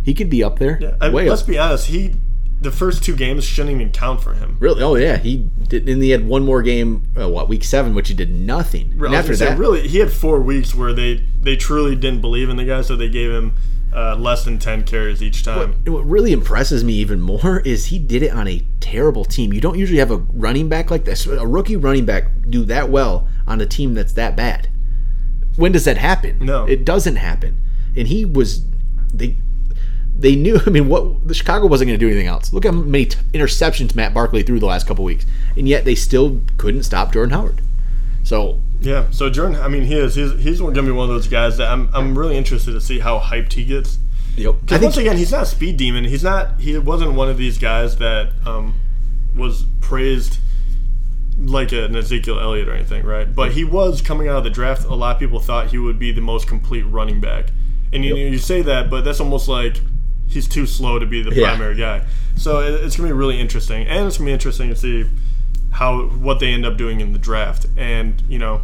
he 0.05 0.15
could 0.15 0.31
be 0.31 0.43
up 0.45 0.59
there. 0.59 0.79
Yeah, 0.81 0.97
I, 1.01 1.09
way 1.09 1.29
let's 1.29 1.43
up. 1.43 1.49
be 1.49 1.59
honest. 1.59 1.87
He 1.87 2.15
the 2.61 2.71
first 2.71 3.05
two 3.05 3.15
games 3.15 3.45
shouldn't 3.45 3.75
even 3.75 3.93
count 3.93 4.23
for 4.23 4.35
him. 4.35 4.57
Really? 4.59 4.83
Oh 4.83 4.97
yeah, 4.97 5.19
he 5.19 5.49
did. 5.69 5.89
And 5.89 6.03
he 6.03 6.11
had 6.11 6.27
one 6.27 6.45
more 6.45 6.63
game. 6.63 7.09
Uh, 7.19 7.29
what 7.29 7.49
week 7.49 7.63
seven, 7.65 7.95
which 7.95 8.09
he 8.09 8.15
did 8.15 8.31
nothing. 8.31 8.95
And 9.05 9.15
after 9.15 9.35
say, 9.37 9.47
that, 9.47 9.59
really, 9.59 9.87
he 9.87 9.99
had 9.99 10.13
four 10.13 10.41
weeks 10.41 10.75
where 10.75 10.93
they 10.93 11.27
they 11.41 11.57
truly 11.57 11.95
didn't 11.95 12.21
believe 12.21 12.49
in 12.49 12.57
the 12.57 12.65
guy, 12.65 12.81
so 12.83 12.97
they 12.97 13.09
gave 13.09 13.31
him 13.31 13.55
uh, 13.95 14.17
less 14.17 14.45
than 14.45 14.59
ten 14.59 14.83
carries 14.83 15.23
each 15.23 15.45
time. 15.45 15.75
And 15.85 15.95
what 15.95 16.05
really 16.05 16.33
impresses 16.33 16.83
me 16.83 16.95
even 16.95 17.21
more 17.21 17.61
is 17.61 17.87
he 17.87 17.99
did 17.99 18.23
it 18.23 18.33
on 18.33 18.49
a 18.49 18.63
terrible 18.81 19.25
team. 19.25 19.53
You 19.53 19.61
don't 19.61 19.79
usually 19.79 19.99
have 20.01 20.11
a 20.11 20.17
running 20.17 20.69
back 20.69 20.91
like 20.91 21.05
this, 21.05 21.27
a 21.27 21.47
rookie 21.47 21.77
running 21.77 22.05
back 22.05 22.25
do 22.49 22.65
that 22.65 22.89
well 22.91 23.29
on 23.47 23.61
a 23.61 23.67
team 23.67 23.95
that's 23.95 24.13
that 24.15 24.37
bad. 24.37 24.69
When 25.57 25.73
does 25.73 25.85
that 25.85 25.99
happen? 25.99 26.39
No. 26.41 26.65
it 26.67 26.85
doesn't 26.85 27.17
happen. 27.17 27.63
And 27.97 28.09
he 28.09 28.25
was 28.25 28.65
they 29.13 29.37
they 30.17 30.35
knew. 30.35 30.59
I 30.67 30.71
mean, 30.71 30.89
what 30.89 31.27
the 31.27 31.35
Chicago 31.35 31.67
wasn't 31.67 31.89
going 31.89 31.99
to 31.99 32.05
do 32.05 32.11
anything 32.11 32.27
else. 32.27 32.53
Look 32.53 32.65
how 32.65 32.73
many 32.73 33.07
t- 33.07 33.19
interceptions 33.33 33.95
Matt 33.95 34.13
Barkley 34.15 34.43
threw 34.43 34.59
the 34.59 34.67
last 34.67 34.87
couple 34.87 35.05
weeks, 35.05 35.27
and 35.57 35.69
yet 35.69 35.85
they 35.85 35.95
still 35.95 36.41
couldn't 36.57 36.83
stop 36.83 37.13
Jordan 37.13 37.33
Howard. 37.33 37.61
So 38.25 38.61
Yeah. 38.85 39.07
So 39.11 39.31
Jordan, 39.31 39.57
I 39.61 39.69
mean, 39.69 39.83
he 39.85 39.95
is 39.97 40.15
he's 40.15 40.33
he's 40.43 40.61
going 40.61 40.75
to 40.75 40.83
be 40.83 40.91
one 40.91 41.09
of 41.09 41.15
those 41.15 41.27
guys 41.29 41.57
that 41.57 41.71
I'm 41.71 41.89
I'm 41.95 42.17
really 42.19 42.37
interested 42.37 42.73
to 42.73 42.81
see 42.81 42.99
how 42.99 43.19
hyped 43.19 43.53
he 43.55 43.65
gets. 43.65 43.99
yep. 44.37 44.57
Because 44.61 44.83
once 44.83 44.97
again, 44.97 45.17
he's 45.17 45.33
not 45.33 45.43
a 45.43 45.47
speed 45.47 45.77
demon. 45.77 46.05
He's 46.05 46.23
not. 46.25 46.61
He 46.61 46.77
wasn't 46.79 47.13
one 47.15 47.29
of 47.29 47.37
these 47.39 47.59
guys 47.59 47.97
that 47.99 48.31
um, 48.47 48.75
was 49.37 49.65
praised 49.81 50.39
like 51.39 51.73
an 51.73 51.97
Ezekiel 51.97 52.39
Elliott 52.39 52.69
or 52.69 52.75
anything, 52.75 53.05
right? 53.05 53.33
But 53.35 53.53
he 53.53 53.65
was 53.65 54.01
coming 54.01 54.29
out 54.29 54.37
of 54.39 54.45
the 54.45 54.51
draft. 54.51 54.85
A 54.85 54.95
lot 54.95 55.17
of 55.17 55.21
people 55.21 55.41
thought 55.41 55.69
he 55.69 55.79
would 55.79 55.99
be 55.99 56.13
the 56.13 56.21
most 56.21 56.47
complete 56.47 56.83
running 56.83 57.21
back, 57.21 57.47
and 57.93 58.05
you, 58.05 58.15
you 58.17 58.39
say 58.39 58.63
that, 58.63 58.89
but 58.91 59.03
that's 59.05 59.19
almost 59.21 59.49
like 59.49 59.81
he's 60.29 60.47
too 60.49 60.67
slow 60.67 60.99
to 60.99 61.07
be 61.07 61.23
the 61.23 61.35
Yeah. 61.35 61.49
primary 61.49 61.75
guy. 61.77 62.03
So 62.37 62.61
it, 62.61 62.85
it's 62.85 62.97
gonna 62.97 63.09
be 63.09 63.13
really 63.13 63.41
interesting, 63.41 63.87
and 63.87 64.07
it's 64.07 64.19
gonna 64.19 64.29
be 64.29 64.33
interesting 64.33 64.69
to 64.69 64.77
see 64.77 65.07
how 65.71 66.03
what 66.03 66.39
they 66.39 66.53
end 66.53 66.65
up 66.65 66.77
doing 66.77 67.01
in 67.01 67.13
the 67.13 67.19
draft, 67.19 67.67
and 67.77 68.23
you 68.29 68.39
know, 68.39 68.63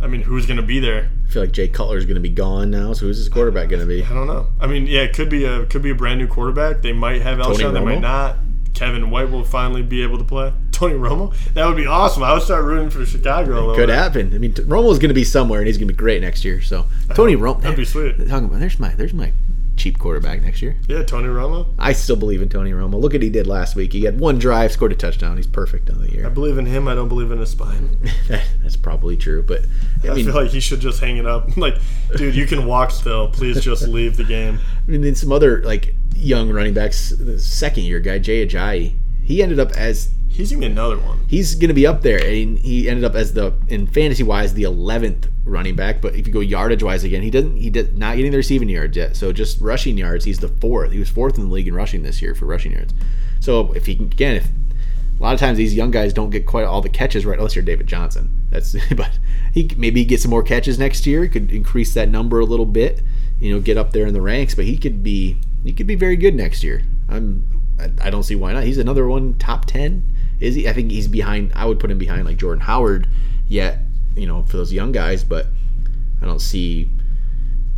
I 0.00 0.06
mean, 0.06 0.22
who's 0.22 0.46
gonna 0.46 0.62
be 0.62 0.78
there? 0.78 1.10
I 1.28 1.30
feel 1.30 1.42
like 1.42 1.52
Jay 1.52 1.68
Cutler 1.68 1.98
is 1.98 2.06
going 2.06 2.14
to 2.14 2.22
be 2.22 2.30
gone 2.30 2.70
now. 2.70 2.94
So 2.94 3.04
who's 3.04 3.18
his 3.18 3.28
quarterback 3.28 3.68
going 3.68 3.80
to 3.80 3.86
be? 3.86 4.02
I 4.02 4.14
don't 4.14 4.26
know. 4.26 4.46
I 4.58 4.66
mean, 4.66 4.86
yeah, 4.86 5.02
it 5.02 5.14
could 5.14 5.28
be 5.28 5.44
a 5.44 5.66
could 5.66 5.82
be 5.82 5.90
a 5.90 5.94
brand 5.94 6.18
new 6.20 6.26
quarterback. 6.26 6.80
They 6.80 6.94
might 6.94 7.20
have 7.20 7.38
Tony 7.38 7.58
Alshon, 7.58 7.74
they 7.74 7.80
might 7.80 8.00
not. 8.00 8.36
Kevin 8.72 9.10
White 9.10 9.30
will 9.30 9.44
finally 9.44 9.82
be 9.82 10.02
able 10.02 10.16
to 10.18 10.24
play. 10.24 10.54
Tony 10.72 10.94
Romo, 10.94 11.34
that 11.52 11.66
would 11.66 11.76
be 11.76 11.86
awesome. 11.86 12.22
I 12.22 12.32
would 12.32 12.42
start 12.42 12.64
rooting 12.64 12.88
for 12.88 13.04
Chicago 13.04 13.74
Could 13.74 13.88
bit. 13.88 13.96
happen. 13.96 14.32
I 14.32 14.38
mean, 14.38 14.52
Romo's 14.54 14.98
going 14.98 15.08
to 15.08 15.14
be 15.14 15.24
somewhere, 15.24 15.58
and 15.58 15.66
he's 15.66 15.76
going 15.76 15.88
to 15.88 15.92
be 15.92 15.98
great 15.98 16.22
next 16.22 16.44
year. 16.44 16.62
So 16.62 16.86
Tony 17.14 17.36
Romo, 17.36 17.60
That'd 17.60 17.76
be 17.76 17.84
sweet. 17.84 18.16
Talking 18.28 18.46
about 18.46 18.60
there's 18.60 18.78
my 18.78 18.94
there's 18.94 19.12
my 19.12 19.32
cheap 19.78 19.98
quarterback 19.98 20.42
next 20.42 20.60
year. 20.60 20.76
Yeah, 20.88 21.02
Tony 21.04 21.28
Romo. 21.28 21.66
I 21.78 21.92
still 21.92 22.16
believe 22.16 22.42
in 22.42 22.48
Tony 22.48 22.72
Romo. 22.72 23.00
Look 23.00 23.14
at 23.14 23.22
he 23.22 23.30
did 23.30 23.46
last 23.46 23.76
week. 23.76 23.92
He 23.92 24.04
had 24.04 24.20
one 24.20 24.38
drive, 24.38 24.72
scored 24.72 24.92
a 24.92 24.96
touchdown. 24.96 25.36
He's 25.36 25.46
perfect 25.46 25.88
on 25.90 26.00
the 26.00 26.12
year. 26.12 26.26
I 26.26 26.28
believe 26.28 26.58
in 26.58 26.66
him. 26.66 26.88
I 26.88 26.94
don't 26.94 27.08
believe 27.08 27.30
in 27.30 27.38
his 27.38 27.50
spine. 27.50 27.98
That's 28.28 28.76
probably 28.76 29.16
true, 29.16 29.42
but 29.42 29.64
I 30.04 30.08
I, 30.08 30.14
mean, 30.14 30.26
feel 30.26 30.34
like 30.34 30.50
he 30.50 30.60
should 30.60 30.80
just 30.80 31.00
hang 31.00 31.16
it 31.16 31.26
up. 31.26 31.48
Like, 31.58 31.78
dude, 32.16 32.36
you 32.36 32.46
can 32.46 32.66
walk 32.66 32.92
still. 32.92 33.28
Please 33.28 33.60
just 33.60 33.88
leave 33.88 34.16
the 34.16 34.22
game. 34.22 34.60
I 34.86 34.90
mean, 34.90 35.00
then 35.00 35.16
some 35.16 35.32
other 35.32 35.60
like 35.62 35.94
young 36.14 36.50
running 36.50 36.72
backs, 36.72 37.10
the 37.10 37.38
second 37.38 37.82
year 37.82 37.98
guy 37.98 38.18
Jay 38.18 38.46
Ajayi, 38.46 38.96
he 39.24 39.42
ended 39.42 39.58
up 39.58 39.72
as 39.72 40.08
He's 40.38 40.52
gonna 40.52 40.60
be 40.60 40.66
another 40.66 40.98
one. 40.98 41.18
he's 41.26 41.56
to 41.56 41.72
be 41.72 41.84
up 41.84 42.02
there, 42.02 42.24
and 42.24 42.56
he 42.60 42.88
ended 42.88 43.04
up 43.04 43.16
as 43.16 43.32
the 43.32 43.54
in 43.66 43.88
fantasy 43.88 44.22
wise 44.22 44.54
the 44.54 44.62
eleventh 44.62 45.28
running 45.44 45.74
back. 45.74 46.00
But 46.00 46.14
if 46.14 46.28
you 46.28 46.32
go 46.32 46.38
yardage 46.38 46.80
wise 46.80 47.02
again, 47.02 47.22
he 47.22 47.30
doesn't 47.30 47.56
he 47.56 47.70
did 47.70 47.98
not 47.98 48.14
getting 48.14 48.30
the 48.30 48.36
receiving 48.36 48.68
yards 48.68 48.96
yet. 48.96 49.16
So 49.16 49.32
just 49.32 49.60
rushing 49.60 49.98
yards, 49.98 50.24
he's 50.24 50.38
the 50.38 50.46
fourth. 50.46 50.92
He 50.92 51.00
was 51.00 51.10
fourth 51.10 51.38
in 51.38 51.48
the 51.48 51.52
league 51.52 51.66
in 51.66 51.74
rushing 51.74 52.04
this 52.04 52.22
year 52.22 52.36
for 52.36 52.46
rushing 52.46 52.70
yards. 52.70 52.94
So 53.40 53.72
if 53.72 53.86
he 53.86 53.96
can 53.96 54.04
again, 54.06 54.36
if 54.36 54.46
a 55.18 55.22
lot 55.24 55.34
of 55.34 55.40
times 55.40 55.58
these 55.58 55.74
young 55.74 55.90
guys 55.90 56.12
don't 56.12 56.30
get 56.30 56.46
quite 56.46 56.66
all 56.66 56.82
the 56.82 56.88
catches 56.88 57.26
right, 57.26 57.36
unless 57.36 57.56
you're 57.56 57.64
David 57.64 57.88
Johnson. 57.88 58.30
That's 58.50 58.76
but 58.94 59.18
he 59.52 59.68
maybe 59.76 60.04
get 60.04 60.20
some 60.20 60.30
more 60.30 60.44
catches 60.44 60.78
next 60.78 61.04
year. 61.04 61.26
Could 61.26 61.50
increase 61.50 61.94
that 61.94 62.08
number 62.08 62.38
a 62.38 62.44
little 62.44 62.64
bit. 62.64 63.02
You 63.40 63.52
know, 63.52 63.60
get 63.60 63.76
up 63.76 63.90
there 63.90 64.06
in 64.06 64.14
the 64.14 64.22
ranks. 64.22 64.54
But 64.54 64.66
he 64.66 64.78
could 64.78 65.02
be 65.02 65.38
he 65.64 65.72
could 65.72 65.88
be 65.88 65.96
very 65.96 66.16
good 66.16 66.36
next 66.36 66.62
year. 66.62 66.84
I'm 67.08 67.44
I, 67.80 67.90
I 68.06 68.10
don't 68.10 68.22
see 68.22 68.36
why 68.36 68.52
not. 68.52 68.62
He's 68.62 68.78
another 68.78 69.08
one 69.08 69.34
top 69.34 69.64
ten. 69.64 70.04
Is 70.40 70.54
he? 70.54 70.68
I 70.68 70.72
think 70.72 70.90
he's 70.90 71.08
behind. 71.08 71.52
I 71.54 71.64
would 71.66 71.80
put 71.80 71.90
him 71.90 71.98
behind 71.98 72.24
like 72.26 72.36
Jordan 72.36 72.60
Howard. 72.60 73.08
Yet 73.48 73.80
you 74.16 74.26
know 74.26 74.44
for 74.44 74.56
those 74.56 74.72
young 74.72 74.92
guys, 74.92 75.24
but 75.24 75.46
I 76.22 76.26
don't 76.26 76.40
see 76.40 76.90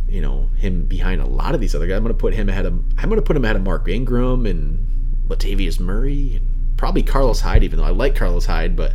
you 0.09 0.21
know 0.21 0.49
him 0.57 0.85
behind 0.85 1.21
a 1.21 1.25
lot 1.25 1.55
of 1.55 1.61
these 1.61 1.73
other 1.73 1.87
guys. 1.87 1.97
I'm 1.97 2.03
going 2.03 2.13
to 2.13 2.19
put 2.19 2.33
him 2.33 2.49
ahead 2.49 2.65
of. 2.65 2.73
I'm 2.97 3.09
going 3.09 3.15
to 3.19 3.25
put 3.25 3.35
him 3.35 3.45
ahead 3.45 3.55
of 3.55 3.63
Mark 3.63 3.87
Ingram 3.87 4.45
and 4.45 4.87
Latavius 5.27 5.79
Murray 5.79 6.35
and 6.35 6.47
probably 6.77 7.03
Carlos 7.03 7.41
Hyde. 7.41 7.63
Even 7.63 7.79
though 7.79 7.85
I 7.85 7.91
like 7.91 8.15
Carlos 8.15 8.45
Hyde, 8.45 8.75
but 8.75 8.93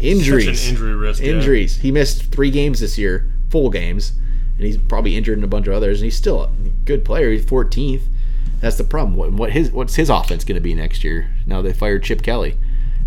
injuries, 0.00 0.60
Such 0.60 0.68
an 0.70 0.74
injury 0.74 0.94
risk. 0.94 1.22
yeah. 1.22 1.32
injuries. 1.32 1.76
He 1.76 1.92
missed 1.92 2.24
three 2.32 2.50
games 2.50 2.80
this 2.80 2.98
year, 2.98 3.30
full 3.50 3.70
games, 3.70 4.12
and 4.56 4.66
he's 4.66 4.76
probably 4.76 5.16
injured 5.16 5.38
in 5.38 5.44
a 5.44 5.48
bunch 5.48 5.66
of 5.66 5.72
others. 5.72 6.00
And 6.00 6.04
he's 6.04 6.16
still 6.16 6.42
a 6.42 6.50
good 6.84 7.04
player. 7.04 7.30
He's 7.30 7.44
14th. 7.46 8.02
That's 8.60 8.76
the 8.76 8.84
problem. 8.84 9.16
What, 9.16 9.32
what 9.32 9.50
his 9.52 9.70
what's 9.70 9.96
his 9.96 10.08
offense 10.10 10.44
going 10.44 10.54
to 10.56 10.60
be 10.60 10.74
next 10.74 11.02
year? 11.04 11.30
Now 11.46 11.62
they 11.62 11.72
fired 11.72 12.02
Chip 12.04 12.22
Kelly, 12.22 12.56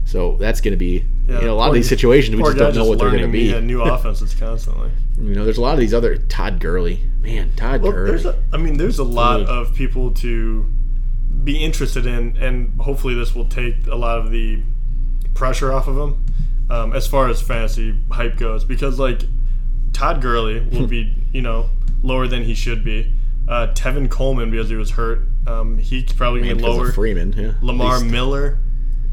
so 0.06 0.38
that's 0.38 0.62
going 0.62 0.72
to 0.74 0.78
be 0.78 1.04
Yeah, 1.28 1.40
you 1.42 1.46
know 1.48 1.54
a 1.54 1.58
lot 1.58 1.68
of 1.70 1.74
these 1.74 1.90
situations 1.90 2.36
we 2.38 2.44
just 2.44 2.58
don't 2.58 2.76
know 2.76 2.86
what 2.86 3.00
they're 3.00 3.10
going 3.10 3.22
to 3.24 3.28
be. 3.28 3.60
new 3.62 3.82
offenses 3.84 4.34
constantly. 4.34 4.92
You 5.20 5.34
know, 5.36 5.44
there's 5.46 5.58
a 5.58 5.62
lot 5.62 5.74
of 5.74 5.80
these 5.80 5.94
other 5.94 6.18
Todd 6.18 6.60
Gurley. 6.60 7.02
Man, 7.22 7.52
Todd 7.56 7.82
Well, 7.82 7.92
Gurley. 7.92 8.12
there's 8.12 8.26
a, 8.26 8.42
I 8.54 8.58
mean, 8.58 8.78
there's 8.78 9.00
a 9.00 9.04
lot 9.04 9.38
Dude. 9.38 9.48
of 9.50 9.74
people 9.76 10.12
to 10.16 10.66
be 11.44 11.64
interested 11.64 12.06
in, 12.06 12.38
and 12.38 12.80
hopefully 12.82 13.14
this 13.16 13.34
will 13.36 13.46
take 13.46 13.76
a 13.88 13.96
lot 13.96 14.20
of 14.20 14.30
the 14.32 14.62
pressure 15.34 15.72
off 15.74 15.88
of 15.88 15.96
them 15.96 16.26
um, 16.70 16.94
as 16.94 17.08
far 17.08 17.28
as 17.30 17.42
fantasy 17.42 17.96
hype 18.12 18.38
goes. 18.38 18.64
Because 18.66 19.00
like 19.00 19.24
Todd 19.94 20.22
Gurley 20.22 20.60
will 20.72 20.88
be, 20.88 21.14
you 21.34 21.42
know, 21.42 21.70
lower 22.04 22.28
than 22.28 22.44
he 22.44 22.54
should 22.54 22.84
be. 22.84 23.12
Uh, 23.48 23.68
Tevin 23.74 24.10
Coleman 24.10 24.50
because 24.52 24.70
he 24.70 24.76
was 24.76 24.92
hurt, 24.92 25.22
um, 25.48 25.78
he's 25.78 26.12
probably 26.14 26.42
gonna 26.42 26.56
be 26.56 26.62
lower. 26.64 26.92
Freeman. 26.92 27.34
Yeah, 27.34 27.54
Lamar. 27.62 28.00
Miller. 28.00 28.60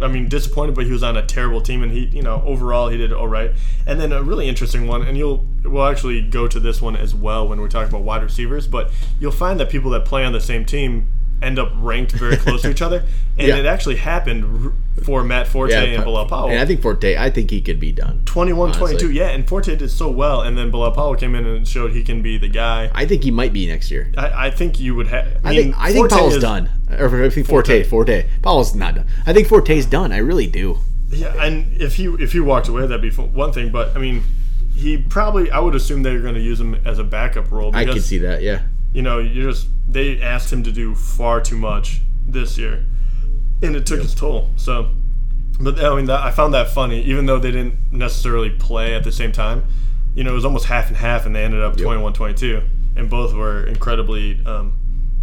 I 0.02 0.08
mean, 0.08 0.28
disappointed, 0.28 0.74
but 0.74 0.86
he 0.86 0.92
was 0.92 1.02
on 1.02 1.16
a 1.16 1.24
terrible 1.24 1.60
team, 1.60 1.82
and 1.82 1.92
he, 1.92 2.06
you 2.06 2.22
know, 2.22 2.42
overall 2.44 2.88
he 2.88 2.96
did 2.96 3.12
all 3.12 3.28
right. 3.28 3.52
And 3.86 4.00
then 4.00 4.12
a 4.12 4.22
really 4.22 4.48
interesting 4.48 4.86
one, 4.86 5.02
and 5.02 5.16
you'll 5.16 5.46
we'll 5.64 5.86
actually 5.86 6.20
go 6.22 6.48
to 6.48 6.60
this 6.60 6.82
one 6.82 6.96
as 6.96 7.14
well 7.14 7.48
when 7.48 7.60
we're 7.60 7.68
talking 7.68 7.88
about 7.88 8.02
wide 8.02 8.22
receivers. 8.22 8.66
But 8.66 8.90
you'll 9.20 9.32
find 9.32 9.58
that 9.60 9.70
people 9.70 9.90
that 9.92 10.04
play 10.04 10.24
on 10.24 10.32
the 10.32 10.40
same 10.40 10.64
team 10.64 11.06
end 11.42 11.58
up 11.58 11.70
ranked 11.76 12.12
very 12.12 12.36
close 12.36 12.62
to 12.62 12.70
each 12.70 12.82
other, 12.82 13.04
and 13.38 13.48
Yeah. 13.48 13.56
it 13.56 13.66
actually 13.66 13.96
happened 13.96 14.72
for 15.04 15.24
Matt 15.24 15.46
Forte 15.48 15.72
and 15.74 15.96
Pa- 15.98 16.04
Bilal 16.04 16.26
Powell. 16.26 16.48
And 16.50 16.58
I 16.60 16.66
think 16.66 16.82
Forte. 16.82 17.16
I 17.16 17.30
think 17.30 17.50
he 17.50 17.60
could 17.60 17.80
be 17.80 17.92
done. 17.92 18.22
21 18.26 18.72
22, 18.72 19.10
yeah, 19.10 19.28
and 19.30 19.48
Forte 19.48 19.74
did 19.76 19.90
so 19.90 20.10
well, 20.10 20.42
and 20.42 20.56
then 20.56 20.70
Bilal 20.70 20.92
Powell 20.92 21.14
came 21.16 21.34
in 21.34 21.46
and 21.46 21.66
showed 21.66 21.92
he 21.92 22.02
can 22.04 22.22
be 22.22 22.38
the 22.38 22.48
guy. 22.48 22.90
I 22.94 23.06
think 23.06 23.24
he 23.24 23.30
might 23.30 23.52
be 23.52 23.66
next 23.66 23.90
year. 23.90 24.12
I, 24.16 24.46
I 24.46 24.50
think 24.50 24.78
you 24.78 24.94
would 24.94 25.08
have. 25.08 25.40
I 25.44 25.54
think 25.56 25.74
I 25.78 25.92
think 25.92 26.10
Powell's 26.10 26.38
done. 26.38 26.70
Or 26.90 27.24
I 27.24 27.30
think 27.30 27.46
Forte. 27.46 27.82
Forte. 27.84 28.26
Powell's 28.42 28.74
not 28.74 28.94
done. 28.94 29.06
I 29.26 29.32
think 29.32 29.48
Forte's 29.48 29.86
done. 29.86 30.12
I 30.12 30.18
really 30.18 30.46
do. 30.46 30.78
Yeah, 31.08 31.34
and 31.44 31.80
if 31.80 31.96
he 31.96 32.06
if 32.06 32.32
he 32.32 32.40
walked 32.40 32.68
away, 32.68 32.86
that'd 32.86 33.02
be 33.02 33.10
one 33.10 33.52
thing. 33.52 33.70
But 33.70 33.94
I 33.96 33.98
mean, 33.98 34.22
he 34.74 34.96
probably 34.98 35.50
I 35.50 35.58
would 35.58 35.74
assume 35.74 36.02
they're 36.02 36.20
going 36.20 36.34
to 36.34 36.40
use 36.40 36.60
him 36.60 36.74
as 36.86 36.98
a 36.98 37.04
backup 37.04 37.50
role. 37.50 37.74
I 37.74 37.84
could 37.84 38.02
see 38.02 38.18
that. 38.18 38.42
Yeah. 38.42 38.62
You 38.92 39.02
know, 39.02 39.18
you 39.18 39.42
just 39.42 39.68
they 39.88 40.20
asked 40.20 40.52
him 40.52 40.62
to 40.64 40.72
do 40.72 40.94
far 40.94 41.40
too 41.40 41.56
much 41.56 42.00
this 42.26 42.58
year, 42.58 42.84
and 43.62 43.76
it 43.76 43.86
took 43.86 44.00
its 44.00 44.14
toll. 44.14 44.50
So, 44.56 44.90
but 45.60 45.82
I 45.82 45.94
mean, 45.96 46.06
that, 46.06 46.20
I 46.20 46.30
found 46.30 46.54
that 46.54 46.70
funny, 46.70 47.02
even 47.02 47.26
though 47.26 47.38
they 47.38 47.50
didn't 47.50 47.78
necessarily 47.90 48.50
play 48.50 48.94
at 48.94 49.04
the 49.04 49.12
same 49.12 49.32
time. 49.32 49.64
You 50.14 50.24
know, 50.24 50.32
it 50.32 50.34
was 50.34 50.44
almost 50.44 50.66
half 50.66 50.88
and 50.88 50.96
half, 50.96 51.24
and 51.24 51.34
they 51.34 51.42
ended 51.42 51.62
up 51.62 51.74
21-22, 51.76 52.68
and 52.96 53.08
both 53.08 53.32
were 53.32 53.66
incredibly, 53.66 54.44
um, 54.44 54.78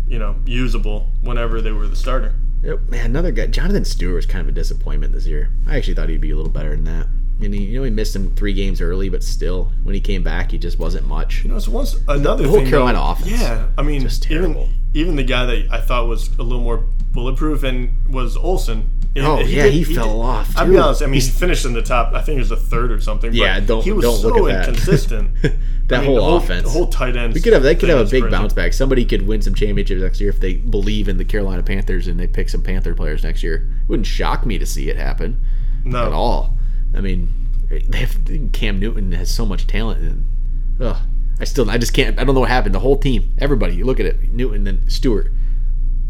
you 0.07 0.17
know, 0.17 0.35
usable 0.47 1.09
whenever 1.21 1.61
they 1.61 1.71
were 1.71 1.87
the 1.87 1.95
starter. 1.95 2.33
Yep. 2.63 2.89
Man, 2.89 3.05
another 3.05 3.31
guy. 3.31 3.45
Jonathan 3.47 3.85
Stewart 3.85 4.15
was 4.15 4.25
kind 4.25 4.41
of 4.41 4.47
a 4.47 4.51
disappointment 4.51 5.13
this 5.13 5.27
year. 5.27 5.51
I 5.67 5.77
actually 5.77 5.93
thought 5.93 6.09
he'd 6.09 6.21
be 6.21 6.31
a 6.31 6.35
little 6.35 6.51
better 6.51 6.71
than 6.71 6.85
that. 6.85 7.07
And 7.41 7.53
he, 7.53 7.63
you 7.63 7.77
know, 7.79 7.83
he 7.85 7.89
missed 7.89 8.15
him 8.15 8.35
three 8.35 8.53
games 8.53 8.81
early, 8.81 9.07
but 9.09 9.23
still, 9.23 9.71
when 9.83 9.95
he 9.95 10.01
came 10.01 10.23
back, 10.23 10.51
he 10.51 10.57
just 10.57 10.77
wasn't 10.77 11.07
much. 11.07 11.43
You 11.43 11.51
know, 11.51 11.59
so 11.59 11.71
once 11.71 11.95
another 12.07 12.43
the 12.43 12.49
whole 12.49 12.57
thing, 12.57 12.65
though- 12.65 12.69
Carolina 12.71 12.99
offense, 13.01 13.29
Yeah, 13.31 13.67
I 13.77 13.81
mean, 13.81 14.01
just 14.01 14.25
even 14.29 14.37
terrible. 14.53 14.69
even 14.93 15.15
the 15.15 15.23
guy 15.23 15.45
that 15.45 15.67
I 15.71 15.79
thought 15.79 16.07
was 16.07 16.27
a 16.37 16.43
little 16.43 16.61
more 16.63 16.83
bulletproof 17.13 17.63
and 17.63 17.91
was 18.09 18.35
Olsen. 18.35 18.89
Oh, 19.17 19.39
yeah, 19.39 19.65
he 19.65 19.83
fell 19.83 20.21
off, 20.21 20.55
I'll 20.55 20.67
be 20.69 20.77
honest. 20.77 21.01
I 21.01 21.05
mean, 21.07 21.15
he 21.19 21.27
finished 21.27 21.65
in 21.65 21.73
the 21.73 21.81
top. 21.81 22.13
I 22.13 22.21
think 22.21 22.35
it 22.37 22.41
was 22.41 22.49
the 22.49 22.55
third 22.55 22.91
or 22.91 23.01
something. 23.01 23.31
but 23.31 23.35
Yeah, 23.37 23.59
don't- 23.59 23.83
He 23.83 23.91
was 23.91 24.03
don't 24.03 24.17
so 24.17 24.27
look 24.29 24.49
at 24.51 24.65
that. 24.65 24.69
inconsistent. 24.69 25.31
That 25.89 26.01
I 26.01 26.03
mean, 26.03 26.19
whole 26.19 26.29
the 26.37 26.45
offense. 26.45 26.63
the 26.65 26.69
whole 26.69 26.85
tight 26.85 27.15
end. 27.15 27.33
We 27.33 27.41
could 27.41 27.51
have 27.51 27.63
they 27.63 27.73
could 27.73 27.89
have 27.89 28.07
a 28.07 28.11
big 28.11 28.29
bounce 28.29 28.53
back. 28.53 28.73
Somebody 28.73 29.05
could 29.05 29.25
win 29.25 29.41
some 29.41 29.55
championships 29.55 29.99
next 30.03 30.21
year 30.21 30.29
if 30.29 30.39
they 30.39 30.53
believe 30.53 31.09
in 31.09 31.17
the 31.17 31.25
Carolina 31.25 31.63
Panthers 31.63 32.05
and 32.07 32.19
they 32.19 32.27
pick 32.27 32.47
some 32.47 32.61
Panther 32.61 32.93
players 32.93 33.23
next 33.23 33.41
year. 33.41 33.55
It 33.81 33.89
wouldn't 33.89 34.05
shock 34.05 34.45
me 34.45 34.59
to 34.59 34.67
see 34.67 34.91
it 34.91 34.97
happen 34.97 35.39
No, 35.83 36.05
at 36.05 36.11
all. 36.13 36.58
I 36.93 37.01
mean, 37.01 37.31
they 37.87 37.99
have 37.99 38.17
Cam 38.51 38.79
Newton 38.79 39.11
has 39.11 39.33
so 39.33 39.45
much 39.45 39.67
talent 39.67 40.01
and 40.01 40.25
ugh, 40.81 40.97
I 41.39 41.43
still 41.43 41.69
I 41.69 41.77
just 41.77 41.93
can't 41.93 42.19
I 42.19 42.23
don't 42.23 42.33
know 42.35 42.41
what 42.41 42.49
happened. 42.49 42.73
The 42.75 42.79
whole 42.79 42.97
team, 42.97 43.33
everybody, 43.37 43.75
you 43.75 43.85
look 43.85 43.99
at 43.99 44.05
it, 44.05 44.31
Newton 44.33 44.65
and 44.67 44.91
Stewart, 44.91 45.31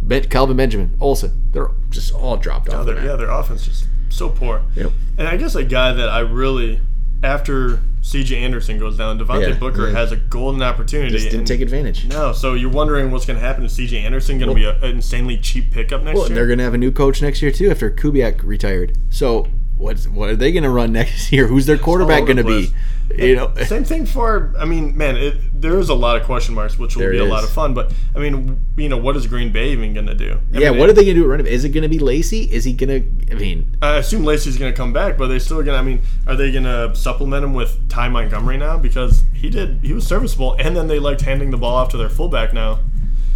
ben, 0.02 0.24
Kelvin 0.30 0.58
Benjamin, 0.58 0.96
Olsen. 1.00 1.50
They're 1.52 1.72
just 1.90 2.14
all 2.14 2.38
dropped 2.38 2.70
off. 2.70 2.86
the 2.86 2.94
yeah, 2.96 3.16
their 3.16 3.30
offense 3.30 3.68
is 3.68 3.86
so 4.10 4.30
poor. 4.30 4.62
Yep. 4.76 4.92
And 5.18 5.28
I 5.28 5.38
guess 5.38 5.56
a 5.56 5.64
guy 5.64 5.92
that 5.94 6.10
I 6.10 6.20
really, 6.20 6.80
after 7.24 7.80
C.J. 8.02 8.38
Anderson 8.38 8.80
goes 8.80 8.98
down, 8.98 9.20
Devontae 9.20 9.50
Yeah, 9.50 9.56
Booker 9.56 9.88
yeah. 9.90 9.98
has 9.98 10.12
a 10.12 10.16
golden 10.16 10.62
opportunity. 10.64 11.12
Just 11.12 11.30
didn't 11.30 11.46
take 11.46 11.60
advantage. 11.62 12.08
No, 12.08 12.32
so 12.32 12.54
you're 12.54 12.70
wondering 12.72 13.12
what's 13.12 13.26
going 13.26 13.38
to 13.38 13.46
happen 13.46 13.64
to 13.64 13.70
C.J. 13.70 13.98
Anderson? 14.00 14.40
Going 14.40 14.50
to 14.50 14.56
be 14.56 14.64
a, 14.64 14.76
an 14.78 14.96
insanely 14.96 15.38
cheap 15.38 15.72
pickup 15.72 16.02
next 16.04 16.16
Well, 16.18 16.28
year? 16.28 16.36
they're 16.36 16.48
going 16.48 16.58
to 16.60 16.64
have 16.64 16.74
a 16.74 16.78
new 16.78 16.92
coach 16.92 17.22
next 17.22 17.42
year 17.42 17.52
too 17.52 17.70
after 17.70 17.92
Kubiak 17.92 18.42
retired. 18.44 18.98
So 19.10 19.48
what's 19.80 20.08
what 20.08 20.30
are 20.30 20.36
they 20.36 20.52
going 20.52 20.64
to 20.64 20.70
run 20.70 20.92
next 20.94 21.32
year? 21.32 21.48
Who's 21.48 21.66
their 21.66 21.78
quarterback 21.80 22.26
going 22.26 22.38
to 22.38 22.44
be? 22.44 22.72
You 23.18 23.36
know, 23.36 23.48
eh. 23.58 23.66
Same 23.66 23.84
thing 23.84 24.06
for, 24.06 24.54
I 24.60 24.66
mean, 24.66 24.96
man, 24.96 25.18
it, 25.18 25.36
there 25.60 25.80
is 25.80 25.90
a 25.90 25.96
lot 25.96 26.16
of 26.18 26.26
question 26.28 26.54
marks, 26.54 26.78
which 26.78 26.96
will 26.96 27.02
There 27.02 27.12
be 27.14 27.18
a 27.18 27.26
lot 27.26 27.44
of 27.44 27.50
fun. 27.50 27.74
But 27.74 27.92
I 28.14 28.20
mean, 28.20 28.64
you 28.78 28.88
know, 28.88 28.98
what 28.98 29.18
is 29.18 29.26
Green 29.26 29.52
Bay 29.52 29.72
even 29.72 29.96
going 29.96 30.06
to 30.06 30.14
do? 30.14 30.40
I 30.54 30.60
yeah. 30.60 30.70
mean, 30.70 30.80
What 30.80 30.90
are 30.90 30.94
they 30.94 31.04
going 31.06 31.16
to 31.16 31.22
do 31.22 31.26
at 31.26 31.30
running? 31.32 31.46
back? 31.48 31.54
Is 31.54 31.64
it 31.66 31.70
going 31.70 31.82
to 31.82 31.90
be 31.90 31.98
Lacy? 31.98 32.44
Is 32.44 32.66
he 32.66 32.74
going 32.74 32.90
to? 33.02 33.36
I 33.36 33.40
mean, 33.40 33.76
I 33.82 33.96
assume 33.96 34.26
Lacy's 34.26 34.58
going 34.60 34.72
to 34.72 34.78
come 34.78 34.94
back, 34.94 35.18
but 35.18 35.26
they 35.28 35.40
still 35.40 35.58
going 35.64 35.74
to. 35.74 35.78
I 35.78 35.82
mean, 35.82 36.02
are 36.28 36.36
they 36.36 36.52
going 36.52 36.66
to 36.66 36.96
supplement 36.96 37.44
him 37.44 37.56
with 37.56 37.90
Ty 37.90 38.10
Montgomery 38.10 38.58
now 38.58 38.78
because 38.78 39.24
he 39.34 39.50
did 39.50 39.80
he 39.82 39.92
was 39.94 40.06
serviceable, 40.06 40.56
and 40.60 40.76
then 40.76 40.86
they 40.88 41.00
liked 41.00 41.22
handing 41.22 41.50
the 41.50 41.58
ball 41.58 41.74
off 41.78 41.90
to 41.90 41.98
their 41.98 42.10
fullback 42.10 42.54
now. 42.54 42.78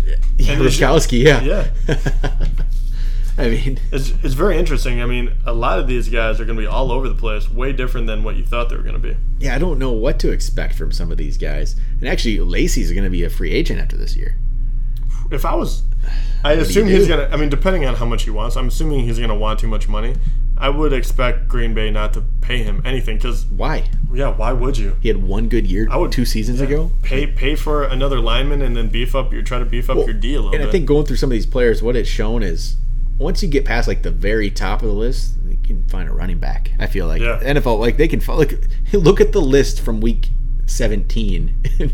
yeah, 0.05 0.15
And 0.53 0.61
they 0.61 0.69
should- 0.69 0.83
Ripkowski, 0.83 1.23
yeah, 1.23 1.41
Yeah. 1.41 1.67
I 3.37 3.49
mean, 3.49 3.79
It's, 3.91 4.11
it's 4.23 4.33
very 4.35 4.57
interesting. 4.57 5.01
I 5.01 5.05
mean, 5.05 5.31
a 5.45 5.53
lot 5.53 5.79
of 5.79 5.87
these 5.87 6.07
guys 6.09 6.39
are 6.39 6.45
going 6.45 6.55
to 6.57 6.61
be 6.61 6.67
all 6.67 6.91
over 6.91 7.09
the 7.09 7.15
place, 7.15 7.49
way 7.49 7.73
different 7.73 8.07
than 8.07 8.23
what 8.23 8.35
you 8.35 8.45
thought 8.45 8.69
they 8.69 8.75
were 8.75 8.83
going 8.83 8.99
to 9.01 9.07
be. 9.13 9.15
yeah, 9.39 9.55
I 9.55 9.57
don't 9.59 9.79
know 9.79 9.91
what 9.91 10.19
to 10.19 10.31
expect 10.31 10.75
from 10.75 10.91
some 10.91 11.11
of 11.11 11.17
these 11.17 11.37
guys. 11.37 11.75
And 11.99 12.07
actually, 12.07 12.39
Lacy's 12.39 12.91
going 12.91 13.03
to 13.05 13.09
be 13.09 13.23
a 13.23 13.29
free 13.29 13.51
agent 13.51 13.79
after 13.79 13.97
this 13.97 14.15
year. 14.15 14.35
If 15.31 15.45
I 15.45 15.55
was, 15.55 15.83
I 16.43 16.53
assume 16.53 16.87
he's 16.87 17.07
going 17.07 17.27
to, 17.27 17.33
I 17.33 17.37
mean, 17.37 17.49
depending 17.49 17.85
on 17.85 17.95
how 17.95 18.05
much 18.05 18.23
he 18.23 18.29
wants, 18.29 18.55
I'm 18.55 18.67
assuming 18.67 18.99
he's 18.99 19.17
going 19.17 19.29
to 19.29 19.35
want 19.35 19.59
too 19.59 19.67
much 19.67 19.87
money. 19.87 20.15
I 20.55 20.69
would 20.69 20.93
expect 20.93 21.47
Green 21.47 21.73
Bay 21.73 21.89
not 21.89 22.13
to 22.13 22.21
pay 22.41 22.61
him 22.61 22.81
anything 22.85 23.17
because, 23.17 23.45
Why? 23.45 23.89
yeah, 24.13 24.29
why 24.29 24.51
would 24.53 24.77
you? 24.77 24.95
He 25.01 25.07
had 25.07 25.23
one 25.23 25.49
good 25.49 25.65
year 25.65 25.87
I 25.89 25.97
would- 25.97 26.11
two 26.11 26.25
seasons 26.25 26.61
ago. 26.61 26.91
Pay 27.01 27.25
pay 27.25 27.55
for 27.55 27.83
another 27.83 28.19
lineman 28.19 28.61
and 28.61 28.77
then 28.77 28.89
beef 28.89 29.15
up 29.15 29.33
your 29.33 29.41
try 29.41 29.57
to 29.57 29.65
beef 29.65 29.89
up 29.89 29.97
your 29.97 30.13
D 30.13 30.35
a 30.35 30.37
little 30.37 30.51
And 30.53 30.59
bit. 30.61 30.67
I 30.67 30.71
think 30.71 30.85
going 30.85 31.05
through 31.07 31.15
some 31.15 31.29
of 31.29 31.33
these 31.33 31.47
players, 31.47 31.81
what 31.81 31.95
it's 31.95 32.07
shown 32.07 32.43
is 32.43 32.75
once 33.23 33.41
you 33.41 33.49
get 33.49 33.65
past 33.65 33.87
like 33.87 34.03
the 34.03 34.11
very 34.11 34.51
top 34.51 34.81
of 34.83 34.87
the 34.89 34.93
list, 34.93 35.33
you 35.47 35.57
can 35.63 35.81
find 35.87 36.07
a 36.09 36.13
running 36.13 36.37
back. 36.39 36.71
I 36.79 36.87
feel 36.87 37.07
like 37.07 37.21
Yeah. 37.21 37.39
NFL 37.41 37.79
like 37.79 37.97
they 37.97 38.07
can 38.07 38.19
fo- 38.19 38.35
like 38.37 38.53
look 38.93 39.19
at 39.21 39.31
the 39.31 39.41
list 39.41 39.81
from 39.81 39.99
week 40.01 40.27
17 40.65 41.55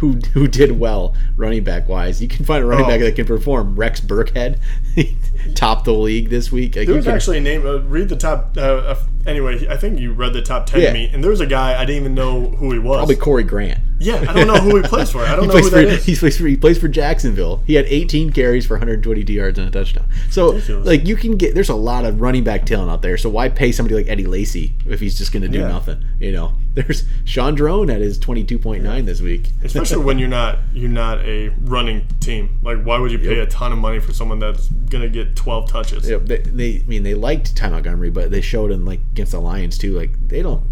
who 0.00 0.14
who 0.34 0.48
did 0.48 0.78
well 0.78 1.14
running 1.36 1.64
back 1.64 1.88
wise. 1.88 2.20
You 2.20 2.28
can 2.28 2.44
find 2.44 2.62
a 2.64 2.66
running 2.66 2.86
Oh. 2.86 2.88
back 2.88 3.00
that 3.00 3.14
can 3.16 3.26
perform. 3.26 3.76
Rex 3.76 4.00
Burkhead 4.00 4.58
he 4.94 5.16
topped 5.54 5.84
the 5.84 5.92
league 5.94 6.28
this 6.30 6.50
week. 6.50 6.74
Like, 6.76 6.86
there 6.86 6.94
you 6.94 6.96
was 6.96 7.04
can- 7.06 7.14
actually 7.14 7.38
a 7.38 7.40
name. 7.40 7.64
Uh, 7.66 7.78
read 7.80 8.08
the 8.08 8.16
top. 8.16 8.56
Uh, 8.56 8.60
uh, 8.60 8.98
anyway, 9.26 9.66
I 9.68 9.76
think 9.76 10.00
you 10.00 10.12
read 10.12 10.32
the 10.32 10.42
top 10.42 10.66
ten 10.66 10.80
Yeah. 10.80 10.88
to 10.88 10.92
me, 10.94 11.10
and 11.12 11.22
there 11.22 11.30
was 11.30 11.40
a 11.40 11.46
guy 11.46 11.80
I 11.80 11.84
didn't 11.84 12.02
even 12.02 12.14
know 12.14 12.48
who 12.50 12.72
he 12.72 12.78
was. 12.78 12.96
probably 12.98 13.16
Corey 13.16 13.44
Grant. 13.44 13.78
yeah, 13.98 14.24
I 14.28 14.32
don't 14.32 14.46
know 14.46 14.54
who 14.60 14.76
he 14.76 14.82
plays 14.82 15.10
for. 15.12 15.20
I 15.20 15.36
don't 15.36 15.40
He 15.42 15.46
know 15.46 15.52
plays 15.52 15.64
who 15.64 15.70
for 15.70 15.76
that 15.76 15.88
is. 15.88 16.04
he 16.06 16.16
plays 16.16 16.36
for 16.38 16.46
he 16.46 16.56
plays 16.56 16.78
for 16.78 16.88
Jacksonville. 16.88 17.62
He 17.66 17.74
had 17.74 17.84
18 17.86 18.30
carries 18.32 18.66
for 18.66 18.74
122 18.74 19.32
yards 19.32 19.58
and 19.58 19.68
a 19.68 19.70
touchdown. 19.70 20.08
So 20.30 20.52
Ridiculous. 20.54 20.86
like 20.86 21.06
you 21.06 21.16
can 21.16 21.36
get 21.36 21.54
there's 21.54 21.68
a 21.68 21.74
lot 21.74 22.04
of 22.04 22.20
running 22.20 22.42
back 22.44 22.64
talent 22.66 22.90
out 22.90 23.02
there. 23.02 23.16
So 23.18 23.28
why 23.28 23.48
pay 23.50 23.70
somebody 23.72 23.94
like 23.94 24.08
Eddie 24.08 24.26
Lacy 24.26 24.72
if 24.86 25.00
he's 25.00 25.16
just 25.18 25.32
going 25.32 25.42
to 25.42 25.48
do 25.48 25.58
Yeah. 25.60 25.68
nothing? 25.68 26.02
You 26.18 26.32
know, 26.32 26.52
there's 26.74 27.04
Sean 27.24 27.54
Drone 27.54 27.90
at 27.90 28.00
his 28.00 28.18
22.9 28.18 29.04
this 29.06 29.20
week. 29.20 29.50
Especially 29.62 29.89
when 29.98 30.18
you're 30.18 30.28
not 30.28 30.58
you're 30.72 30.88
not 30.88 31.18
a 31.20 31.48
running 31.62 32.06
team. 32.20 32.58
Like, 32.62 32.82
why 32.82 32.98
would 32.98 33.10
you 33.10 33.18
pay 33.18 33.36
Yep. 33.38 33.48
a 33.48 33.50
ton 33.50 33.72
of 33.72 33.78
money 33.78 33.98
for 33.98 34.12
someone 34.12 34.38
that's 34.38 34.68
gonna 34.68 35.08
get 35.08 35.34
12 35.36 35.68
touches? 35.70 36.08
Yeah, 36.08 36.18
they, 36.18 36.38
they 36.38 36.76
I 36.76 36.82
mean 36.86 37.02
they 37.02 37.14
liked 37.14 37.56
Ty 37.56 37.70
Montgomery, 37.70 38.10
but 38.10 38.30
they 38.30 38.40
showed 38.40 38.70
him 38.70 38.84
like 38.84 39.00
against 39.12 39.32
the 39.32 39.40
Lions 39.40 39.78
too. 39.78 39.94
Like 39.96 40.10
they 40.28 40.42
don't. 40.42 40.62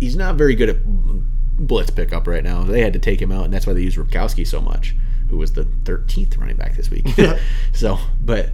He's 0.00 0.16
not 0.16 0.36
very 0.36 0.54
good 0.54 0.68
at 0.68 0.76
blitz 0.84 1.90
pickup 1.90 2.26
right 2.26 2.44
now. 2.44 2.62
They 2.62 2.80
had 2.80 2.92
to 2.92 2.98
take 2.98 3.20
him 3.20 3.32
out, 3.32 3.44
and 3.44 3.52
that's 3.52 3.66
why 3.66 3.72
they 3.72 3.80
used 3.82 3.96
Ripkowski 3.96 4.46
so 4.46 4.60
much, 4.60 4.94
who 5.30 5.38
was 5.38 5.52
the 5.54 5.64
13th 5.64 6.38
running 6.38 6.56
back 6.56 6.76
this 6.76 6.90
week. 6.90 7.06
so, 7.72 7.98
but 8.20 8.50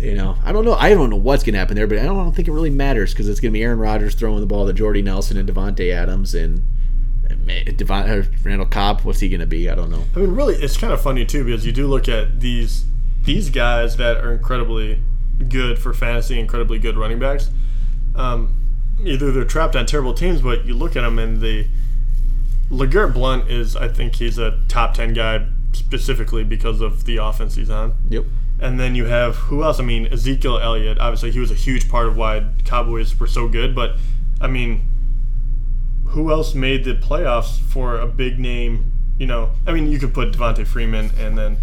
you 0.00 0.14
know, 0.14 0.36
I 0.44 0.52
don't 0.52 0.64
know. 0.64 0.74
I 0.74 0.90
don't 0.90 1.10
know 1.10 1.16
what's 1.16 1.42
gonna 1.42 1.58
happen 1.58 1.76
there, 1.76 1.86
but 1.86 1.98
I 1.98 2.02
don't, 2.04 2.18
I 2.18 2.22
don't 2.22 2.32
think 2.34 2.48
it 2.48 2.52
really 2.52 2.70
matters 2.70 3.12
because 3.12 3.28
it's 3.28 3.40
gonna 3.40 3.52
be 3.52 3.62
Aaron 3.62 3.78
Rodgers 3.78 4.14
throwing 4.14 4.40
the 4.40 4.46
ball 4.46 4.66
to 4.66 4.72
Jordy 4.72 5.02
Nelson 5.02 5.36
and 5.36 5.48
Davante 5.48 5.92
Adams 5.92 6.34
and. 6.34 6.62
Devon, 7.46 8.10
uh, 8.10 8.24
Randall 8.42 8.66
Cobb, 8.66 9.02
what's 9.02 9.20
he 9.20 9.28
going 9.28 9.40
to 9.40 9.46
be? 9.46 9.68
I 9.68 9.74
don't 9.74 9.90
know. 9.90 10.04
I 10.14 10.20
mean, 10.20 10.34
really, 10.34 10.54
it's 10.54 10.76
kind 10.76 10.92
of 10.92 11.00
funny 11.00 11.24
too 11.24 11.44
because 11.44 11.64
you 11.66 11.72
do 11.72 11.86
look 11.86 12.08
at 12.08 12.40
these 12.40 12.84
these 13.24 13.50
guys 13.50 13.96
that 13.96 14.18
are 14.18 14.32
incredibly 14.32 15.00
good 15.48 15.78
for 15.78 15.92
fantasy, 15.94 16.38
incredibly 16.38 16.78
good 16.78 16.96
running 16.96 17.18
backs. 17.18 17.50
Um, 18.14 18.56
either 19.02 19.32
they're 19.32 19.44
trapped 19.44 19.74
on 19.76 19.86
terrible 19.86 20.14
teams, 20.14 20.42
but 20.42 20.66
you 20.66 20.74
look 20.74 20.96
at 20.96 21.02
them 21.02 21.18
and 21.18 21.40
the 21.40 21.66
LeGarrette 22.70 23.14
Blount 23.14 23.50
is, 23.50 23.76
I 23.76 23.88
think, 23.88 24.16
he's 24.16 24.38
a 24.38 24.60
top 24.68 24.94
ten 24.94 25.12
guy 25.12 25.46
specifically 25.72 26.44
because 26.44 26.80
of 26.80 27.04
the 27.04 27.16
offense 27.16 27.56
he's 27.56 27.70
on. 27.70 27.94
Yep. 28.08 28.24
And 28.60 28.78
then 28.78 28.94
you 28.94 29.06
have 29.06 29.36
who 29.36 29.64
else? 29.64 29.80
I 29.80 29.82
mean, 29.82 30.06
Ezekiel 30.06 30.58
Elliott. 30.58 30.98
Obviously, 30.98 31.32
he 31.32 31.40
was 31.40 31.50
a 31.50 31.54
huge 31.54 31.88
part 31.88 32.06
of 32.06 32.16
why 32.16 32.46
Cowboys 32.64 33.18
were 33.18 33.26
so 33.26 33.48
good. 33.48 33.74
But 33.74 33.96
I 34.40 34.46
mean, 34.46 34.82
who 36.14 36.30
else 36.30 36.54
made 36.54 36.84
the 36.84 36.94
playoffs 36.94 37.58
for 37.60 37.98
a 37.98 38.06
big 38.06 38.38
name? 38.38 38.90
You 39.18 39.26
know, 39.26 39.50
I 39.66 39.72
mean, 39.72 39.90
you 39.92 39.98
could 39.98 40.12
put 40.14 40.32
Devonta 40.32 40.66
Freeman 40.66 41.10
and 41.18 41.36
then 41.38 41.58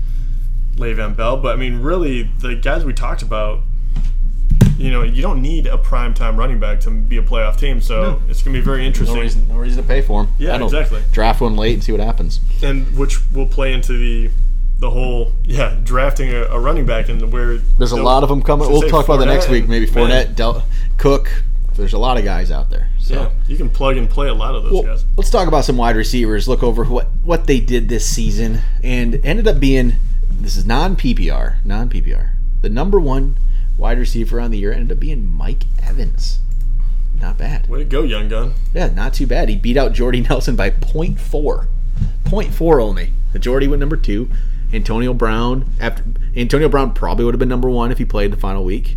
Le'Veon 0.75 1.15
Bell. 1.17 1.37
But 1.37 1.53
I 1.53 1.55
mean, 1.57 1.81
really, 1.81 2.23
the 2.39 2.55
guys 2.55 2.85
we 2.85 2.93
talked 2.93 3.21
about. 3.21 3.61
You 4.77 4.89
know, 4.89 5.03
you 5.03 5.21
don't 5.21 5.43
need 5.43 5.67
a 5.67 5.77
prime 5.77 6.13
time 6.15 6.37
running 6.37 6.59
back 6.59 6.79
to 6.81 6.89
be 6.91 7.17
a 7.17 7.21
playoff 7.21 7.57
team. 7.59 7.81
So 7.81 8.19
it's 8.27 8.41
going 8.41 8.53
to 8.55 8.59
be 8.59 8.65
very 8.65 8.83
interesting. 8.85 9.15
No 9.15 9.21
reason, 9.21 9.47
no 9.47 9.55
reason 9.57 9.83
to 9.83 9.87
pay 9.87 10.01
for 10.01 10.23
him. 10.23 10.33
Yeah, 10.39 10.55
I 10.55 10.57
don't- 10.57 10.67
exactly. 10.73 11.01
Draft 11.11 11.39
one 11.41 11.55
late 11.55 11.75
and 11.75 11.83
see 11.83 11.91
what 11.91 12.01
happens. 12.01 12.39
and 12.63 12.87
which 12.97 13.31
will 13.31 13.45
play 13.47 13.73
into 13.73 13.93
the 13.93 14.31
the 14.79 14.89
whole 14.89 15.33
yeah 15.43 15.77
drafting 15.83 16.29
a, 16.33 16.41
a 16.45 16.59
running 16.59 16.87
back 16.87 17.07
and 17.09 17.31
where 17.31 17.57
There's 17.77 17.91
a 17.91 18.01
lot 18.01 18.23
of 18.23 18.29
them 18.29 18.41
coming. 18.41 18.67
We'll 18.67 18.81
say 18.81 18.89
talk 18.89 19.05
about 19.05 19.17
the 19.17 19.27
next 19.27 19.49
week. 19.49 19.67
Maybe 19.67 19.85
and- 19.85 19.95
Fournette, 19.95 20.35
Del- 20.35 20.65
Cook. 20.97 21.43
There's 21.81 21.93
a 21.93 21.97
lot 21.99 22.17
of 22.17 22.23
guys 22.23 22.51
out 22.51 22.69
there. 22.69 22.89
So. 22.99 23.15
Yeah, 23.15 23.29
you 23.47 23.57
can 23.57 23.69
plug 23.69 23.97
and 23.97 24.07
play 24.09 24.27
a 24.29 24.33
lot 24.33 24.53
of 24.55 24.63
those 24.63 24.71
Well, 24.73 24.83
guys. 24.83 25.03
let's 25.17 25.29
talk 25.31 25.47
about 25.47 25.65
some 25.65 25.77
wide 25.77 25.95
receivers. 25.95 26.47
Look 26.47 26.61
over 26.63 26.83
what 26.83 27.07
what 27.23 27.47
they 27.47 27.59
did 27.59 27.89
this 27.89 28.05
season, 28.05 28.59
and 28.83 29.19
ended 29.25 29.47
up 29.47 29.59
being 29.59 29.93
this 30.29 30.55
is 30.55 30.65
non 30.65 30.95
PPR, 30.95 31.55
non 31.65 31.89
PPR. 31.89 32.29
The 32.61 32.69
number 32.69 32.99
one 32.99 33.37
wide 33.77 33.97
receiver 33.97 34.39
on 34.39 34.51
the 34.51 34.59
year 34.59 34.71
ended 34.71 34.91
up 34.91 34.99
being 34.99 35.25
Mike 35.25 35.63
Evans. 35.81 36.37
Not 37.19 37.37
bad. 37.39 37.67
Way 37.67 37.79
to 37.79 37.85
go, 37.85 38.03
young 38.03 38.29
gun. 38.29 38.53
Yeah, 38.73 38.87
not 38.87 39.13
too 39.15 39.25
bad. 39.27 39.49
He 39.49 39.55
beat 39.55 39.77
out 39.77 39.93
Jordy 39.93 40.21
Nelson 40.21 40.55
by 40.55 40.69
0.4. 40.69 41.67
0.4 42.25 42.81
only. 42.83 43.13
The 43.33 43.39
Jordy 43.39 43.67
went 43.67 43.79
number 43.79 43.97
two. 43.97 44.29
Antonio 44.73 45.13
Brown 45.13 45.65
after 45.79 46.03
Antonio 46.35 46.69
Brown 46.69 46.93
probably 46.93 47.25
would 47.25 47.33
have 47.33 47.39
been 47.39 47.49
number 47.49 47.69
one 47.69 47.91
if 47.91 47.97
he 47.97 48.05
played 48.05 48.31
the 48.31 48.37
final 48.37 48.63
week, 48.63 48.95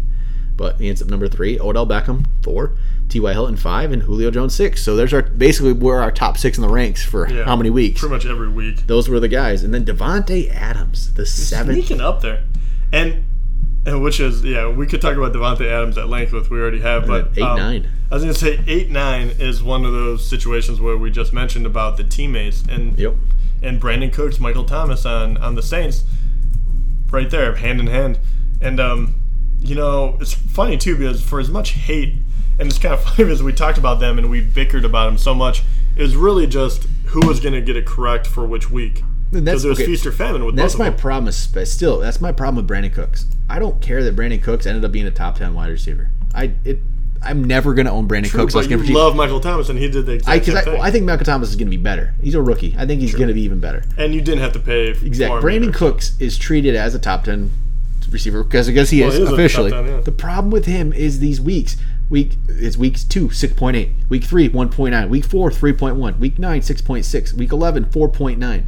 but 0.57 0.77
he 0.81 0.89
ends 0.89 1.03
up 1.03 1.09
number 1.09 1.29
three. 1.29 1.59
Odell 1.59 1.87
Beckham 1.87 2.27
four, 2.43 2.73
T.Y. 3.09 3.33
Hilton 3.33 3.57
five, 3.57 3.93
and 3.93 4.03
Julio 4.03 4.31
Jones 4.31 4.55
six. 4.55 4.83
So 4.83 4.97
there's 4.97 5.13
our 5.13 5.23
basically 5.23 5.73
we're 5.73 6.01
our 6.01 6.13
top 6.13 6.37
six 6.39 6.57
in 6.59 6.63
the 6.63 6.69
ranks 6.69 7.05
for 7.05 7.29
Yeah. 7.29 7.45
how 7.45 7.57
many 7.57 7.71
weeks? 7.71 8.01
Pretty 8.01 8.15
much 8.15 8.27
every 8.27 8.49
week. 8.49 8.87
Those 8.87 9.09
were 9.09 9.21
the 9.21 9.29
guys, 9.29 9.63
and 9.65 9.73
then 9.75 9.85
Davante 9.85 10.51
Adams, 10.55 11.15
the 11.15 11.27
seventh. 11.27 11.79
Sneaking 11.79 12.01
up 12.01 12.21
there, 12.23 12.45
and 12.93 13.25
and 13.87 14.03
which 14.03 14.19
is 14.21 14.43
yeah, 14.45 14.69
we 14.69 14.87
could 14.87 15.01
talk 15.03 15.17
about 15.17 15.33
Davante 15.33 15.67
Adams 15.71 15.99
at 15.99 16.09
length, 16.09 16.33
with 16.33 16.51
we 16.51 16.59
already 16.59 16.81
have. 16.81 17.07
But 17.07 17.33
eight 17.37 17.43
um, 17.43 17.59
nine. 17.59 17.89
I 18.11 18.15
was 18.15 18.23
gonna 18.23 18.35
say 18.35 18.61
eight 18.67 18.91
nine 18.91 19.33
is 19.39 19.63
one 19.63 19.85
of 19.85 19.93
those 19.93 20.27
situations 20.29 20.81
where 20.81 20.97
we 20.97 21.11
just 21.11 21.33
mentioned 21.33 21.67
about 21.67 21.97
the 21.97 22.05
teammates 22.05 22.63
and 22.69 22.97
Yep. 22.99 23.15
and 23.63 23.81
Brandin 23.83 24.13
Cooks, 24.13 24.39
Michael 24.41 24.65
Thomas 24.65 25.05
on 25.05 25.37
on 25.39 25.55
the 25.57 25.63
Saints, 25.63 26.05
right 27.11 27.29
there, 27.29 27.57
hand 27.57 27.81
in 27.81 27.87
hand. 27.89 28.19
And 28.61 28.79
um, 28.81 29.17
you 29.65 29.75
know, 29.75 30.19
it's 30.21 30.35
funny 30.35 30.77
too 30.77 30.97
because 30.97 31.23
for 31.23 31.41
as 31.41 31.49
much 31.51 31.71
hate, 31.71 32.15
and 32.59 32.69
it's 32.69 32.79
kind 32.79 32.95
of 32.95 33.03
funny 33.05 33.25
because 33.25 33.43
we 33.43 33.53
talked 33.53 33.79
about 33.79 33.99
them 34.01 34.19
and 34.19 34.31
we 34.31 34.41
bickered 34.41 34.85
about 34.85 35.07
them 35.07 35.19
so 35.19 35.35
much, 35.35 35.63
it 35.97 36.03
was 36.03 36.15
really 36.17 36.47
just 36.47 36.85
who 37.07 37.27
was 37.27 37.41
going 37.41 37.55
to 37.55 37.61
get 37.61 37.77
it 37.77 37.87
correct 37.87 38.27
for 38.27 38.47
which 38.47 38.71
week. 38.71 39.03
Because 39.31 39.65
it 39.65 39.69
was 39.69 39.81
okay. 39.81 39.87
feast 39.87 40.07
or 40.07 40.13
famine 40.13 40.45
with 40.45 40.55
That's 40.55 40.79
my 40.79 40.91
problem. 40.91 41.33
But 41.53 41.67
still, 41.67 41.99
that's 41.99 42.21
my 42.21 42.31
problem 42.31 42.65
with 42.65 42.69
Brandin 42.71 42.93
Cooks. 42.93 43.27
I 43.49 43.59
don't 43.59 43.81
care 43.81 44.05
that 44.05 44.15
Brandin 44.15 44.43
Cooks 44.43 44.67
ended 44.67 44.85
up 44.85 44.93
being 44.93 45.07
a 45.07 45.11
top 45.11 45.37
ten 45.37 45.55
wide 45.55 45.71
receiver. 45.71 46.11
I 46.35 46.53
it. 46.65 46.79
I'm 47.21 47.43
never 47.43 47.73
gonna 47.73 47.91
own 47.91 48.07
Brandon 48.07 48.31
True, 48.31 48.41
Cooks. 48.41 48.55
but 48.55 48.69
you 48.69 48.77
love 48.95 49.17
Michael 49.17 49.41
Thomas, 49.41 49.71
and 49.71 49.79
he 49.79 49.89
did 49.89 50.05
the 50.05 50.13
exact 50.13 50.43
I, 50.43 50.45
same 50.45 50.57
I, 50.57 50.61
thing. 50.63 50.81
I 50.83 50.91
think 50.91 51.05
Michael 51.07 51.25
Thomas 51.25 51.49
is 51.49 51.57
going 51.57 51.69
to 51.69 51.77
be 51.77 51.83
better. 51.83 52.13
He's 52.21 52.35
a 52.35 52.43
rookie. 52.43 52.77
I 52.79 52.85
think 52.87 53.01
he's 53.01 53.15
going 53.15 53.29
to 53.29 53.35
be 53.35 53.41
even 53.43 53.61
better. 53.61 53.83
and 53.97 54.15
you 54.15 54.21
didn't 54.21 54.41
have 54.41 54.53
to 54.53 54.59
pay 54.59 54.93
for 54.93 55.07
Exactly. 55.07 55.41
Brandon 55.41 55.71
either. 55.71 55.79
Cooks 55.79 56.21
is 56.21 56.37
treated 56.37 56.77
as 56.77 56.95
a 56.95 56.99
top 56.99 57.25
ten 57.25 57.51
receiver 58.15 58.43
because 58.43 58.67
because 58.69 58.89
he 58.89 59.01
Well, 59.03 59.11
is 59.11 59.17
he 59.19 59.23
is 59.25 59.31
officially. 59.31 59.71
10, 59.71 59.87
yeah. 59.87 60.01
The 60.01 60.13
problem 60.13 60.51
with 60.51 60.65
him 60.65 60.93
is 60.93 61.19
these 61.19 61.41
weeks. 61.41 61.77
Week 62.09 62.37
is 62.49 62.79
week 62.79 62.99
two, 63.09 63.31
six 63.31 63.53
point 63.53 63.77
eight. 63.77 63.91
Week 64.09 64.25
three, 64.25 64.49
one 64.49 64.71
point 64.71 64.93
nine. 64.93 65.11
Week 65.11 65.25
four, 65.25 65.51
three 65.51 65.73
point 65.73 65.97
one. 65.97 66.19
Week 66.19 66.39
nine, 66.39 66.63
six 66.63 66.81
point 66.81 67.05
six. 67.05 67.35
Week 67.35 67.53
11, 67.53 67.87
4.9. 67.87 68.65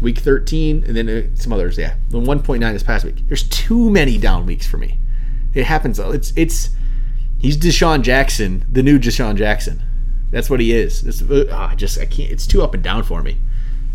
Week 0.00 0.18
thirteen, 0.18 0.84
and 0.86 0.96
then 0.96 1.08
uh, 1.08 1.22
some 1.34 1.52
others. 1.52 1.78
Yeah, 1.78 1.94
point 2.10 2.60
nine 2.60 2.72
this 2.72 2.82
past 2.82 3.04
week. 3.04 3.26
There's 3.28 3.44
too 3.48 3.90
many 3.90 4.18
down 4.18 4.44
weeks 4.46 4.66
for 4.66 4.76
me. 4.76 4.98
It 5.54 5.64
happens. 5.64 5.96
though. 5.98 6.10
It's 6.12 6.32
it's 6.36 6.70
he's 7.38 7.56
DeSean 7.56 8.02
Jackson, 8.02 8.64
the 8.70 8.82
new 8.82 8.98
DeSean 8.98 9.36
Jackson. 9.36 9.82
That's 10.30 10.50
what 10.50 10.58
he 10.60 10.72
is. 10.72 11.06
It's, 11.06 11.22
uh, 11.22 11.46
ah, 11.52 11.70
I 11.70 11.74
just 11.76 11.98
I 11.98 12.06
can't. 12.06 12.30
It's 12.30 12.46
too 12.46 12.62
up 12.62 12.74
and 12.74 12.82
down 12.82 13.04
for 13.04 13.22
me. 13.22 13.38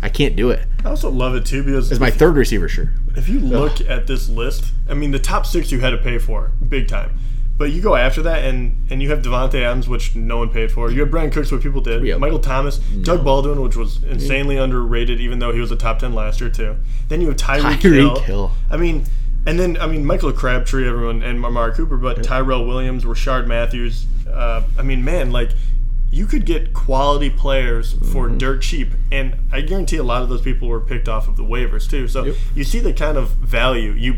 I 0.02 0.08
can't 0.08 0.34
do 0.36 0.50
it. 0.50 0.66
I 0.84 0.88
also 0.88 1.10
love 1.10 1.34
it 1.34 1.44
too 1.44 1.62
because 1.62 1.90
It's 1.90 2.00
my 2.00 2.10
third 2.10 2.36
receiver, 2.36 2.68
sure. 2.68 2.92
If 3.16 3.28
you 3.28 3.38
look 3.40 3.80
at 3.82 4.06
this 4.06 4.28
list, 4.28 4.72
I 4.88 4.94
mean, 4.94 5.10
the 5.10 5.18
top 5.18 5.44
six 5.46 5.70
you 5.70 5.80
had 5.80 5.90
to 5.90 5.98
pay 5.98 6.18
for 6.18 6.52
big 6.66 6.88
time. 6.88 7.18
But 7.58 7.72
you 7.72 7.82
go 7.82 7.94
after 7.94 8.22
that, 8.22 8.42
and 8.42 8.86
and 8.88 9.02
you 9.02 9.10
have 9.10 9.20
Davante 9.20 9.62
Adams, 9.62 9.86
which 9.86 10.16
no 10.16 10.38
one 10.38 10.48
paid 10.48 10.72
for. 10.72 10.90
You 10.90 11.00
have 11.00 11.10
Brian 11.10 11.30
Cooks, 11.30 11.52
what 11.52 11.60
people 11.60 11.82
did. 11.82 12.02
Yeah. 12.02 12.16
Michael 12.16 12.38
Thomas, 12.38 12.78
Doug 12.78 13.22
Baldwin, 13.22 13.60
which 13.60 13.76
was 13.76 14.02
insanely 14.04 14.56
underrated, 14.56 15.20
even 15.20 15.40
though 15.40 15.52
he 15.52 15.60
was 15.60 15.70
a 15.70 15.76
top 15.76 15.98
ten 15.98 16.14
last 16.14 16.40
year 16.40 16.48
too. 16.48 16.76
Then 17.08 17.20
you 17.20 17.26
have 17.28 17.36
Tyreek 17.36 17.74
Tyreek 17.74 17.92
Hill. 17.92 18.20
Hill. 18.20 18.52
I 18.70 18.78
mean, 18.78 19.04
and 19.44 19.60
then 19.60 19.76
I 19.76 19.86
mean 19.86 20.06
Michael 20.06 20.32
Crabtree, 20.32 20.88
everyone, 20.88 21.22
and 21.22 21.44
Amari 21.44 21.74
Cooper, 21.74 21.98
but 21.98 22.22
Tyrell 22.22 22.64
Williams, 22.66 23.04
Rishard 23.04 23.46
Matthews. 23.46 24.06
Uh, 24.26 24.62
I 24.78 24.82
mean, 24.82 25.04
man, 25.04 25.30
like 25.30 25.50
you 26.10 26.26
could 26.26 26.44
get 26.44 26.72
quality 26.74 27.30
players 27.30 27.92
for 27.92 28.26
Mm-hmm. 28.28 28.38
dirt 28.38 28.62
cheap, 28.62 28.92
and 29.12 29.36
I 29.52 29.60
guarantee 29.60 29.96
a 29.96 30.02
lot 30.02 30.22
of 30.22 30.28
those 30.28 30.42
people 30.42 30.68
were 30.68 30.80
picked 30.80 31.08
off 31.08 31.28
of 31.28 31.36
the 31.36 31.44
waivers 31.44 31.88
too. 31.88 32.08
So 32.08 32.24
Yep. 32.24 32.36
you 32.54 32.64
see 32.64 32.78
the 32.80 32.92
kind 32.92 33.16
of 33.16 33.30
value 33.30 33.92
you. 33.92 34.16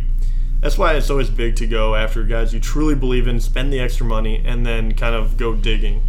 That's 0.61 0.79
why 0.79 0.95
it's 0.95 1.11
always 1.11 1.29
big 1.29 1.57
to 1.57 1.67
go 1.67 1.95
after 1.97 2.23
guys 2.23 2.55
you 2.55 2.61
truly 2.61 2.95
believe 2.95 3.27
in, 3.27 3.41
spend 3.41 3.73
the 3.73 3.81
extra 3.81 4.07
money, 4.07 4.41
and 4.45 4.65
then 4.65 4.93
kind 4.95 5.15
of 5.15 5.37
go 5.37 5.55
digging. 5.55 6.03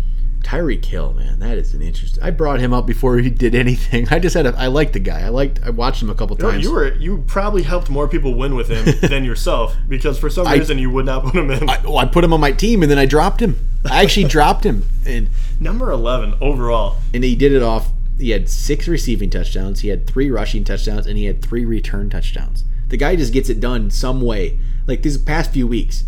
Tyreek 0.44 0.84
Hill, 0.86 1.14
man, 1.14 1.40
that 1.40 1.58
is 1.58 1.74
an 1.74 1.82
interesting. 1.82 2.22
I 2.22 2.30
brought 2.30 2.60
him 2.60 2.74
up 2.74 2.86
before 2.86 3.18
he 3.18 3.30
did 3.30 3.56
anything. 3.56 4.08
I 4.12 4.20
just 4.20 4.36
had 4.36 4.46
a. 4.46 4.54
I 4.58 4.68
liked 4.68 4.94
the 4.94 5.00
guy. 5.00 5.22
I 5.22 5.30
liked. 5.30 5.60
I 5.66 5.70
watched 5.70 6.02
him 6.02 6.10
a 6.10 6.16
couple 6.16 6.36
You, 6.38 6.44
know, 6.44 6.52
times. 6.52 6.64
you 6.66 6.72
were 6.74 6.94
you 6.96 7.24
probably 7.28 7.64
helped 7.64 7.90
more 7.90 8.08
people 8.08 8.36
win 8.36 8.54
with 8.56 8.68
him 8.70 8.86
than 9.10 9.24
yourself 9.24 9.76
because 9.88 10.20
for 10.20 10.30
some 10.30 10.46
I- 10.48 10.56
reason 10.56 10.78
you 10.78 10.90
would 10.92 11.06
not 11.06 11.24
put 11.24 11.36
him 11.36 11.50
in. 11.50 11.70
I, 11.70 11.80
well, 11.84 11.98
I 11.98 12.06
put 12.06 12.24
him 12.24 12.32
on 12.34 12.40
my 12.42 12.52
team 12.52 12.84
and 12.84 12.92
then 12.92 13.00
I 13.00 13.06
dropped 13.06 13.42
him. 13.42 13.58
I 13.90 14.02
actually 14.04 14.26
dropped 14.28 14.66
him, 14.66 14.84
and 15.06 15.30
Number 15.60 15.92
eleven 15.92 16.36
overall. 16.42 16.98
and 17.14 17.24
he 17.24 17.36
did 17.36 17.52
it 17.52 17.62
off. 17.64 17.90
He 18.18 18.30
had 18.30 18.48
six 18.48 18.88
receiving 18.88 19.30
touchdowns. 19.30 19.82
He 19.82 19.90
had 19.90 20.08
three 20.08 20.30
rushing 20.32 20.64
touchdowns, 20.64 21.06
and 21.08 21.18
he 21.18 21.26
had 21.26 21.42
three 21.42 21.66
return 21.66 22.10
touchdowns. 22.10 22.64
The 22.88 22.98
guy 22.98 23.16
just 23.16 23.34
gets 23.34 23.50
it 23.50 23.60
done 23.60 23.90
some 23.90 24.22
way. 24.22 24.60
Like 24.88 25.02
these 25.02 25.18
past 25.18 25.52
few 25.52 25.68
weeks, 25.68 26.04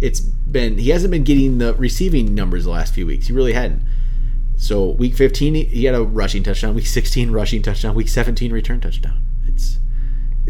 it's 0.00 0.20
been 0.20 0.78
he 0.78 0.90
hasn't 0.90 1.10
been 1.10 1.24
getting 1.24 1.58
the 1.58 1.74
receiving 1.74 2.34
numbers 2.34 2.64
the 2.64 2.70
last 2.70 2.94
few 2.94 3.06
weeks. 3.06 3.26
He 3.26 3.32
really 3.32 3.52
hadn't. 3.52 3.82
So 4.56 4.90
week 4.90 5.14
15, 5.14 5.54
he- 5.54 5.84
had 5.84 5.94
a 5.94 6.02
rushing 6.02 6.42
touchdown. 6.42 6.74
Week 6.74 6.86
16, 6.86 7.30
rushing 7.30 7.62
touchdown. 7.62 7.94
Week 7.94 8.08
17, 8.08 8.52
return 8.52 8.78
touchdown. 8.80 9.20
It's 9.46 9.78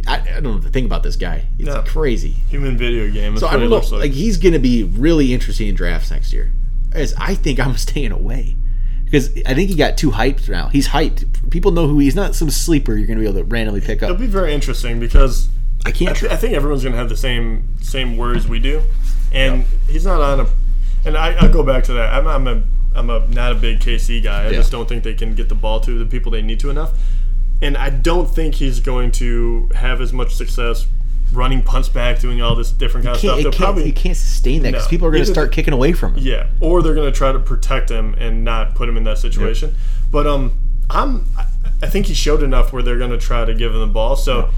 I, 0.07 0.17
I 0.21 0.41
don't 0.41 0.43
know 0.45 0.59
the 0.59 0.69
thing 0.71 0.85
about 0.85 1.03
this 1.05 1.15
guy. 1.17 1.45
It's 1.59 1.69
No. 1.69 1.83
crazy. 1.83 2.31
Human 2.49 2.77
video 2.77 3.09
game. 3.11 3.35
That's 3.35 3.41
So 3.43 3.49
I 3.49 3.53
don't 3.57 3.71
know. 3.71 3.77
Like, 3.79 3.91
like. 3.93 4.13
he's 4.13 4.37
going 4.37 4.53
to 4.53 4.59
be 4.59 4.83
really 4.83 5.33
interesting 5.33 5.69
in 5.69 5.75
drafts 5.77 6.11
next 6.11 6.33
year. 6.33 6.51
As 6.93 7.15
I 7.19 7.35
think 7.35 7.61
I'm 7.61 7.77
staying 7.89 8.13
away 8.13 8.57
because 9.05 9.31
I 9.45 9.55
think 9.55 9.71
he 9.71 9.75
got 9.77 9.97
too 9.99 10.11
hyped 10.13 10.49
now. 10.49 10.69
He's 10.69 10.89
hyped. 10.89 11.51
People 11.51 11.73
know 11.73 11.89
who 11.89 11.99
he, 11.99 12.05
he's 12.07 12.15
not 12.15 12.35
some 12.37 12.49
sleeper 12.51 12.97
you're 12.97 13.07
going 13.09 13.19
to 13.19 13.23
be 13.25 13.29
able 13.29 13.41
to 13.41 13.45
randomly 13.45 13.81
pick 13.81 14.03
up. 14.05 14.11
It'll 14.11 14.21
be 14.21 14.27
very 14.29 14.55
interesting 14.55 15.01
because 15.01 15.49
I 15.85 15.89
I, 15.89 15.93
can't. 15.93 16.17
th- 16.17 16.31
I 16.31 16.37
think 16.37 16.55
everyone's 16.55 16.85
gonna 16.85 16.97
have 16.97 17.09
the 17.09 17.17
same 17.17 17.67
same 17.81 18.17
worries 18.17 18.47
we 18.47 18.59
do, 18.59 18.83
and 19.33 19.65
he's 19.89 20.05
not 20.05 20.21
on 20.21 20.41
a. 20.41 20.47
And 21.05 21.17
I, 21.17 21.33
I'll 21.35 21.51
go 21.53 21.63
back 21.63 21.85
to 21.85 21.95
that. 21.95 22.13
I'm, 22.13 22.27
I'm 22.27 22.47
a 22.47 22.63
I'm 22.95 23.09
a 23.11 23.27
not 23.29 23.53
a 23.53 23.55
big 23.55 23.81
KC 23.81 24.23
guy. 24.23 24.43
I 24.43 24.47
Yeah. 24.51 24.53
just 24.59 24.71
don't 24.71 24.89
think 24.89 25.05
they 25.05 25.15
can 25.15 25.35
get 25.35 25.49
the 25.49 25.55
ball 25.55 25.81
to 25.81 25.99
the 25.99 26.05
people 26.05 26.31
they 26.33 26.43
need 26.43 26.61
to 26.61 26.71
enough, 26.71 26.93
and 27.63 27.77
I 27.79 27.89
don't 27.91 28.27
think 28.33 28.57
he's 28.57 28.79
going 28.81 29.11
to 29.13 29.71
have 29.75 30.01
as 30.03 30.13
much 30.13 30.35
success 30.35 30.87
running 31.33 31.63
punts 31.63 31.89
back, 31.89 32.19
doing 32.19 32.41
all 32.43 32.55
this 32.57 32.71
different 32.73 33.05
kind 33.07 33.15
of 33.15 33.21
stuff. 33.21 33.39
it 33.39 33.43
They'll 33.45 33.53
probably 33.53 33.85
he 33.85 33.93
can't 33.93 34.17
sustain 34.17 34.63
that 34.63 34.73
because 34.73 34.87
No. 34.87 34.91
people 34.91 35.07
are 35.09 35.11
going 35.11 35.25
to 35.25 35.31
start 35.31 35.53
kicking 35.53 35.73
away 35.75 35.93
from 35.93 36.15
him. 36.15 36.25
Yeah, 36.25 36.47
or 36.61 36.83
they're 36.83 36.95
going 36.95 37.11
to 37.13 37.17
try 37.17 37.33
to 37.33 37.39
protect 37.39 37.91
him 37.91 38.15
and 38.19 38.45
not 38.45 38.75
put 38.75 38.89
him 38.89 38.97
in 38.97 39.05
that 39.05 39.19
situation. 39.19 39.75
But 40.11 40.27
um, 40.27 40.53
I'm 40.89 41.27
I- 41.39 41.47
I 41.83 41.87
think 41.87 42.07
he 42.07 42.15
showed 42.15 42.43
enough 42.43 42.75
where 42.75 42.83
they're 42.83 42.99
going 42.99 43.11
to 43.13 43.17
try 43.19 43.45
to 43.47 43.55
give 43.55 43.73
him 43.73 43.81
the 43.81 43.87
ball. 43.87 44.15
So 44.15 44.51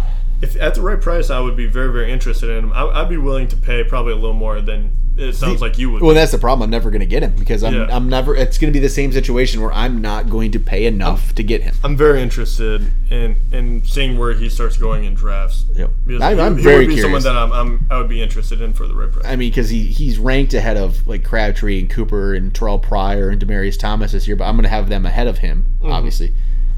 if 0.43 0.57
at 0.61 0.75
the 0.75 0.83
right 0.83 1.01
price, 1.01 1.31
I 1.31 1.41
would 1.41 1.57
be 1.57 1.67
very 1.67 1.93
very 1.93 2.11
interested 2.13 2.51
in 2.51 2.65
him. 2.65 2.73
I, 2.73 2.85
I'd 2.87 3.09
be 3.09 3.17
willing 3.17 3.49
to 3.49 3.57
pay 3.57 3.85
probably 3.85 4.13
a 4.13 4.17
little 4.17 4.33
more 4.35 4.61
than 4.61 4.97
it 5.15 5.35
sounds 5.35 5.61
like 5.61 5.77
you 5.77 5.91
would. 5.91 6.01
Well, 6.01 6.13
be. 6.13 6.15
that's 6.15 6.33
the 6.33 6.39
problem. 6.39 6.63
I'm 6.65 6.71
never 6.71 6.91
going 6.91 7.01
to 7.01 7.07
get 7.07 7.23
him 7.23 7.35
because 7.37 7.63
I'm, 7.63 7.75
Yeah. 7.75 7.87
I'm 7.95 8.09
never. 8.09 8.35
It's 8.35 8.57
going 8.57 8.73
to 8.73 8.77
be 8.77 8.81
the 8.83 8.89
same 8.89 9.13
situation 9.13 9.61
where 9.61 9.71
I'm 9.71 10.01
not 10.01 10.31
going 10.31 10.53
to 10.53 10.59
pay 10.59 10.87
enough 10.87 11.35
to 11.35 11.43
get 11.43 11.63
him. 11.63 11.75
I'm 11.85 11.99
very 11.99 12.23
interested 12.23 12.91
in 13.11 13.37
in 13.53 13.85
seeing 13.85 14.17
where 14.19 14.33
he 14.33 14.49
starts 14.49 14.79
going 14.79 15.05
in 15.05 15.13
drafts. 15.13 15.67
Yep. 15.75 15.91
I'm- 15.91 16.37
he, 16.37 16.43
I'm 16.43 16.57
he 16.57 16.63
very 16.63 16.87
would 16.87 16.95
be 16.95 17.01
someone 17.03 17.21
curious. 17.21 17.25
that 17.25 17.37
I'm, 17.37 17.53
I'm 17.53 17.87
I 17.91 17.99
would 17.99 18.09
be 18.09 18.23
interested 18.23 18.63
in 18.63 18.73
for 18.73 18.87
the 18.89 18.95
right 18.95 19.13
price. 19.13 19.27
I 19.27 19.37
mean, 19.37 19.51
because 19.51 19.69
he, 19.69 19.83
he's 19.85 20.19
ranked 20.19 20.55
ahead 20.55 20.79
of 20.79 21.07
like 21.07 21.25
Crabtree 21.25 21.79
and 21.79 21.91
Cooper 21.91 22.33
and 22.35 22.53
Terrelle 22.55 22.81
Pryor 22.81 23.29
and 23.29 23.39
Demaryius 23.41 23.79
Thomas 23.79 24.13
this 24.13 24.27
year, 24.27 24.37
but 24.37 24.45
I'm 24.45 24.57
going 24.57 24.63
to 24.65 24.71
have 24.71 24.89
them 24.89 25.05
ahead 25.05 25.27
of 25.27 25.39
him, 25.39 25.67
Mm-hmm. 25.83 25.93
obviously. 25.93 26.33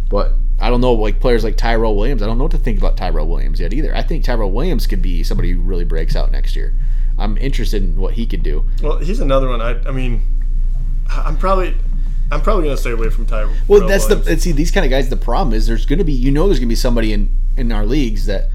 But 0.09 0.33
I 0.65 0.71
don't 0.71 0.81
know, 0.81 0.95
like 0.95 1.21
players 1.21 1.45
like 1.45 1.57
Tyrell 1.59 1.95
Williams. 1.95 2.23
I 2.23 2.27
don't 2.27 2.39
know 2.39 2.45
what 2.45 2.53
to 2.53 2.59
think 2.59 2.79
about 2.79 2.97
Tyrell 2.97 3.29
Williams 3.29 3.61
yet 3.61 3.75
either. 3.75 3.95
I 3.95 4.03
think 4.03 4.25
Tyrell 4.25 4.51
Williams 4.51 4.87
could 4.87 5.03
be 5.03 5.23
somebody 5.23 5.51
who 5.53 5.61
really 5.61 5.85
breaks 5.85 6.17
out 6.17 6.33
next 6.33 6.57
year. 6.57 6.73
I'm 7.19 7.37
interested 7.37 7.83
in 7.85 7.97
what 7.97 8.15
he 8.15 8.25
could 8.27 8.43
do. 8.43 8.65
Well, 8.83 8.99
he's 8.99 9.21
another 9.21 9.49
one. 9.49 9.61
I 9.61 9.79
I 9.87 9.91
mean, 9.91 10.23
I'm 11.11 11.37
probably 11.37 11.75
I'm 12.33 12.41
probably 12.41 12.65
going 12.65 12.77
to 12.77 12.81
stay 12.81 12.93
away 12.93 13.11
from 13.11 13.27
Tyrell. 13.27 13.53
Well, 13.69 13.87
that's 13.87 14.09
Williams. 14.09 14.27
the 14.27 14.39
see 14.41 14.53
these 14.53 14.71
kind 14.71 14.85
of 14.87 14.91
guys. 14.91 15.11
The 15.11 15.17
problem 15.17 15.53
is 15.55 15.67
there's 15.67 15.85
going 15.87 15.99
to 15.99 16.05
be 16.05 16.15
you 16.15 16.31
know 16.31 16.47
there's 16.47 16.59
going 16.59 16.69
to 16.69 16.73
be 16.73 16.77
somebody 16.77 17.13
in 17.13 17.31
in 17.57 17.71
our 17.71 17.85
leagues 17.85 18.25
that 18.27 18.49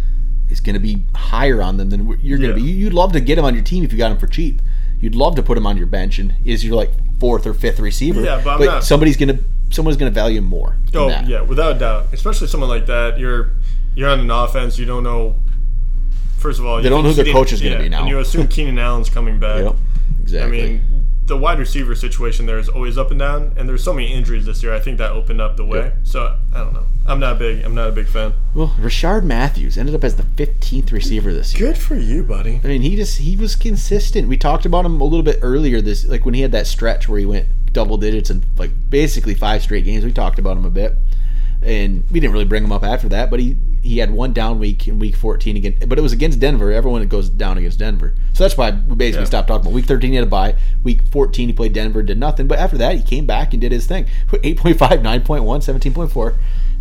is 0.50 0.60
going 0.60 0.74
to 0.74 0.80
be 0.80 1.04
higher 1.16 1.62
on 1.62 1.78
them 1.78 1.92
than 1.92 2.08
you're 2.24 2.40
going 2.40 2.56
to 2.56 2.60
Yeah. 2.60 2.66
be. 2.66 2.72
You'd 2.72 2.94
love 2.94 3.14
to 3.14 3.20
get 3.22 3.38
him 3.38 3.46
on 3.46 3.54
your 3.54 3.64
team 3.64 3.84
if 3.84 3.92
you 3.92 4.00
got 4.00 4.12
him 4.12 4.18
for 4.18 4.26
cheap. 4.28 4.64
You'd 5.00 5.14
love 5.16 5.36
to 5.36 5.44
put 5.44 5.58
him 5.58 5.68
on 5.68 5.78
your 5.78 5.86
bench 5.86 6.18
and 6.18 6.34
is 6.44 6.66
your 6.66 6.76
like 6.76 6.92
fourth 7.20 7.46
or 7.46 7.54
fifth 7.54 7.80
receiver. 7.80 8.22
Yeah, 8.22 8.42
but 8.44 8.60
I'm 8.60 8.66
not- 8.66 8.84
somebody's 8.84 9.16
going 9.16 9.38
to 9.38 9.44
someone's 9.70 9.98
going 9.98 10.12
to 10.12 10.14
value 10.16 10.42
more. 10.42 10.76
than 10.92 11.02
Oh 11.02 11.10
that. 11.10 11.28
yeah, 11.28 11.42
without 11.42 11.76
a 11.76 11.80
doubt. 11.80 12.08
Especially 12.14 12.48
someone 12.48 12.70
like 12.70 12.86
that. 12.88 13.20
You're 13.20 13.52
you're 13.96 14.10
on 14.10 14.20
an 14.20 14.32
offense. 14.32 14.78
You 14.78 14.86
don't 14.86 15.04
know. 15.04 15.36
First 16.38 16.60
of 16.60 16.66
all, 16.66 16.82
They 16.82 16.88
don't 16.90 17.04
know 17.04 17.10
who 17.12 17.22
their 17.24 17.34
coach 17.34 17.52
is 17.52 17.62
gonna 17.62 17.80
be 17.80 17.90
now. 17.90 18.00
And 18.02 18.10
you 18.10 18.20
assume 18.20 18.48
Keenan 18.48 18.80
Allen's 18.80 19.10
coming 19.10 19.40
back. 19.40 19.64
Yep. 20.32 20.44
I 20.44 20.48
mean, 20.48 20.82
the 21.26 21.36
wide 21.38 21.60
receiver 21.60 21.96
situation 21.96 22.46
there 22.46 22.58
is 22.60 22.70
always 22.70 22.98
up 22.98 23.12
and 23.12 23.20
down, 23.20 23.54
and 23.58 23.68
there's 23.68 23.84
so 23.84 23.94
many 23.94 24.14
injuries 24.14 24.46
this 24.46 24.64
year. 24.64 24.74
I 24.74 24.80
think 24.80 24.98
that 25.00 25.12
opened 25.12 25.42
up 25.42 25.58
the 25.58 25.66
way. 25.66 25.80
Yep. 25.80 25.96
So 26.04 26.36
I 26.54 26.58
don't 26.60 26.74
know. 26.74 26.86
I'm 27.06 27.20
not 27.20 27.40
big. 27.40 27.64
I'm 27.66 27.74
not 27.76 27.90
a 27.90 27.92
big 27.92 28.08
fan. 28.08 28.34
well, 28.54 28.76
Rishard 28.80 29.24
Matthews 29.24 29.78
ended 29.78 29.96
up 29.96 30.04
as 30.04 30.16
the 30.16 30.24
15th 30.24 30.92
receiver 30.92 31.34
this 31.34 31.58
year. 31.60 31.70
Good 31.70 31.78
for 31.80 31.96
you, 31.96 32.24
buddy. 32.24 32.62
I 32.64 32.68
mean, 32.68 32.84
he 32.84 32.96
just 32.96 33.18
he 33.20 33.36
was 33.36 33.56
consistent. 33.56 34.28
We 34.28 34.38
talked 34.38 34.66
about 34.66 34.86
him 34.86 35.02
a 35.02 35.04
little 35.04 35.24
bit 35.24 35.40
earlier. 35.42 35.82
This 35.82 36.06
like 36.06 36.24
when 36.26 36.36
he 36.36 36.42
had 36.42 36.52
that 36.52 36.68
stretch 36.68 37.10
where 37.10 37.20
he 37.20 37.26
went 37.26 37.48
double 37.74 37.98
digits 37.98 38.30
and 38.30 38.46
like 38.58 38.72
basically 38.90 39.34
five 39.36 39.62
straight 39.64 39.86
games. 39.86 40.04
We 40.06 40.12
talked 40.12 40.40
about 40.40 40.58
him 40.58 40.66
a 40.66 40.70
bit, 40.70 40.96
and 41.62 42.04
we 42.12 42.20
didn't 42.20 42.34
really 42.34 42.46
bring 42.46 42.64
him 42.64 42.72
up 42.72 42.84
after 42.84 43.10
that. 43.10 43.30
But 43.30 43.40
he 43.40 43.56
he 43.82 43.98
had 44.00 44.12
one 44.12 44.34
down 44.34 44.60
week 44.60 44.88
in 44.90 45.00
week 45.00 45.16
14 45.16 45.56
again, 45.56 45.76
but 45.88 45.98
it 45.98 46.02
was 46.02 46.12
against 46.12 46.40
Denver. 46.40 46.72
Everyone 46.72 47.08
goes 47.08 47.30
down 47.30 47.58
against 47.58 47.80
Denver, 47.80 48.14
so 48.34 48.44
that's 48.44 48.58
why 48.58 48.72
we 48.72 48.96
basically 48.96 49.22
Yeah. 49.22 49.28
stopped 49.28 49.48
talking 49.48 49.62
about 49.68 49.74
week 49.74 49.86
13. 49.86 50.12
He 50.12 50.16
had 50.18 50.24
a 50.28 50.30
bye. 50.30 50.56
Week 50.84 51.02
14 51.12 51.48
he 51.48 51.54
played 51.54 51.74
Denver, 51.74 52.04
did 52.04 52.18
nothing. 52.18 52.48
But 52.48 52.60
after 52.60 52.78
that 52.78 52.96
he 52.98 53.02
came 53.04 53.26
back 53.26 53.54
and 53.54 53.62
did 53.62 53.72
his 53.72 53.86
thing. 53.88 54.06
8.5, 54.32 55.02
9.1, 55.02 55.24
17.4, 55.94 56.34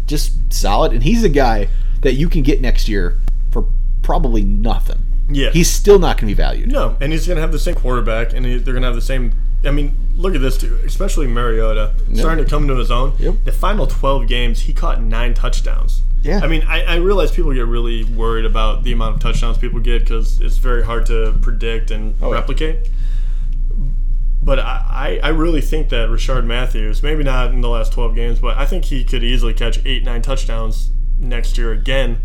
just 0.06 0.52
solid. 0.52 0.92
And 0.92 1.02
he's 1.04 1.22
a 1.22 1.28
guy 1.28 1.68
that 2.00 2.14
you 2.14 2.28
can 2.28 2.42
get 2.42 2.60
next 2.60 2.88
year 2.88 3.20
for 3.52 3.66
probably 4.02 4.42
nothing. 4.42 4.98
Yeah. 5.30 5.50
He's 5.50 5.70
still 5.70 5.98
not 5.98 6.16
going 6.16 6.28
to 6.28 6.34
be 6.34 6.34
valued. 6.34 6.72
No, 6.72 6.96
and 7.00 7.12
he's 7.12 7.26
going 7.26 7.36
to 7.36 7.42
have 7.42 7.52
the 7.52 7.58
same 7.58 7.74
quarterback, 7.74 8.32
and 8.32 8.44
he, 8.46 8.56
they're 8.58 8.72
going 8.72 8.82
to 8.82 8.86
have 8.88 8.94
the 8.94 9.00
same. 9.02 9.34
I 9.64 9.70
mean, 9.70 9.96
look 10.16 10.34
at 10.34 10.40
this 10.40 10.56
too, 10.56 10.78
especially 10.84 11.26
Mariota 11.26 11.92
starting 12.14 12.44
to 12.44 12.50
come 12.50 12.68
to 12.68 12.76
his 12.76 12.90
own. 12.90 13.14
Yep. 13.18 13.34
The 13.44 13.52
final 13.52 13.86
12 13.86 14.28
games, 14.28 14.60
he 14.60 14.72
caught 14.72 15.02
nine 15.02 15.34
touchdowns. 15.34 16.02
Yeah. 16.22 16.40
I 16.42 16.46
mean, 16.46 16.62
I, 16.62 16.82
I 16.84 16.96
realize 16.96 17.30
people 17.30 17.52
get 17.52 17.66
really 17.66 18.04
worried 18.04 18.44
about 18.44 18.82
the 18.84 18.92
amount 18.92 19.16
of 19.16 19.20
touchdowns 19.20 19.58
people 19.58 19.80
get 19.80 20.00
because 20.00 20.40
it's 20.40 20.56
very 20.58 20.84
hard 20.84 21.06
to 21.06 21.36
predict 21.40 21.90
and 21.90 22.14
Oh, 22.20 22.28
yeah. 22.30 22.38
replicate. 22.38 22.88
But 24.42 24.60
I, 24.60 25.20
I 25.22 25.28
really 25.28 25.60
think 25.60 25.88
that 25.90 26.08
Rishard 26.08 26.44
Matthews, 26.44 27.02
maybe 27.02 27.22
not 27.24 27.52
in 27.52 27.60
the 27.60 27.68
last 27.68 27.92
12 27.92 28.14
games, 28.14 28.38
but 28.38 28.56
I 28.56 28.64
think 28.66 28.86
he 28.86 29.04
could 29.04 29.22
easily 29.24 29.52
catch 29.52 29.84
eight, 29.84 30.04
nine 30.04 30.22
touchdowns 30.22 30.90
next 31.18 31.58
year 31.58 31.72
again. 31.72 32.18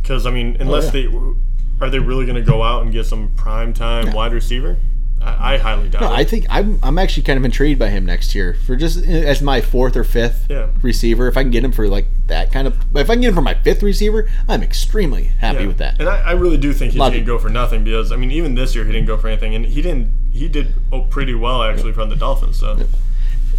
Because 0.00 0.26
I 0.26 0.30
mean, 0.30 0.56
unless 0.58 0.92
oh, 0.94 0.98
yeah. 0.98 1.08
they 1.08 1.84
are 1.84 1.90
they 1.90 1.98
really 1.98 2.24
going 2.26 2.36
to 2.36 2.42
go 2.42 2.62
out 2.62 2.82
and 2.82 2.92
get 2.92 3.06
some 3.06 3.30
prime 3.36 3.72
time 3.72 4.12
wide 4.12 4.32
receiver? 4.32 4.76
I, 5.24 5.54
I 5.54 5.58
highly 5.58 5.88
doubt 5.88 6.02
No, 6.02 6.12
it. 6.12 6.16
I 6.16 6.24
think 6.24 6.46
I'm 6.50 6.78
I'm 6.82 6.98
actually 6.98 7.22
kind 7.22 7.38
of 7.38 7.44
intrigued 7.44 7.78
by 7.78 7.88
him 7.88 8.04
next 8.04 8.34
year 8.34 8.54
for 8.54 8.74
just 8.76 9.06
eh, 9.06 9.24
as 9.24 9.40
my 9.40 9.60
fourth 9.60 9.96
or 9.96 10.04
fifth 10.04 10.46
Yeah. 10.48 10.68
receiver. 10.82 11.28
If 11.28 11.36
I 11.36 11.42
can 11.42 11.50
get 11.50 11.62
him 11.64 11.72
for 11.72 11.86
like 11.88 12.06
that 12.26 12.50
kind 12.52 12.66
of, 12.66 12.76
if 12.96 13.08
I 13.08 13.14
can 13.14 13.20
get 13.22 13.28
him 13.28 13.34
for 13.34 13.42
my 13.42 13.54
fifth 13.54 13.82
receiver, 13.82 14.28
I'm 14.48 14.62
extremely 14.62 15.24
happy 15.24 15.60
Yeah. 15.60 15.66
with 15.66 15.78
that. 15.78 16.00
And 16.00 16.08
I, 16.08 16.20
I 16.20 16.32
really 16.32 16.56
do 16.56 16.72
think 16.72 16.92
he's 16.92 16.98
going 16.98 17.12
to 17.12 17.20
go 17.20 17.38
for 17.38 17.48
nothing 17.50 17.84
because 17.84 18.10
I 18.12 18.16
mean, 18.16 18.30
even 18.32 18.54
this 18.54 18.74
year 18.74 18.84
he 18.84 18.92
didn't 18.92 19.06
go 19.06 19.16
for 19.16 19.28
anything, 19.28 19.54
and 19.54 19.64
he 19.66 19.80
didn't. 19.82 20.12
He 20.32 20.48
did 20.48 20.74
oh, 20.92 21.02
pretty 21.02 21.34
well 21.34 21.62
actually 21.62 21.92
from 21.92 22.08
the 22.08 22.16
Dolphins. 22.16 22.58
So 22.58 22.78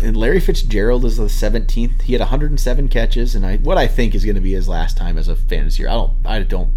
And 0.04 0.18
Larry 0.18 0.40
Fitzgerald 0.40 1.06
is 1.06 1.18
the 1.18 1.26
17th. 1.26 2.02
He 2.02 2.14
had 2.14 2.20
107 2.20 2.88
catches, 2.90 3.36
and 3.36 3.46
I 3.46 3.58
what 3.58 3.78
I 3.78 3.88
think 3.88 4.16
is 4.16 4.26
going 4.26 4.36
to 4.36 4.42
be 4.42 4.54
his 4.54 4.68
last 4.68 4.98
time 4.98 5.18
as 5.18 5.28
a 5.28 5.36
fantasy. 5.36 5.86
I 5.88 5.94
don't 5.94 6.12
I 6.26 6.40
don't 6.42 6.72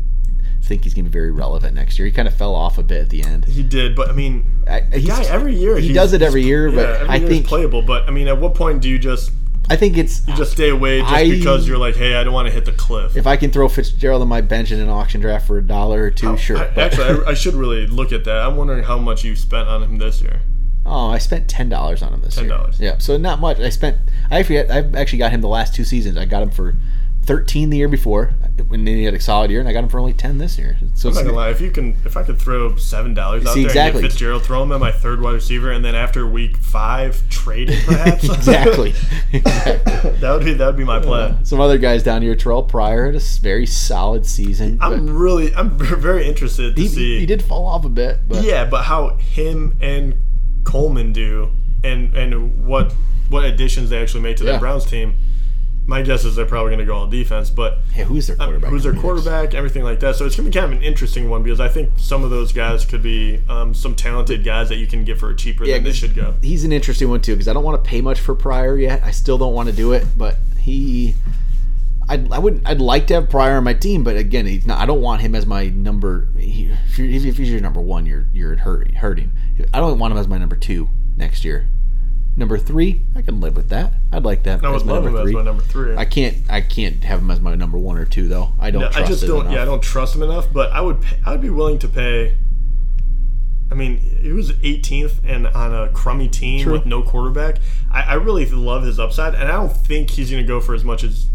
think 0.67 0.85
he's 0.85 0.95
going 0.95 1.05
to 1.05 1.11
be 1.11 1.12
very 1.12 1.31
relevant 1.31 1.75
next 1.75 1.99
year. 1.99 2.07
He 2.07 2.12
kind 2.12 2.29
of 2.29 2.35
fell 2.35 2.55
off 2.55 2.79
a 2.79 2.83
bit 2.83 3.01
at 3.03 3.11
the 3.11 3.23
end. 3.23 3.45
he 3.45 3.62
did, 3.62 3.95
but 3.97 4.09
I 4.09 4.12
mean, 4.12 4.45
I, 4.69 4.81
he's, 4.81 5.07
guy 5.07 5.25
every 5.25 5.55
year 5.55 5.79
he 5.79 5.93
does 5.93 6.12
it 6.12 6.23
every 6.23 6.43
year, 6.43 6.69
yeah, 6.69 6.75
but 6.75 6.89
every 7.01 7.09
I 7.09 7.17
year 7.17 7.29
think 7.29 7.41
he's 7.43 7.49
playable. 7.49 7.83
But 7.83 8.09
I 8.09 8.11
mean, 8.11 8.29
at 8.29 8.39
what 8.39 8.55
point 8.55 8.83
do 8.83 8.89
you 8.89 8.99
just 8.99 9.31
I 9.69 9.77
think 9.77 9.97
it's 9.97 10.27
you 10.29 10.35
just 10.37 10.53
stay 10.53 10.71
away 10.71 11.01
just 11.01 11.12
I- 11.12 11.29
because 11.29 11.67
you're 11.67 11.79
like, 11.79 11.97
hey, 11.97 12.14
I 12.17 12.25
don't 12.25 12.33
want 12.35 12.47
to 12.47 12.53
hit 12.55 12.64
the 12.64 12.73
cliff? 12.73 13.17
if 13.17 13.27
I 13.27 13.37
can 13.37 13.51
throw 13.51 13.69
Fitzgerald 13.69 14.23
on 14.23 14.29
my 14.29 14.41
bench 14.41 14.71
in 14.71 14.81
an 14.81 14.89
auction 14.89 15.21
draft 15.21 15.47
for 15.47 15.59
a 15.59 15.62
dollar 15.62 16.05
or 16.05 16.11
two, 16.11 16.37
sure. 16.37 16.59
I, 16.59 16.69
but- 16.69 16.79
actually, 16.79 17.25
I, 17.27 17.31
I 17.31 17.35
should 17.35 17.55
really 17.55 17.87
look 17.87 18.12
at 18.12 18.25
that. 18.25 18.47
I'm 18.47 18.57
wondering 18.57 18.85
how 18.85 18.99
much 18.99 19.25
you 19.25 19.35
spent 19.35 19.69
on 19.69 19.83
him 19.83 19.99
this 19.99 20.21
year. 20.23 20.41
Oh, 20.89 21.11
I 21.11 21.19
spent 21.19 21.49
ten 21.49 21.69
dollars 21.69 22.01
on 22.01 22.12
him 22.14 22.23
this 22.23 22.37
year. 22.39 22.49
$10. 22.49 22.77
Yeah, 22.79 22.99
so 22.99 23.17
not 23.17 23.41
much. 23.41 23.59
I 23.59 23.71
spent. 23.71 23.99
I 24.31 24.39
actually, 24.39 24.61
I've 24.71 24.95
actually 24.95 25.19
got 25.19 25.33
him 25.33 25.41
the 25.41 25.49
last 25.49 25.75
two 25.75 25.83
seasons. 25.83 26.17
I 26.17 26.27
got 26.27 26.45
him 26.45 26.51
for 26.51 26.77
thirteen 27.27 27.70
the 27.70 27.77
year 27.77 27.89
before, 27.89 28.33
when 28.68 28.87
he 28.87 29.05
had 29.05 29.14
a 29.14 29.20
solid 29.20 29.51
year, 29.51 29.61
and 29.61 29.68
I 29.68 29.72
got 29.72 29.83
him 29.83 29.89
for 29.91 29.99
only 29.99 30.12
ten 30.12 30.39
this 30.39 30.57
year. 30.59 30.79
So 30.95 31.09
I'm 31.09 31.14
not 31.14 31.24
gonna 31.24 31.37
lie. 31.37 31.51
If 31.51 31.61
you 31.61 31.70
can, 31.70 31.97
if 32.05 32.16
I 32.16 32.22
could 32.22 32.41
throw 32.41 32.77
seven 32.77 33.14
dollars 33.14 33.45
out 33.45 33.55
See, 33.55 33.61
there 33.62 33.70
exactly. 33.70 34.01
and 34.01 34.05
get 34.05 34.12
Fitzgerald, 34.12 34.45
throw 34.45 34.62
him 34.62 34.72
at 34.72 34.81
my 34.81 34.93
third 34.93 35.20
wide 35.20 35.33
receiver, 35.33 35.70
and 35.72 35.85
then 35.85 35.95
after 35.95 36.27
week 36.27 36.57
five, 36.57 37.29
trade 37.29 37.70
it 37.70 37.85
perhaps. 37.85 38.24
exactly. 38.24 38.95
exactly. 39.33 40.11
that 40.20 40.33
would 40.33 40.45
be 40.45 40.55
that 40.55 40.66
would 40.66 40.77
be 40.77 40.85
my 40.85 41.01
plan. 41.01 41.45
Some 41.45 41.61
other 41.61 41.79
guys 41.79 42.03
down 42.03 42.22
here, 42.22 42.35
Terrelle 42.37 42.66
Pryor 42.66 43.07
had 43.07 43.16
a 43.16 43.20
very 43.41 43.66
solid 43.66 44.24
season. 44.24 44.79
I'm 44.81 45.16
really, 45.16 45.55
I'm 45.55 45.77
very 45.79 46.27
interested 46.29 46.77
to 46.77 46.83
he, 46.83 46.89
see. 46.89 47.18
he 47.18 47.27
did 47.27 47.43
fall 47.43 47.66
off 47.66 47.85
a 47.85 47.89
bit, 47.89 48.20
but 48.29 48.45
Yeah, 48.45 48.64
but 48.64 48.85
how 48.85 49.16
him 49.16 49.77
and 49.81 50.14
Coleman 50.64 51.12
do, 51.12 51.51
and 51.83 52.14
and 52.16 52.66
what 52.66 52.93
what 53.29 53.45
additions 53.45 53.91
they 53.91 54.01
actually 54.01 54.20
made 54.22 54.37
to 54.37 54.45
Yeah. 54.45 54.53
the 54.53 54.59
Browns 54.59 54.85
team. 54.85 55.16
My 55.89 56.03
guess 56.03 56.24
is 56.24 56.34
they're 56.34 56.47
probably 56.47 56.70
going 56.70 56.80
to 56.80 56.84
go 56.84 56.97
all 56.97 57.07
defense, 57.07 57.49
but 57.49 57.78
yeah, 57.95 58.05
who's 58.05 58.26
their 58.26 58.34
uh, 58.41 58.45
quarterback? 58.47 58.70
who's 58.70 58.82
their 58.82 58.95
quarterback, 58.95 59.55
everything 59.55 59.84
like 59.84 60.01
that. 60.01 60.16
So 60.16 60.26
it's 60.26 60.34
going 60.34 60.51
to 60.51 60.51
be 60.51 60.61
kind 60.61 60.72
of 60.72 60.78
an 60.78 60.84
interesting 60.84 61.30
one 61.30 61.45
because 61.45 61.61
I 61.61 61.68
think 61.68 61.93
some 61.97 62.24
of 62.24 62.30
those 62.30 62.53
guys 62.53 62.84
could 62.84 63.03
be 63.03 63.41
um, 63.49 63.72
some 63.72 63.95
talented 63.95 64.43
guys 64.45 64.68
that 64.70 64.76
you 64.76 64.89
can 64.89 65.05
get 65.05 65.18
for 65.18 65.32
cheaper 65.32 65.64
Yeah, 65.64 65.74
than 65.74 65.84
they 65.84 65.93
should 65.93 66.14
go. 66.14 66.34
He's 66.43 66.64
an 66.64 66.72
interesting 66.72 67.09
one 67.09 67.20
too 67.20 67.34
because 67.34 67.47
I 67.47 67.53
don't 67.53 67.62
want 67.62 67.82
to 67.82 67.89
pay 67.89 68.01
much 68.01 68.18
for 68.18 68.34
Pryor 68.34 68.76
yet. 68.76 69.03
I 69.05 69.12
still 69.12 69.39
don't 69.39 69.55
want 69.55 69.68
to 69.68 69.74
do 69.74 69.93
it, 69.93 70.05
but 70.16 70.37
he. 70.59 71.14
I'd, 72.09 72.32
I 72.32 72.39
wouldn't. 72.39 72.66
I'd 72.66 72.80
like 72.80 73.07
to 73.09 73.14
have 73.14 73.28
Pryor 73.30 73.57
on 73.57 73.64
my 73.64 73.74
team, 73.74 74.05
but 74.05 74.16
again, 74.16 74.47
he's 74.47 74.66
not. 74.66 74.78
I 74.80 74.87
don't 74.87 75.01
want 75.01 75.22
him 75.22 75.34
as 75.34 75.45
my 75.47 75.68
number. 75.68 76.28
He, 76.37 76.70
if, 76.97 76.99
if 77.24 77.37
he's 77.37 77.51
your 77.51 77.61
number 77.61 77.80
one, 77.80 78.07
you're 78.07 78.26
you're 78.32 78.57
hurt, 78.57 78.93
hurting. 78.95 79.32
I 79.72 79.80
don't 79.80 79.99
want 79.99 80.12
him 80.12 80.18
as 80.18 80.28
my 80.28 80.39
number 80.39 80.57
two 80.57 80.89
next 81.16 81.45
year. 81.45 81.68
Number 82.39 82.59
three, 82.59 83.01
I 83.14 83.22
can 83.22 83.41
live 83.41 83.57
with 83.57 83.70
that. 83.70 83.95
I'd 84.12 84.24
like 84.24 84.43
that 84.43 84.62
I 84.62 84.68
as 84.74 84.82
would 84.82 84.87
my 84.87 84.93
love 84.93 85.05
number 85.05 85.18
him 85.20 85.24
three. 85.24 85.32
as 85.32 85.37
my 85.37 85.43
number 85.43 85.62
three. 85.62 85.97
I 85.97 86.05
can't. 86.05 86.37
I 86.51 86.61
can't 86.61 87.03
have 87.05 87.20
him 87.20 87.30
as 87.30 87.41
my 87.41 87.55
number 87.55 87.78
one 87.78 87.97
or 87.97 88.05
two 88.05 88.28
though. 88.28 88.51
I 88.61 88.70
don't. 88.70 88.82
No, 88.82 88.89
trust 88.91 89.05
I 89.05 89.09
just 89.09 89.26
don't. 89.26 89.41
enough. 89.43 89.53
Yeah, 89.55 89.62
I 89.62 89.64
don't 89.64 89.82
trust 89.82 90.14
him 90.14 90.22
enough. 90.22 90.47
But 90.53 90.70
I 90.72 90.80
would. 90.82 90.99
I 91.24 91.30
would 91.32 91.41
be 91.41 91.49
willing 91.51 91.78
to 91.78 91.89
pay. 91.89 92.37
I 93.70 93.74
mean, 93.74 93.99
he 93.99 94.32
was 94.32 94.53
18th 94.53 95.24
and 95.24 95.47
on 95.49 95.74
a 95.74 95.89
crummy 95.89 96.28
team 96.28 96.62
True. 96.62 96.74
with 96.74 96.87
no 96.87 97.03
quarterback. 97.03 97.57
I, 97.91 98.03
I 98.03 98.14
really 98.14 98.45
love 98.49 98.84
his 98.84 99.01
upside, 99.01 99.34
and 99.34 99.45
I 99.49 99.53
don't 99.53 99.72
think 99.76 100.11
he's 100.11 100.30
going 100.30 100.43
to 100.43 100.47
go 100.47 100.61
for 100.61 100.72
as 100.74 100.84
much 100.84 101.03
as, 101.03 101.26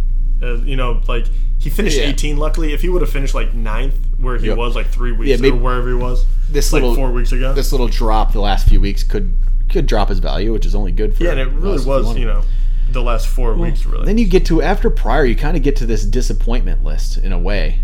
uh, 0.41 0.53
you 0.61 0.77
know, 0.77 1.01
like 1.09 1.25
he 1.57 1.69
finished 1.69 1.97
Yeah. 1.97 2.05
18. 2.05 2.37
Luckily, 2.37 2.71
if 2.71 2.81
he 2.83 2.87
would 2.89 3.01
have 3.01 3.11
finished 3.11 3.35
like 3.35 3.53
ninth, 3.53 3.95
where 4.17 4.37
he 4.37 4.47
Yep. 4.47 4.57
was 4.57 4.75
like 4.77 4.87
three 4.87 5.11
weeks 5.11 5.29
Yeah, 5.29 5.37
maybe- 5.37 5.57
or 5.57 5.59
wherever 5.59 5.89
he 5.89 5.93
was, 5.93 6.25
This 6.47 6.71
like 6.71 6.83
little 6.83 6.95
four 6.95 7.11
weeks 7.11 7.33
ago. 7.33 7.51
this 7.53 7.73
little 7.73 7.89
drop 7.89 8.31
the 8.31 8.39
last 8.39 8.65
few 8.65 8.79
weeks 8.79 9.03
could 9.03 9.33
could 9.72 9.88
drop 9.88 10.09
his 10.09 10.19
value, 10.19 10.53
which 10.53 10.65
is 10.65 10.76
only 10.76 10.91
good 10.91 11.15
for 11.15 11.24
yeah, 11.24 11.32
and 11.32 11.39
it 11.39 11.47
really 11.47 11.84
was, 11.84 12.17
you 12.17 12.26
know, 12.26 12.43
the 12.91 13.01
last 13.01 13.28
four 13.28 13.55
weeks 13.55 13.86
really. 13.86 14.05
Then 14.05 14.17
you 14.17 14.28
get 14.28 14.45
to 14.47 14.61
after 14.61 14.89
Pryor, 14.89 15.26
you 15.26 15.36
kind 15.36 15.57
of 15.57 15.63
get 15.63 15.76
to 15.78 15.86
this 15.86 16.05
disappointment 16.05 16.84
list 16.84 17.17
in 17.17 17.32
a 17.32 17.39
way. 17.39 17.80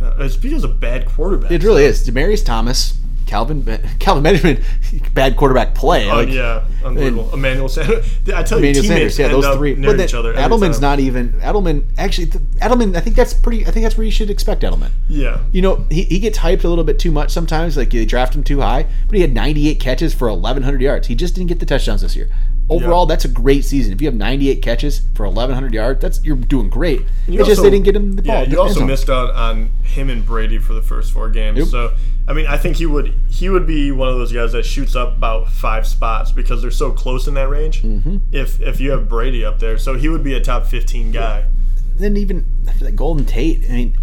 Uh, 0.00 0.14
it's 0.18 0.36
because 0.36 0.64
of 0.64 0.78
bad 0.80 1.06
quarterback. 1.06 1.50
It 1.50 1.62
really 1.62 1.84
is. 1.84 2.08
Demaryius 2.08 2.44
Thomas, 2.44 2.94
Kelvin 3.26 3.64
Kelvin 3.98 4.22
Benjamin, 4.22 4.62
bad 5.14 5.36
quarterback 5.36 5.74
play. 5.74 6.10
Oh 6.10 6.16
like, 6.16 6.28
yeah, 6.28 6.64
unbelievable. 6.84 7.32
Emmanuel 7.34 7.68
Sanders. 7.68 8.06
I 8.34 8.42
tell 8.42 8.58
you, 8.58 8.66
Emmanuel 8.66 8.82
teammates 8.82 9.16
Sanders, 9.16 9.18
yeah, 9.18 9.28
those 9.28 9.56
three. 9.56 9.74
near 9.74 9.90
But 9.90 9.96
then 9.98 10.08
each 10.08 10.14
other. 10.14 10.32
Edelman's 10.34 10.80
not 10.80 11.00
even 11.00 11.32
Edelman. 11.34 11.84
Actually, 11.98 12.28
Edelman. 12.28 12.96
I 12.96 13.00
think 13.00 13.16
that's 13.16 13.34
pretty. 13.34 13.66
I 13.66 13.70
think 13.70 13.84
that's 13.84 13.98
where 13.98 14.04
you 14.04 14.10
should 14.10 14.30
expect 14.30 14.62
Edelman. 14.62 14.90
Yeah. 15.08 15.40
You 15.52 15.62
know, 15.62 15.86
he, 15.90 16.04
he 16.04 16.18
gets 16.20 16.38
hyped 16.38 16.64
a 16.64 16.68
little 16.68 16.84
bit 16.84 16.98
too 16.98 17.10
much 17.10 17.30
sometimes. 17.30 17.76
Like 17.76 17.90
they 17.90 18.04
draft 18.04 18.34
him 18.34 18.44
too 18.44 18.60
high, 18.60 18.86
but 19.06 19.16
he 19.16 19.20
had 19.20 19.34
98 19.34 19.80
catches 19.80 20.14
for 20.14 20.28
1,100 20.28 20.80
yards. 20.80 21.08
He 21.08 21.14
just 21.14 21.34
didn't 21.34 21.48
get 21.48 21.60
the 21.60 21.66
touchdowns 21.66 22.02
this 22.02 22.16
year. 22.16 22.30
Overall, 22.68 23.06
that's 23.06 23.24
a 23.24 23.28
great 23.28 23.64
season. 23.64 23.92
If 23.92 24.00
you 24.00 24.08
have 24.08 24.14
98 24.14 24.60
catches 24.60 25.02
for 25.14 25.24
1,100 25.26 25.72
yards, 25.72 26.00
that's 26.00 26.24
you're 26.24 26.36
doing 26.36 26.68
great. 26.68 27.02
You 27.28 27.38
it's 27.38 27.48
just 27.48 27.62
they 27.62 27.70
didn't 27.70 27.84
get 27.84 27.94
him 27.94 28.14
the 28.14 28.22
ball. 28.22 28.42
Yeah, 28.42 28.48
you 28.48 28.60
also 28.60 28.84
missed 28.84 29.08
out 29.08 29.32
on 29.34 29.70
him 29.84 30.10
and 30.10 30.26
Brady 30.26 30.58
for 30.58 30.74
the 30.74 30.82
first 30.82 31.12
four 31.12 31.30
games. 31.30 31.58
Yep. 31.58 31.68
So 31.68 31.94
I 32.26 32.32
mean, 32.32 32.46
I 32.46 32.56
think 32.56 32.76
he 32.76 32.86
would 32.86 33.14
he 33.28 33.48
would 33.48 33.66
be 33.66 33.92
one 33.92 34.08
of 34.08 34.16
those 34.16 34.32
guys 34.32 34.52
that 34.52 34.64
shoots 34.64 34.96
up 34.96 35.16
about 35.16 35.48
five 35.48 35.86
spots 35.86 36.32
because 36.32 36.60
they're 36.60 36.72
so 36.72 36.90
close 36.90 37.28
in 37.28 37.34
that 37.34 37.48
range. 37.48 37.82
Mm-hmm. 37.82 38.16
If 38.32 38.60
if 38.60 38.80
you 38.80 38.90
have 38.90 39.08
Brady 39.08 39.44
up 39.44 39.60
there, 39.60 39.78
so 39.78 39.94
he 39.94 40.08
would 40.08 40.24
be 40.24 40.34
a 40.34 40.40
top 40.40 40.66
fifteen 40.66 41.12
guy. 41.12 41.44
Then 41.94 42.16
even 42.16 42.46
that 42.80 42.96
Golden 42.96 43.24
Tate. 43.24 43.64
I 43.70 43.72
mean, 43.72 43.96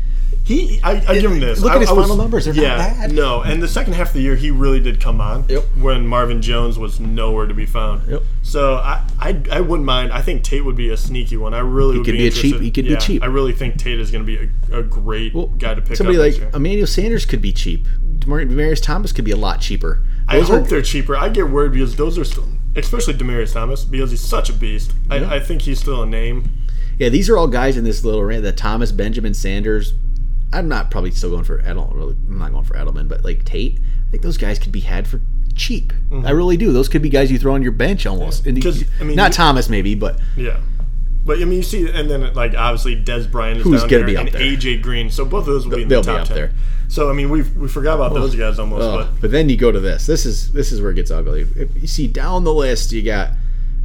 He, 0.44 0.80
I, 0.84 0.92
I 1.08 1.20
give 1.20 1.32
him 1.32 1.40
this. 1.40 1.60
Look 1.62 1.72
I- 1.72 1.76
at 1.76 1.82
his 1.82 1.90
I 1.90 1.94
was- 1.94 2.04
final 2.08 2.18
numbers. 2.18 2.46
They're 2.46 2.54
not 2.54 2.62
yeah, 2.62 2.78
bad. 2.78 3.12
No, 3.14 3.42
and 3.42 3.62
the 3.62 3.68
second 3.68 3.94
half 3.94 4.10
of 4.10 4.14
the 4.14 4.22
year, 4.22 4.36
he 4.36 4.52
really 4.52 4.80
did 4.80 5.00
come 5.00 5.22
on. 5.22 5.46
Yep. 5.50 5.64
When 5.80 6.06
Marvin 6.08 6.42
Jones 6.42 6.78
was 6.78 7.00
nowhere 7.00 7.46
to 7.46 7.54
be 7.54 7.66
found. 7.66 8.08
Yep. 8.10 8.24
So 8.42 8.76
I, 8.76 9.04
I, 9.20 9.42
I 9.52 9.62
wouldn't 9.62 9.86
mind. 9.86 10.12
I 10.12 10.22
think 10.22 10.44
Tate 10.44 10.66
would 10.66 10.76
be 10.76 10.90
a 10.90 10.98
sneaky 10.98 11.38
one. 11.38 11.54
I 11.54 11.60
really 11.60 11.98
would 11.98 12.06
could 12.06 12.14
be 12.14 12.28
a 12.28 12.32
cheap- 12.32 12.60
he 12.62 12.72
could 12.72 12.86
be 12.86 12.96
cheap. 12.98 13.24
I 13.24 13.28
really 13.28 13.54
think 13.54 13.78
Tate 13.78 14.00
is 14.00 14.12
going 14.12 14.26
to 14.26 14.28
be 14.28 14.50
a, 14.72 14.80
a 14.80 14.84
great 14.84 15.34
guy 15.58 15.74
to 15.74 15.82
pick 15.82 15.98
somebody 15.98 16.18
up. 16.18 16.42
like. 16.42 16.54
Emmanuel 16.54 16.88
Sanders 16.88 17.26
could 17.26 17.42
be 17.42 17.54
cheap. 17.54 17.86
Demar- 18.20 18.46
Demaryius 18.46 18.82
Thomas 18.82 19.12
could 19.12 19.26
be 19.26 19.32
a 19.32 19.38
lot 19.38 19.60
cheaper. 19.62 20.04
I 20.28 20.40
hope 20.40 20.50
are 20.52 20.60
they're 20.62 20.82
cheaper. 20.82 21.16
I 21.18 21.30
get 21.30 21.50
worried 21.50 21.74
because 21.74 21.96
those 21.98 22.18
are 22.18 22.24
still, 22.24 22.48
especially 22.76 23.14
Demaryius 23.16 23.54
Thomas, 23.54 23.84
because 23.84 24.12
he's 24.12 24.22
such 24.22 24.50
a 24.50 24.54
beast. 24.54 24.94
Yeah. 25.10 25.16
I, 25.30 25.36
I 25.36 25.40
think 25.42 25.64
he's 25.64 25.80
still 25.80 26.02
a 26.04 26.06
name. 26.06 26.50
yeah. 26.98 27.10
These 27.10 27.30
are 27.30 27.38
all 27.38 27.48
guys 27.48 27.76
in 27.76 27.84
this 27.84 28.06
little 28.06 28.24
range. 28.24 28.44
The 28.44 28.54
Thomas, 28.54 28.92
Benjamin, 28.94 29.34
Sanders. 29.34 29.94
I'm 30.54 30.68
not 30.70 30.92
probably 30.92 31.12
still 31.12 31.32
going 31.32 31.44
for 31.44 31.60
Edel. 31.62 31.92
Really, 31.96 32.16
I'm 32.28 32.40
not 32.40 32.52
going 32.52 32.64
for 32.66 32.76
Edelman, 32.76 33.08
but 33.08 33.24
like 33.24 33.44
Tate. 33.46 33.80
I 34.08 34.12
think 34.12 34.24
those 34.24 34.38
guys 34.38 34.60
could 34.60 34.72
be 34.72 34.82
had 34.82 35.08
for 35.08 35.20
cheap. 35.56 35.92
I 36.24 36.32
really 36.32 36.58
do. 36.58 36.72
Those 36.72 36.90
could 36.90 37.02
be 37.02 37.10
guys 37.10 37.32
you 37.32 37.40
throw 37.40 37.54
on 37.54 37.64
your 37.64 37.72
bench 37.72 38.06
almost. 38.06 38.44
Mm-hmm. 38.46 38.68
you- 38.80 38.86
I 39.00 39.04
mean, 39.04 39.16
not 39.16 39.32
you- 39.32 39.36
Thomas 39.36 39.70
maybe, 39.70 39.96
but 39.96 40.20
Yeah. 40.38 40.60
But 41.26 41.38
I 41.42 41.46
mean, 41.46 41.54
you 41.54 41.64
see, 41.64 41.90
and 41.90 42.10
then 42.10 42.34
like 42.34 42.54
obviously 42.54 42.96
Dez 43.02 43.32
Bryant 43.32 43.58
is 43.60 43.64
Who's 43.64 43.80
down 43.82 43.90
there, 43.90 44.06
be 44.06 44.18
up 44.18 44.26
and 44.26 44.34
there? 44.36 44.42
AJ 44.42 44.82
Green. 44.82 45.10
So 45.10 45.24
both 45.24 45.42
of 45.42 45.46
those 45.54 45.66
will 45.66 45.78
be 45.78 45.84
in 45.84 45.88
They'll 45.88 46.02
the 46.02 46.12
be 46.12 46.18
top 46.18 46.22
up 46.24 46.28
ten. 46.28 46.36
there. 46.36 46.52
So 46.90 47.10
I 47.10 47.14
mean, 47.14 47.30
we 47.30 47.44
we 47.44 47.68
forgot 47.70 47.96
about 47.96 48.14
those 48.14 48.36
guys 48.36 48.60
almost, 48.60 48.84
Ugh. 48.84 49.08
but 49.14 49.22
but 49.22 49.32
then 49.32 49.48
you 49.48 49.56
go 49.56 49.72
to 49.72 49.80
this. 49.80 50.06
This 50.06 50.26
is 50.26 50.52
this 50.52 50.72
is 50.74 50.82
where 50.82 50.92
it 50.92 50.96
gets 50.96 51.12
ugly. 51.12 51.48
If 51.56 51.70
you 51.82 51.88
see 51.88 52.08
down 52.08 52.44
the 52.44 52.54
list, 52.54 52.92
you 52.92 53.02
got 53.04 53.32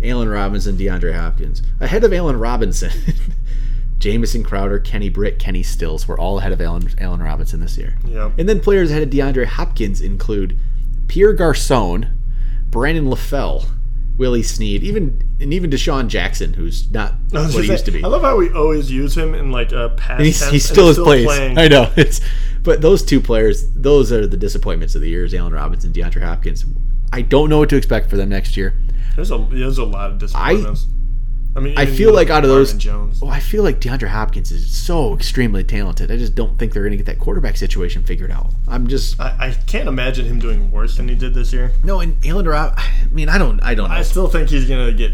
Allen 0.02 0.28
Robinson, 0.28 0.76
DeAndre 0.76 1.14
Hopkins 1.14 1.62
ahead 1.80 2.02
of 2.04 2.12
Allen 2.12 2.38
Robinson. 2.38 2.90
Jamison 3.99 4.44
Crowder, 4.44 4.78
Kenny 4.78 5.09
Britt, 5.09 5.38
Kenny 5.38 5.62
Stills 5.62 6.07
were 6.07 6.18
all 6.18 6.38
ahead 6.38 6.53
of 6.53 6.61
Allen, 6.61 6.88
Allen 6.99 7.20
Robinson 7.20 7.61
this 7.61 7.76
year. 7.76 7.96
yeah. 8.07 8.30
And 8.38 8.49
then 8.49 8.61
players 8.61 8.90
ahead 8.90 9.03
of 9.03 9.11
DeAndre 9.11 9.46
Hopkins 9.46 10.01
include 10.01 10.57
Pierre 11.09 11.32
Garcon, 11.32 12.07
Brandon 12.70 13.07
LaFell, 13.07 13.66
Willie 14.18 14.42
Snead, 14.42 14.82
even 14.82 15.22
and 15.40 15.53
even 15.53 15.70
DeSean 15.70 16.09
Jackson, 16.09 16.55
who's 16.55 16.90
not 16.90 17.14
what 17.30 17.46
he 17.51 17.53
gonna 17.53 17.64
used 17.72 17.84
to 17.86 17.90
be. 17.92 18.03
I 18.03 18.09
love 18.09 18.22
how 18.22 18.36
we 18.36 18.51
always 18.53 18.90
use 18.90 19.16
him 19.16 19.34
in 19.34 19.53
like 19.53 19.70
a 19.72 19.90
past 19.96 20.22
he's, 20.22 20.38
tense, 20.40 20.51
he 20.51 20.57
and 20.57 20.62
still 20.62 20.86
he's 20.88 20.99
is 20.99 21.05
plays. 21.05 21.26
playing. 21.26 21.59
I 21.59 21.68
know. 21.68 21.92
It's 21.96 22.20
but 22.62 22.82
those 22.82 23.05
two 23.05 23.20
players, 23.20 23.70
those 23.70 24.11
are 24.12 24.26
the 24.26 24.36
disappointments 24.36 24.94
of 24.96 25.01
the 25.01 25.09
years. 25.09 25.32
Allen 25.32 25.53
Robinson, 25.53 25.92
DeAndre 25.92 26.22
Hopkins. 26.22 26.64
I 27.12 27.22
don't 27.22 27.49
know 27.49 27.59
what 27.59 27.68
to 27.70 27.76
expect 27.76 28.11
for 28.11 28.16
them 28.16 28.28
next 28.28 28.57
year. 28.57 28.74
There's 29.14 29.30
a 29.30 29.38
there's 29.51 29.78
a 29.78 29.84
lot 29.84 30.11
of 30.11 30.18
disappointments. 30.18 30.86
I, 30.88 30.97
mean, 31.61 31.78
I 31.78 31.86
feel 31.86 32.12
like 32.12 32.30
out 32.30 32.44
of 32.44 32.50
those, 32.50 32.74
Jones. 32.74 33.20
well, 33.20 33.30
I 33.30 33.40
feel 33.40 33.62
like 33.62 33.80
DeAndre 33.80 34.09
Hopkins 34.09 34.50
is 34.52 34.68
so 34.76 35.14
extremely 35.14 35.64
talented. 35.64 36.11
I 36.11 36.16
just 36.16 36.34
don't 36.34 36.59
think 36.59 36.72
they're 36.72 36.82
going 36.82 36.92
to 36.92 36.96
get 36.96 37.06
that 37.06 37.18
quarterback 37.18 37.56
situation 37.56 38.02
figured 38.04 38.30
out. 38.30 38.50
I'm 38.66 38.86
just 38.86 39.18
I, 39.20 39.36
I 39.38 39.50
can't 39.66 39.88
imagine 39.88 40.26
him 40.26 40.38
doing 40.38 40.70
worse 40.70 40.96
than 40.96 41.09
he 41.09 41.14
did 41.14 41.34
this 41.34 41.52
year. 41.52 41.72
no. 41.82 42.00
And 42.00 42.16
Rob, 42.46 42.74
I 42.76 42.90
mean, 43.11 43.28
I 43.28 43.38
don't, 43.38 43.61
I 43.62 43.74
don't 43.74 43.88
know. 43.88 43.94
I 43.94 44.02
still 44.02 44.28
think 44.28 44.50
he's 44.50 44.68
gonna 44.68 44.92
get. 44.92 45.12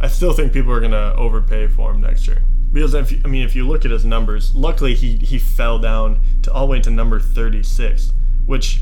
I 0.00 0.08
still 0.08 0.32
think 0.32 0.52
people 0.52 0.72
are 0.72 0.80
gonna 0.80 1.14
overpay 1.16 1.68
for 1.68 1.92
him 1.92 2.00
next 2.00 2.26
year. 2.26 2.42
Because 2.72 2.94
if 2.94 3.12
you, 3.12 3.20
I 3.24 3.28
mean, 3.28 3.42
if 3.42 3.54
you 3.54 3.68
look 3.68 3.84
at 3.84 3.90
his 3.90 4.04
numbers, 4.04 4.54
luckily 4.54 4.94
he 4.94 5.16
he 5.18 5.38
fell 5.38 5.78
down 5.78 6.20
to 6.42 6.52
all 6.52 6.66
the 6.66 6.72
way 6.72 6.80
to 6.80 6.90
number 6.90 7.20
36, 7.20 8.12
which 8.46 8.80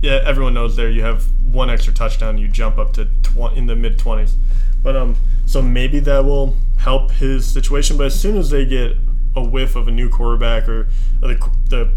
yeah, 0.00 0.20
everyone 0.24 0.54
knows 0.54 0.76
there 0.76 0.90
you 0.90 1.02
have 1.02 1.24
one 1.52 1.70
extra 1.70 1.92
touchdown, 1.92 2.38
you 2.38 2.48
jump 2.48 2.78
up 2.78 2.92
to 2.94 3.06
tw- 3.22 3.56
in 3.56 3.66
the 3.66 3.76
mid 3.76 3.98
20s. 3.98 4.34
But 4.82 4.96
um, 4.96 5.16
so 5.46 5.60
maybe 5.62 5.98
that 6.00 6.24
will 6.24 6.56
help 6.78 7.10
his 7.12 7.46
situation. 7.46 7.96
But 7.96 8.06
as 8.06 8.20
soon 8.20 8.36
as 8.36 8.50
they 8.50 8.64
get 8.64 8.96
a 9.36 9.42
whiff 9.42 9.76
of 9.76 9.88
a 9.88 9.90
new 9.90 10.08
quarterback 10.08 10.68
or 10.68 10.88
the 11.20 11.38
the, 11.68 11.90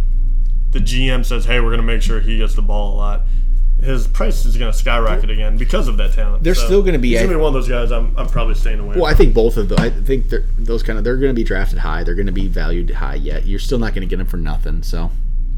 the 0.71 0.79
GM 0.79 1.25
says, 1.25 1.45
hey, 1.45 1.59
we're 1.59 1.69
going 1.69 1.81
to 1.81 1.85
make 1.87 2.01
sure 2.01 2.19
he 2.19 2.37
gets 2.37 2.55
the 2.55 2.61
ball 2.61 2.93
a 2.93 2.95
lot. 2.95 3.21
His 3.81 4.07
price 4.07 4.45
is 4.45 4.55
going 4.55 4.71
to 4.71 4.77
skyrocket 4.77 5.29
again 5.29 5.57
because 5.57 5.87
of 5.89 5.97
that 5.97 6.13
talent. 6.13 6.43
They're 6.43 6.55
still 6.55 6.81
gonna 6.81 6.97
be- 6.97 7.09
He's 7.09 7.19
going 7.19 7.29
to 7.31 7.35
be 7.35 7.41
one 7.41 7.49
of 7.49 7.53
those 7.53 7.67
guys. 7.67 7.91
I'm, 7.91 8.15
I'm 8.17 8.27
probably 8.27 8.55
staying 8.55 8.79
away. 8.79 8.95
Well, 8.95 9.05
I 9.05 9.13
think 9.13 9.33
both 9.33 9.57
of 9.57 9.67
them. 9.69 9.79
I 9.79 9.89
think 9.89 10.31
those 10.57 10.81
kind 10.81 10.97
of 10.97 11.03
they're 11.03 11.17
going 11.17 11.29
to 11.31 11.35
be 11.35 11.43
drafted 11.43 11.79
high. 11.79 12.03
They're 12.03 12.15
going 12.15 12.25
to 12.27 12.31
be 12.31 12.47
valued 12.47 12.89
high. 12.89 13.15
Yet 13.15 13.45
you're 13.45 13.59
still 13.59 13.77
not 13.77 13.93
going 13.93 14.07
to 14.07 14.09
get 14.09 14.17
them 14.17 14.27
for 14.27 14.37
nothing. 14.37 14.81
So 14.81 15.11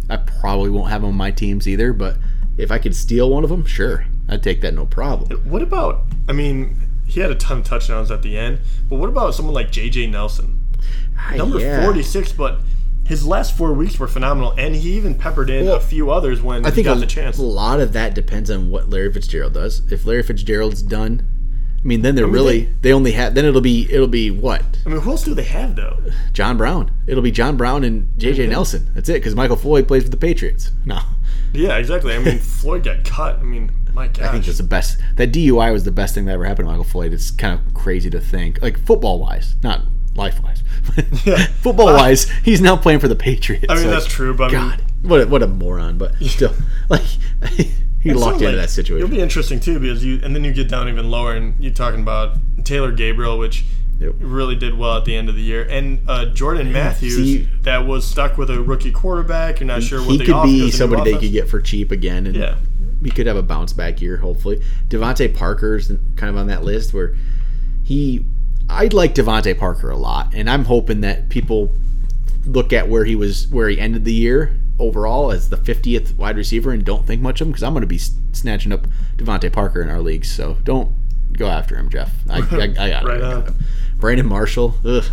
I 0.10 0.18
probably 0.18 0.72
won't 0.72 0.90
have 0.90 1.02
them 1.02 1.12
on 1.12 1.16
my 1.16 1.30
teams 1.32 1.68
either. 1.68 1.94
But 1.94 2.18
if 2.58 2.72
I 2.72 2.80
could 2.80 2.96
steal 2.96 3.30
one 3.30 3.44
of 3.44 3.52
them, 3.52 3.66
sure, 3.66 4.06
I'd 4.28 4.42
take 4.42 4.62
that 4.62 4.74
no 4.74 4.88
problem. 4.88 5.40
What 5.50 5.62
about? 5.62 6.02
I 6.28 6.34
mean, 6.34 6.76
he 7.08 7.20
had 7.22 7.32
a 7.32 7.36
ton 7.36 7.60
of 7.60 7.64
touchdowns 7.66 8.12
at 8.12 8.22
the 8.22 8.38
end, 8.38 8.60
but 8.90 8.98
what 8.98 9.10
about 9.10 9.34
someone 9.34 9.54
like 9.56 9.72
J.J. 9.72 10.08
Nelson, 10.08 10.60
ah, 11.18 11.34
number 11.36 11.60
Yeah. 11.60 11.84
46? 11.84 12.34
But 12.34 12.60
his 13.06 13.26
last 13.26 13.56
four 13.58 13.72
weeks 13.74 13.98
were 14.00 14.08
phenomenal, 14.08 14.54
and 14.58 14.76
he 14.76 14.98
even 14.98 15.16
peppered 15.16 15.50
in 15.50 15.66
Well, 15.66 15.76
a 15.78 15.80
few 15.80 16.12
others 16.12 16.42
when 16.42 16.66
I 16.66 16.70
he 16.70 16.76
think 16.76 16.86
got 16.86 16.98
a, 16.98 17.00
the 17.00 17.06
chance. 17.06 17.38
a 17.38 17.42
lot 17.42 17.80
of 17.80 17.94
that 17.94 18.14
depends 18.14 18.52
on 18.52 18.70
what 18.70 18.90
Larry 18.90 19.12
Fitzgerald 19.14 19.54
does. 19.54 19.82
If 19.92 20.06
Larry 20.06 20.24
Fitzgerald's 20.24 20.82
done, 20.82 21.26
I 21.80 21.88
mean, 21.88 22.02
then 22.02 22.16
they're 22.16 22.26
mean, 22.28 22.34
really 22.34 22.70
they, 22.82 22.92
only 22.92 23.14
have. 23.14 23.34
Then 23.36 23.46
it'll 23.46 23.62
be 23.62 23.88
it'll 23.90 24.08
be 24.08 24.30
what 24.30 24.62
I 24.86 24.90
mean, 24.90 25.00
who 25.00 25.12
else 25.12 25.24
do 25.24 25.34
they 25.34 25.44
have 25.44 25.76
though? 25.78 25.98
John 26.34 26.58
Brown. 26.58 26.92
It'll 27.08 27.24
be 27.24 27.32
John 27.32 27.56
Brown 27.56 27.84
and 27.86 28.10
J.J. 28.20 28.44
Mm-hmm. 28.44 28.52
Nelson. 28.52 28.92
That's 28.94 29.08
it. 29.08 29.14
Because 29.14 29.36
Michael 29.36 29.56
Floyd 29.56 29.88
plays 29.88 30.04
for 30.04 30.10
the 30.10 30.18
Patriots. 30.18 30.72
No, 30.86 31.00
Yeah, 31.54 31.78
exactly. 31.78 32.14
I 32.16 32.20
mean, 32.20 32.40
Floyd 32.40 32.84
got 32.84 33.06
cut. 33.06 33.40
I 33.40 33.44
mean, 33.44 33.72
my 33.98 34.08
gosh. 34.08 34.26
I 34.28 34.32
think 34.32 34.46
that's 34.46 34.58
the 34.58 34.64
best. 34.64 34.98
That 35.16 35.32
DUI 35.32 35.72
was 35.74 35.84
the 35.84 35.92
best 35.92 36.14
thing 36.16 36.26
that 36.26 36.34
ever 36.34 36.46
happened 36.46 36.68
to 36.68 36.72
Michael 36.72 36.84
Floyd. 36.84 37.14
It's 37.14 37.32
kind 37.32 37.60
of 37.60 37.74
crazy 37.74 38.10
to 38.12 38.20
think, 38.20 38.62
like 38.62 38.78
football 38.80 39.20
wise, 39.20 39.56
not 39.64 39.82
life 40.16 40.42
wise. 40.44 40.64
Yeah. 41.26 41.46
football 41.62 41.88
wise, 41.88 42.30
he's 42.44 42.62
now 42.62 42.76
playing 42.78 43.00
for 43.00 43.08
the 43.08 43.16
Patriots. 43.16 43.66
I 43.70 43.76
mean, 43.76 43.86
Like, 43.88 43.94
that's 43.94 44.06
true, 44.12 44.34
but 44.34 44.54
I 44.54 44.58
mean, 44.60 44.70
God, 44.70 44.82
what 45.04 45.22
a, 45.22 45.28
what 45.28 45.44
a 45.44 45.48
moron! 45.48 45.98
But 45.98 46.16
still, 46.22 46.54
like 46.90 47.02
he 48.02 48.14
locked 48.14 48.36
into 48.36 48.48
like- 48.48 48.56
that 48.56 48.70
situation. 48.70 49.06
It'll 49.06 49.16
be 49.16 49.22
interesting 49.22 49.60
too 49.60 49.80
because 49.80 50.04
you, 50.04 50.20
and 50.24 50.36
then 50.36 50.44
you 50.44 50.54
get 50.54 50.70
down 50.70 50.88
even 50.90 51.10
lower, 51.12 51.34
and 51.36 51.56
you're 51.64 51.74
talking 51.74 52.02
about 52.02 52.38
Taylor 52.64 52.92
Gabriel, 52.92 53.38
which 53.38 53.66
Yep. 54.00 54.14
really 54.20 54.56
did 54.56 54.78
well 54.78 54.96
at 54.98 55.06
the 55.06 55.16
end 55.16 55.28
of 55.28 55.34
the 55.36 55.42
year, 55.42 55.64
and 55.68 56.00
uh, 56.08 56.26
Jordan 56.28 56.72
Matthews 56.72 57.16
see- 57.16 57.50
that 57.64 57.88
was 57.88 58.06
stuck 58.06 58.38
with 58.38 58.52
a 58.52 58.62
rookie 58.62 58.92
quarterback. 58.92 59.60
You're 59.60 59.66
not 59.66 59.82
sure 59.82 60.02
what 60.02 60.12
he 60.12 60.26
could 60.26 60.44
be 60.44 60.70
somebody 60.70 61.14
they 61.14 61.20
could 61.20 61.32
get 61.32 61.50
for 61.50 61.60
cheap 61.60 61.90
again, 61.90 62.28
and 62.28 62.36
Yeah. 62.36 62.58
He 63.04 63.12
could 63.12 63.28
have 63.28 63.38
a 63.38 63.44
bounce 63.44 63.74
back 63.74 64.02
year. 64.02 64.18
Hopefully, 64.18 64.62
DeVante 64.90 65.34
Parker's 65.34 65.88
kind 65.88 66.30
of 66.30 66.38
on 66.38 66.48
that 66.48 66.64
list 66.64 66.94
where 66.94 67.16
he. 67.84 68.26
I'd 68.70 68.94
like 68.94 69.16
DeVante 69.16 69.58
Parker 69.58 69.90
a 69.90 69.98
lot, 69.98 70.34
and 70.34 70.50
I'm 70.50 70.66
hoping 70.66 71.00
that 71.02 71.30
people 71.30 71.72
look 72.46 72.74
at 72.74 72.90
where 72.90 73.06
he 73.06 73.16
was, 73.16 73.48
where 73.48 73.70
he 73.70 73.80
ended 73.80 74.04
the 74.04 74.14
year 74.14 74.58
overall 74.80 75.32
as 75.32 75.50
the 75.50 75.58
50th 75.58 76.18
wide 76.18 76.38
receiver, 76.38 76.72
and 76.72 76.84
don't 76.84 77.06
think 77.06 77.22
much 77.22 77.40
of 77.40 77.48
him 77.48 77.52
because 77.52 77.64
I'm 77.64 77.74
going 77.74 77.82
to 77.82 77.88
be 77.88 77.98
snatching 77.98 78.72
up 78.72 78.88
DeVante 79.16 79.52
Parker 79.52 79.82
in 79.82 79.90
our 79.90 80.02
leagues. 80.02 80.32
So 80.32 80.58
don't 80.64 80.94
go 81.34 81.48
after 81.48 81.76
him, 81.78 81.90
Jeff. 81.90 82.14
I, 82.30 82.40
I, 82.40 82.64
I 82.64 82.90
got 82.90 83.04
Right 83.06 83.18
it. 83.18 83.22
Got 83.22 83.48
him. 83.48 83.56
Brandon 83.98 84.28
Marshall. 84.28 84.76
Ugh. 84.86 85.06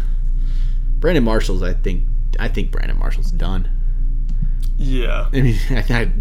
Brandon 0.99 1.25
Marshall's. 1.25 1.63
I 1.63 1.75
think. 1.75 2.05
I 2.39 2.49
think 2.49 2.71
Brandon 2.73 2.99
Marshall's 2.99 3.31
done. 3.31 3.69
Yeah. 4.77 5.29
I 5.33 5.41
mean, 5.41 5.59
I, 5.71 5.85
I, 5.91 6.13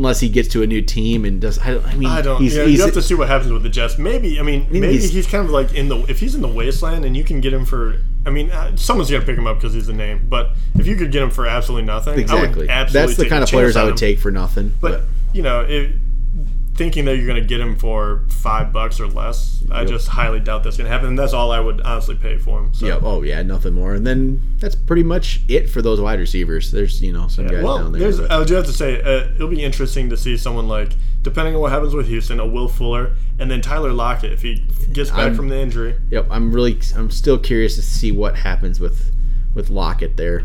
unless 0.00 0.18
he 0.20 0.30
gets 0.30 0.48
to 0.48 0.62
a 0.62 0.66
new 0.66 0.80
team 0.80 1.26
and 1.26 1.42
does. 1.42 1.58
I, 1.58 1.76
I 1.76 1.94
mean, 1.94 2.08
I 2.08 2.22
don't. 2.22 2.40
He's, 2.40 2.56
yeah, 2.56 2.64
he's, 2.64 2.78
you 2.78 2.84
have 2.84 2.94
to 2.94 3.02
see 3.02 3.14
what 3.14 3.28
happens 3.28 3.52
with 3.52 3.62
the 3.62 3.68
Jets. 3.68 3.98
Maybe. 3.98 4.40
I 4.40 4.42
mean, 4.42 4.66
maybe 4.70 4.92
he's- 4.92 5.10
he's, 5.10 5.26
kind 5.26 5.44
of 5.44 5.50
like 5.50 5.74
in 5.74 5.88
the. 5.88 5.98
If 6.10 6.20
he's 6.20 6.34
in 6.34 6.40
the 6.40 6.48
wasteland 6.48 7.04
and 7.04 7.14
you 7.14 7.22
can 7.22 7.40
get 7.42 7.52
him 7.52 7.66
for. 7.66 7.98
I 8.24 8.30
mean, 8.30 8.50
uh, 8.50 8.74
someone's 8.76 9.10
gonna 9.10 9.24
pick 9.24 9.36
him 9.36 9.46
up 9.46 9.58
because 9.58 9.74
he's 9.74 9.88
a 9.88 9.92
name. 9.92 10.26
But 10.28 10.52
if 10.78 10.86
you 10.86 10.96
could 10.96 11.12
get 11.12 11.22
him 11.22 11.30
for 11.30 11.46
absolutely 11.46 11.86
nothing, 11.86 12.18
exactly. 12.18 12.68
absolutely 12.68 13.06
That's 13.08 13.16
the 13.18 13.28
kind 13.28 13.42
of 13.42 13.50
players 13.50 13.76
I 13.76 13.84
would 13.84 13.90
him. 13.90 13.96
take 13.96 14.18
for 14.18 14.30
nothing. 14.30 14.72
But 14.80 15.02
you 15.34 15.42
know, 15.42 15.60
it, 15.60 15.92
thinking 16.80 17.04
that 17.04 17.16
you're 17.18 17.26
going 17.26 17.38
to 17.42 17.46
get 17.46 17.60
him 17.60 17.76
for 17.76 18.24
five 18.30 18.72
bucks 18.72 18.98
or 19.00 19.06
less, 19.06 19.62
I 19.70 19.80
Yep. 19.82 19.88
just 19.90 20.08
highly 20.08 20.40
doubt 20.40 20.64
that's 20.64 20.78
going 20.78 20.86
to 20.86 20.90
happen. 20.90 21.08
And 21.08 21.18
that's 21.18 21.34
all 21.34 21.52
I 21.52 21.60
would 21.60 21.82
honestly 21.82 22.14
pay 22.14 22.38
for 22.38 22.58
him. 22.58 22.72
So. 22.72 22.86
yeah. 22.86 22.98
Oh 23.02 23.20
yeah. 23.20 23.42
Nothing 23.42 23.74
more. 23.74 23.92
And 23.92 24.06
then 24.06 24.40
that's 24.58 24.74
pretty 24.74 25.02
much 25.02 25.42
it 25.46 25.68
for 25.68 25.82
those 25.82 26.00
wide 26.00 26.18
receivers. 26.18 26.70
There's 26.72 27.02
you 27.02 27.12
know 27.12 27.28
some 27.28 27.46
guys 27.48 27.62
Well, 27.62 27.78
down 27.78 27.92
there. 27.92 28.00
there's. 28.00 28.18
but- 28.18 28.32
I 28.32 28.42
do 28.44 28.54
have 28.54 28.64
to 28.64 28.72
say, 28.72 29.02
uh, 29.02 29.28
it'll 29.34 29.48
be 29.48 29.62
interesting 29.62 30.08
to 30.08 30.16
see 30.16 30.38
someone 30.38 30.68
like, 30.68 30.92
depending 31.20 31.54
on 31.54 31.60
what 31.60 31.70
happens 31.70 31.92
with 31.94 32.06
Houston, 32.08 32.40
a 32.40 32.46
Will 32.46 32.66
Fuller, 32.68 33.12
and 33.38 33.50
then 33.50 33.60
Tyler 33.60 33.92
Lockett 33.92 34.32
if 34.32 34.40
he 34.40 34.64
gets 34.90 35.10
back 35.10 35.18
I'm- 35.18 35.34
from 35.34 35.50
the 35.50 35.58
injury. 35.58 35.96
Yep, 36.10 36.28
I'm 36.30 36.50
really, 36.50 36.78
I'm 36.96 37.10
still 37.10 37.36
curious 37.38 37.74
to 37.76 37.82
see 37.82 38.10
what 38.10 38.36
happens 38.36 38.80
with, 38.80 39.12
with 39.54 39.68
Lockett 39.68 40.16
there. 40.16 40.44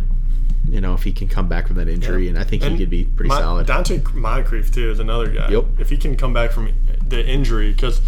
You 0.69 0.81
know, 0.81 0.93
if 0.93 1.03
he 1.03 1.11
can 1.13 1.27
come 1.27 1.47
back 1.47 1.67
from 1.67 1.75
that 1.77 1.87
injury, 1.87 2.27
and 2.27 2.37
I 2.37 2.43
think 2.43 2.63
he 2.63 2.77
could 2.77 2.89
be 2.89 3.05
pretty 3.05 3.29
Mon- 3.29 3.41
solid. 3.41 3.67
Donte 3.67 4.13
Moncrief 4.13 4.71
too 4.71 4.89
is 4.89 4.99
another 4.99 5.27
guy. 5.29 5.49
Yep. 5.49 5.65
If 5.79 5.89
he 5.89 5.97
can 5.97 6.15
come 6.17 6.33
back 6.33 6.51
from 6.51 6.73
the 7.07 7.25
injury, 7.25 7.71
because 7.71 8.01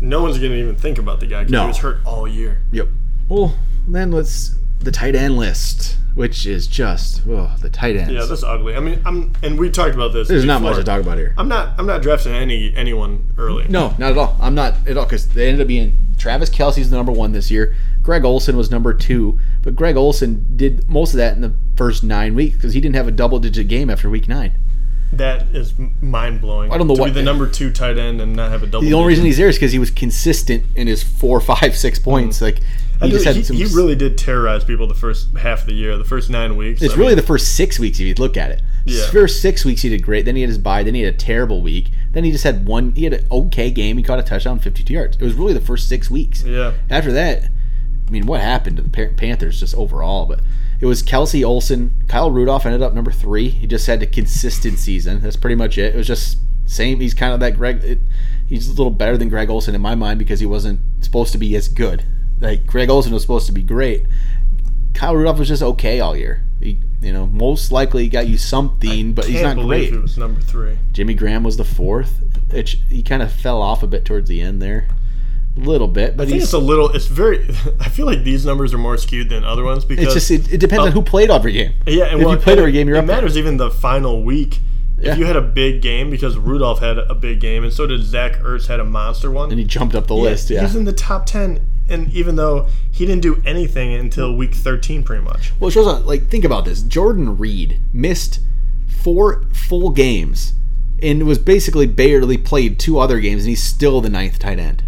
no 0.00 0.22
one's 0.22 0.38
going 0.38 0.52
to 0.52 0.58
even 0.58 0.76
think 0.76 0.98
about 0.98 1.20
the 1.20 1.26
guy 1.26 1.40
because 1.44 1.52
No. 1.52 1.62
he 1.62 1.68
was 1.68 1.78
hurt 1.78 1.98
all 2.04 2.28
year. 2.28 2.60
Yep. 2.72 2.88
Well, 3.28 3.58
then 3.88 4.10
let's 4.12 4.56
the 4.80 4.90
tight 4.90 5.14
end 5.14 5.36
list, 5.38 5.96
which 6.14 6.46
is 6.46 6.66
just 6.66 7.22
oh 7.26 7.50
the 7.60 7.70
tight 7.70 7.96
ends. 7.96 8.12
Yeah, 8.12 8.24
that's 8.26 8.42
ugly. 8.42 8.76
I 8.76 8.80
mean, 8.80 9.00
I'm 9.06 9.32
and 9.42 9.58
we 9.58 9.70
talked 9.70 9.94
about 9.94 10.12
this. 10.12 10.28
There's 10.28 10.44
not 10.44 10.60
much 10.62 10.76
to 10.76 10.84
talk 10.84 11.00
about 11.00 11.18
here. 11.18 11.34
I'm 11.38 11.48
not. 11.48 11.78
I'm 11.78 11.86
not 11.86 12.02
drafting 12.02 12.32
any 12.34 12.74
anyone 12.76 13.32
early. 13.38 13.66
No, 13.68 13.94
not 13.98 14.12
at 14.12 14.18
all. 14.18 14.36
I'm 14.40 14.54
not 14.54 14.74
at 14.86 14.96
all 14.96 15.04
because 15.06 15.28
they 15.28 15.48
ended 15.48 15.62
up 15.62 15.68
being 15.68 15.96
Travis 16.18 16.50
Kelce's 16.50 16.90
the 16.90 16.96
number 16.96 17.12
one 17.12 17.32
this 17.32 17.50
year. 17.50 17.74
Greg 18.06 18.24
Olsen 18.24 18.56
was 18.56 18.70
number 18.70 18.94
two, 18.94 19.36
but 19.62 19.74
Greg 19.74 19.96
Olsen 19.96 20.46
did 20.54 20.88
most 20.88 21.12
of 21.12 21.16
that 21.16 21.34
in 21.34 21.40
the 21.40 21.52
first 21.74 22.04
nine 22.04 22.36
weeks 22.36 22.54
because 22.54 22.72
he 22.72 22.80
didn't 22.80 22.94
have 22.94 23.08
a 23.08 23.10
double 23.10 23.40
digit 23.40 23.66
game 23.66 23.90
after 23.90 24.08
week 24.08 24.28
nine. 24.28 24.52
That 25.12 25.48
is 25.52 25.74
mind 26.00 26.40
blowing. 26.40 26.70
I 26.70 26.78
don't 26.78 26.86
know 26.86 26.94
to 26.94 27.00
what- 27.00 27.08
be 27.08 27.14
the 27.14 27.24
number 27.24 27.48
two 27.48 27.72
tight 27.72 27.98
end 27.98 28.20
and 28.20 28.36
not 28.36 28.52
have 28.52 28.62
a 28.62 28.66
double. 28.66 28.82
The 28.82 28.94
only 28.94 29.08
digit. 29.08 29.08
reason 29.08 29.24
he's 29.24 29.38
there 29.38 29.48
is 29.48 29.56
because 29.56 29.72
he 29.72 29.80
was 29.80 29.90
consistent 29.90 30.62
in 30.76 30.86
his 30.86 31.02
four, 31.02 31.40
five, 31.40 31.76
six 31.76 31.98
mm-hmm. 31.98 32.10
points. 32.10 32.40
Like 32.40 32.60
he 33.02 33.10
just 33.10 33.24
had 33.24 33.34
he, 33.34 33.42
some. 33.42 33.56
he 33.56 33.64
really 33.64 33.96
did 33.96 34.16
terrorize 34.16 34.62
people 34.62 34.86
the 34.86 34.94
first 34.94 35.36
half 35.36 35.62
of 35.62 35.66
the 35.66 35.74
year, 35.74 35.98
the 35.98 36.04
first 36.04 36.30
nine 36.30 36.56
weeks. 36.56 36.82
It's 36.82 36.94
I 36.94 36.96
really 36.96 37.08
mean, 37.08 37.16
the 37.16 37.26
first 37.26 37.56
six 37.56 37.76
weeks 37.80 37.98
if 37.98 38.06
you 38.06 38.14
look 38.14 38.36
at 38.36 38.52
it. 38.52 38.62
Yeah. 38.84 39.00
His 39.00 39.10
first 39.10 39.42
six 39.42 39.64
weeks 39.64 39.82
he 39.82 39.88
did 39.88 40.04
great. 40.04 40.26
Then 40.26 40.36
he 40.36 40.42
had 40.42 40.48
his 40.48 40.58
bye. 40.58 40.84
Then 40.84 40.94
he 40.94 41.02
had 41.02 41.12
a 41.12 41.16
terrible 41.16 41.60
week. 41.60 41.88
Then 42.12 42.22
he 42.22 42.30
just 42.30 42.44
had 42.44 42.66
one. 42.66 42.92
He 42.92 43.02
had 43.02 43.14
an 43.14 43.26
okay 43.32 43.72
game. 43.72 43.96
He 43.96 44.04
caught 44.04 44.20
a 44.20 44.22
touchdown, 44.22 44.60
fifty-two 44.60 44.94
yards. 44.94 45.16
It 45.16 45.24
was 45.24 45.34
really 45.34 45.54
the 45.54 45.60
first 45.60 45.88
six 45.88 46.08
weeks. 46.08 46.44
yeah. 46.44 46.72
After 46.88 47.10
that, 47.10 47.50
I 48.06 48.10
mean, 48.10 48.26
what 48.26 48.40
happened 48.40 48.76
to 48.76 48.82
the 48.82 49.08
Panthers 49.16 49.60
just 49.60 49.74
overall? 49.74 50.26
But 50.26 50.40
it 50.80 50.86
was 50.86 51.02
Kelce 51.02 51.44
Olsen. 51.44 51.92
Kyle 52.08 52.30
Rudolph 52.30 52.66
ended 52.66 52.82
up 52.82 52.94
number 52.94 53.10
three. 53.10 53.48
He 53.48 53.66
just 53.66 53.86
had 53.86 54.02
a 54.02 54.06
consistent 54.06 54.78
season. 54.78 55.20
That's 55.20 55.36
pretty 55.36 55.56
much 55.56 55.78
it. 55.78 55.94
It 55.94 55.98
was 55.98 56.06
just 56.06 56.38
same. 56.66 57.00
He's 57.00 57.14
kind 57.14 57.32
of 57.32 57.40
that 57.40 57.56
Greg. 57.56 57.82
It, 57.82 57.98
he's 58.46 58.68
a 58.68 58.72
little 58.72 58.90
better 58.90 59.16
than 59.16 59.28
Greg 59.28 59.50
Olsen 59.50 59.74
in 59.74 59.80
my 59.80 59.94
mind 59.94 60.18
because 60.18 60.40
he 60.40 60.46
wasn't 60.46 60.80
supposed 61.00 61.32
to 61.32 61.38
be 61.38 61.54
as 61.56 61.68
good. 61.68 62.04
Like 62.40 62.66
Greg 62.66 62.90
Olsen 62.90 63.12
was 63.12 63.22
supposed 63.22 63.46
to 63.46 63.52
be 63.52 63.62
great. 63.62 64.04
Kyle 64.94 65.14
Rudolph 65.16 65.38
was 65.38 65.48
just 65.48 65.62
okay 65.62 66.00
all 66.00 66.16
year. 66.16 66.42
He, 66.60 66.78
you 67.02 67.12
know, 67.12 67.26
most 67.26 67.70
likely 67.70 68.08
got 68.08 68.26
you 68.26 68.38
something, 68.38 69.12
but 69.12 69.26
he's 69.26 69.42
not 69.42 69.56
great. 69.56 69.90
He 69.90 69.98
was 69.98 70.16
number 70.16 70.40
three. 70.40 70.78
Jimmy 70.92 71.14
Graham 71.14 71.44
was 71.44 71.56
the 71.58 71.64
fourth. 71.64 72.22
It, 72.50 72.68
he 72.88 73.02
kind 73.02 73.22
of 73.22 73.32
fell 73.32 73.60
off 73.60 73.82
a 73.82 73.86
bit 73.86 74.04
towards 74.04 74.28
the 74.28 74.40
end 74.40 74.62
there, 74.62 74.88
little 75.56 75.88
bit. 75.88 76.16
But 76.16 76.24
I 76.24 76.26
think 76.26 76.34
he's 76.34 76.44
it's 76.44 76.52
a 76.52 76.58
little. 76.58 76.90
It's 76.90 77.06
very. 77.06 77.48
I 77.80 77.88
feel 77.88 78.06
like 78.06 78.22
these 78.24 78.44
numbers 78.46 78.72
are 78.74 78.78
more 78.78 78.96
skewed 78.96 79.28
than 79.30 79.44
other 79.44 79.64
ones 79.64 79.84
because 79.84 80.04
It's 80.04 80.14
just 80.14 80.30
it, 80.30 80.52
it 80.54 80.58
depends 80.58 80.82
Uh, 80.84 80.86
on 80.86 80.92
who 80.92 81.02
played 81.02 81.30
every 81.30 81.52
game. 81.52 81.72
Yeah, 81.86 82.04
and 82.06 82.20
if 82.20 82.26
well, 82.26 82.34
you 82.36 82.40
played 82.42 82.58
every 82.58 82.72
game, 82.72 82.88
you're 82.88 82.96
it 82.96 83.00
up 83.00 83.06
there. 83.06 83.16
matters 83.16 83.36
even 83.38 83.56
the 83.56 83.70
final 83.70 84.22
week. 84.22 84.60
Yeah. 84.98 85.12
If 85.12 85.18
you 85.18 85.26
had 85.26 85.36
a 85.36 85.42
big 85.42 85.82
game 85.82 86.08
because 86.08 86.38
Rudolph 86.38 86.78
had 86.80 86.98
a 86.98 87.14
big 87.14 87.38
game, 87.40 87.64
and 87.64 87.72
so 87.72 87.86
did 87.86 88.02
Zach 88.02 88.36
Ertz 88.40 88.66
had 88.66 88.80
a 88.80 88.84
monster 88.84 89.30
one. 89.30 89.50
And 89.50 89.58
he 89.58 89.64
jumped 89.66 89.94
up 89.94 90.06
the 90.06 90.14
Yeah, 90.16 90.22
list. 90.22 90.48
Yeah. 90.48 90.62
he's 90.62 90.74
in 90.74 90.86
the 90.86 90.92
top 90.94 91.26
ten, 91.26 91.60
and 91.88 92.10
even 92.14 92.36
though 92.36 92.66
he 92.90 93.04
didn't 93.04 93.20
do 93.20 93.42
anything 93.44 93.92
until 93.92 94.34
week 94.34 94.54
thirteen, 94.54 95.02
pretty 95.02 95.22
much. 95.22 95.52
well, 95.60 95.68
it 95.68 95.72
shows 95.72 95.86
on, 95.86 96.06
like 96.06 96.28
think 96.28 96.44
about 96.44 96.64
this. 96.64 96.82
Jordan 96.82 97.36
Reed 97.36 97.78
missed 97.92 98.40
four 98.88 99.44
full 99.52 99.90
games 99.90 100.54
and 101.02 101.24
was 101.26 101.38
basically 101.38 101.86
barely 101.86 102.38
played 102.38 102.78
two 102.78 102.98
other 102.98 103.20
games, 103.20 103.42
and 103.42 103.50
he's 103.50 103.62
still 103.62 104.00
the 104.00 104.08
ninth 104.08 104.38
tight 104.38 104.58
end. 104.58 104.82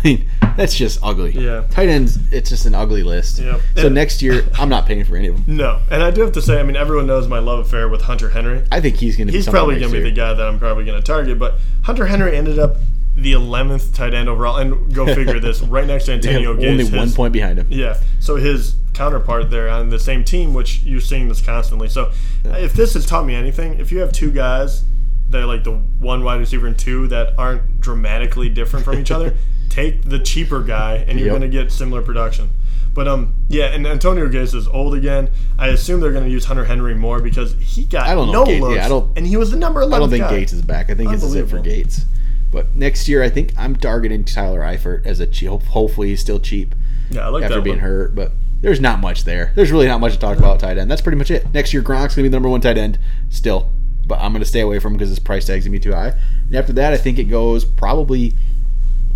I 0.04 0.08
mean, 0.08 0.28
that's 0.56 0.74
just 0.76 0.98
ugly. 1.02 1.32
Yeah. 1.32 1.64
Tight 1.70 1.88
ends, 1.88 2.18
it's 2.32 2.48
just 2.50 2.66
an 2.66 2.74
ugly 2.74 3.02
list. 3.02 3.38
Yeah. 3.38 3.60
So 3.76 3.86
And- 3.86 3.94
next 3.94 4.22
year, 4.22 4.44
I'm 4.58 4.68
not 4.68 4.86
paying 4.86 5.04
for 5.04 5.16
any 5.16 5.28
of 5.28 5.44
them. 5.46 5.56
No, 5.60 5.80
and 5.90 6.02
I 6.02 6.10
do 6.10 6.22
have 6.22 6.32
to 6.32 6.42
say, 6.42 6.58
I 6.58 6.62
mean, 6.62 6.76
everyone 6.76 7.06
knows 7.06 7.28
my 7.28 7.38
love 7.38 7.58
affair 7.66 7.88
with 7.88 8.02
Hunter 8.02 8.30
Henry. 8.30 8.64
I 8.72 8.80
think 8.80 8.96
he's 8.96 9.16
going 9.16 9.26
to. 9.28 9.32
He's 9.32 9.46
probably 9.48 9.78
going 9.78 9.92
to 9.92 9.98
be 9.98 10.04
the 10.04 10.10
guy 10.16 10.32
that 10.32 10.46
I'm 10.46 10.58
probably 10.58 10.84
going 10.84 10.98
to 10.98 11.04
target. 11.04 11.38
But 11.38 11.54
Hunter 11.82 12.06
Henry 12.06 12.36
ended 12.36 12.58
up 12.58 12.76
the 13.16 13.32
11th 13.32 13.94
tight 13.94 14.14
end 14.14 14.28
overall. 14.28 14.56
And 14.56 14.94
go 14.94 15.04
figure 15.14 15.38
this 15.40 15.60
right 15.62 15.86
next 15.86 16.06
to 16.06 16.12
Antonio 16.12 16.52
Yeah, 16.52 16.56
Gates. 16.60 16.70
only 16.70 16.84
his- 16.84 16.92
one 16.92 17.12
point 17.12 17.32
behind 17.32 17.58
him. 17.58 17.66
Yeah. 17.70 17.98
So 18.20 18.36
his 18.36 18.76
counterpart 18.94 19.50
there 19.50 19.68
on 19.68 19.90
the 19.90 19.98
same 19.98 20.24
team, 20.24 20.54
which 20.54 20.82
you're 20.84 21.00
seeing 21.00 21.28
this 21.28 21.40
constantly. 21.42 21.88
So 21.88 22.12
if 22.44 22.72
this 22.72 22.94
has 22.94 23.04
taught 23.06 23.26
me 23.26 23.34
anything, 23.34 23.78
if 23.78 23.92
you 23.92 23.98
have 24.00 24.12
two 24.12 24.30
guys 24.30 24.82
that 25.30 25.42
are 25.42 25.46
like 25.46 25.64
the 25.64 25.72
one 25.72 26.24
wide 26.24 26.40
receiver 26.40 26.66
and 26.66 26.78
two 26.78 27.06
that 27.08 27.34
aren't 27.38 27.80
dramatically 27.80 28.48
different 28.48 28.84
from 28.84 28.98
each 28.98 29.10
other, 29.10 29.34
take 29.70 30.04
the 30.04 30.18
cheaper 30.18 30.62
guy 30.62 30.96
and 31.08 31.18
you're 31.18 31.28
Yep. 31.28 31.38
going 31.38 31.50
to 31.50 31.56
get 31.62 31.72
similar 31.72 32.02
production. 32.02 32.50
But 32.92 33.06
um, 33.08 33.34
yeah, 33.48 33.66
and 33.66 33.86
Antonio 33.86 34.28
Gates 34.28 34.52
is 34.52 34.66
old 34.68 34.94
again. 34.94 35.30
I 35.58 35.68
assume 35.68 36.00
they're 36.00 36.12
going 36.12 36.24
to 36.24 36.30
use 36.30 36.44
Hunter 36.44 36.64
Henry 36.64 36.94
more 36.94 37.20
because 37.20 37.54
he 37.60 37.84
got 37.84 38.08
I 38.08 38.14
don't 38.14 38.26
know, 38.26 38.40
no 38.40 38.44
Gates- 38.46 38.60
looks, 38.60 38.76
yeah, 38.76 38.86
I 38.86 38.88
don't- 38.88 39.16
and 39.16 39.26
he 39.26 39.36
was 39.36 39.50
the 39.52 39.56
number 39.56 39.80
eleven. 39.80 39.94
I 39.94 39.98
don't 40.00 40.10
think 40.10 40.24
guy. 40.24 40.38
Gates 40.40 40.52
is 40.52 40.60
back. 40.62 40.90
I 40.90 40.94
think 40.94 41.10
this 41.10 41.22
is 41.22 41.34
it 41.36 41.48
for 41.48 41.60
Gates. 41.60 42.04
But 42.52 42.74
next 42.74 43.08
year, 43.08 43.22
I 43.22 43.28
think 43.30 43.52
I'm 43.56 43.76
targeting 43.76 44.24
Tyler 44.24 44.60
Eifert 44.62 45.06
as 45.06 45.20
a 45.20 45.26
cheap. 45.26 45.48
Hopefully, 45.66 46.08
he's 46.08 46.20
still 46.20 46.40
cheap 46.40 46.74
Yeah, 47.10 47.26
I 47.26 47.28
like 47.28 47.44
after 47.44 47.54
that 47.56 47.62
being 47.62 47.76
one. 47.76 47.84
hurt. 47.84 48.14
But 48.16 48.32
there's 48.60 48.80
not 48.80 48.98
much 48.98 49.22
there. 49.22 49.52
There's 49.54 49.70
really 49.70 49.86
not 49.86 50.00
much 50.00 50.14
to 50.14 50.18
talk 50.18 50.36
about 50.36 50.58
tight 50.58 50.76
end. 50.76 50.90
That's 50.90 51.00
pretty 51.00 51.16
much 51.16 51.30
it. 51.30 51.46
Next 51.54 51.72
year, 51.72 51.80
Gronk's 51.82 52.16
gonna 52.16 52.24
be 52.24 52.28
the 52.28 52.34
number 52.34 52.48
one 52.48 52.60
tight 52.60 52.76
end 52.76 52.98
still, 53.28 53.70
but 54.04 54.18
I'm 54.20 54.32
gonna 54.32 54.44
stay 54.44 54.60
away 54.62 54.80
from 54.80 54.94
him 54.94 54.98
because 54.98 55.10
his 55.10 55.20
price 55.20 55.44
tag's 55.44 55.64
gonna 55.64 55.70
be 55.72 55.78
too 55.78 55.92
high. 55.92 56.12
And 56.48 56.56
after 56.56 56.72
that, 56.72 56.92
I 56.92 56.96
think 56.96 57.20
it 57.20 57.24
goes 57.30 57.64
probably. 57.64 58.34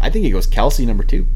I 0.04 0.10
think 0.10 0.26
it 0.26 0.30
goes 0.30 0.46
Kelce 0.46 0.86
number 0.86 1.02
two. 1.02 1.26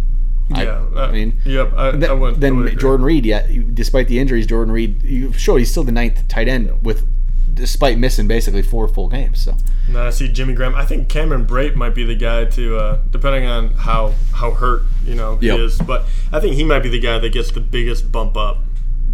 I- 0.52 0.62
Yeah, 0.64 0.84
uh, 0.94 1.06
I 1.06 1.12
mean, 1.12 1.40
yep. 1.44 1.72
I, 1.76 1.92
Th- 1.92 2.04
I 2.10 2.14
I 2.14 2.32
then. 2.32 2.78
Jordan 2.78 3.04
Reed, 3.04 3.26
yeah, 3.26 3.46
despite 3.74 4.08
the 4.08 4.18
injuries, 4.18 4.46
Jordan 4.46 4.72
Reed, 4.72 5.02
you 5.02 5.32
showed 5.32 5.56
he's 5.56 5.70
still 5.70 5.84
the 5.84 5.92
ninth 5.92 6.26
tight 6.28 6.48
end 6.48 6.82
with, 6.82 7.06
despite 7.54 7.98
missing 7.98 8.28
basically 8.28 8.62
four 8.62 8.86
full 8.88 9.08
games. 9.08 9.40
So 9.40 9.56
No, 9.90 10.06
I 10.06 10.10
see 10.10 10.30
Jimmy 10.30 10.54
Graham. 10.54 10.74
I 10.74 10.84
think 10.84 11.08
Cameron 11.08 11.46
Brate 11.46 11.74
might 11.74 11.94
be 11.94 12.04
the 12.04 12.14
guy 12.14 12.44
to, 12.44 12.76
uh, 12.76 12.98
depending 13.10 13.46
on 13.46 13.72
how 13.72 14.14
how 14.32 14.52
hurt 14.52 14.82
you 15.04 15.14
know 15.14 15.38
Yep. 15.40 15.58
he 15.58 15.64
is. 15.64 15.78
But 15.78 16.04
I 16.32 16.40
think 16.40 16.54
he 16.56 16.64
might 16.64 16.80
be 16.80 16.88
the 16.88 17.00
guy 17.00 17.18
that 17.18 17.32
gets 17.32 17.50
the 17.50 17.60
biggest 17.60 18.10
bump 18.12 18.36
up 18.36 18.58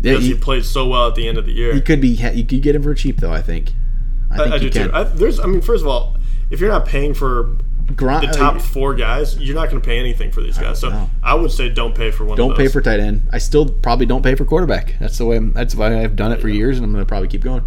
yeah, 0.02 0.12
because 0.12 0.24
he, 0.24 0.34
he, 0.34 0.38
played 0.38 0.64
so 0.64 0.86
well 0.86 1.08
at 1.08 1.14
the 1.14 1.26
end 1.26 1.38
of 1.38 1.46
the 1.46 1.52
year. 1.52 1.74
he 1.74 1.80
could 1.80 2.00
be. 2.00 2.08
You 2.08 2.44
could 2.44 2.62
get 2.62 2.74
him 2.76 2.82
for 2.82 2.94
cheap 2.94 3.18
though. 3.18 3.32
I 3.32 3.40
think. 3.42 3.72
I 4.30 4.36
think 4.36 4.52
I, 4.52 4.56
I 4.56 4.58
do 4.58 4.70
can. 4.70 4.88
too. 4.88 4.94
I, 4.94 5.02
there's, 5.04 5.38
I 5.40 5.46
mean, 5.46 5.60
first 5.62 5.82
of 5.82 5.88
all, 5.88 6.16
if 6.50 6.60
you're 6.60 6.70
not 6.70 6.86
paying 6.86 7.14
for 7.14 7.56
The 7.86 8.28
uh, 8.28 8.32
top 8.32 8.60
four 8.60 8.94
guys, 8.94 9.38
you're 9.38 9.54
not 9.54 9.70
going 9.70 9.80
to 9.80 9.86
pay 9.86 9.98
anything 9.98 10.30
for 10.30 10.40
these 10.40 10.56
guys. 10.58 10.80
So 10.80 10.90
know. 10.90 11.10
I 11.22 11.34
would 11.34 11.50
say 11.50 11.68
don't 11.68 11.94
pay 11.94 12.10
for 12.10 12.24
one. 12.24 12.36
don't 12.36 12.56
pay 12.56 12.68
for 12.68 12.80
tight 12.80 13.00
end. 13.00 13.22
I 13.32 13.38
still 13.38 13.68
probably 13.68 14.06
don't 14.06 14.22
pay 14.22 14.34
for 14.34 14.44
quarterback. 14.44 14.96
That's 14.98 15.18
the 15.18 15.26
way. 15.26 15.36
I'm, 15.36 15.52
that's 15.52 15.74
why 15.74 16.02
I've 16.02 16.16
done 16.16 16.32
it 16.32 16.40
for 16.40 16.48
years, 16.48 16.78
and 16.78 16.84
I'm 16.84 16.92
going 16.92 17.04
to 17.04 17.08
probably 17.08 17.28
keep 17.28 17.42
going. 17.42 17.64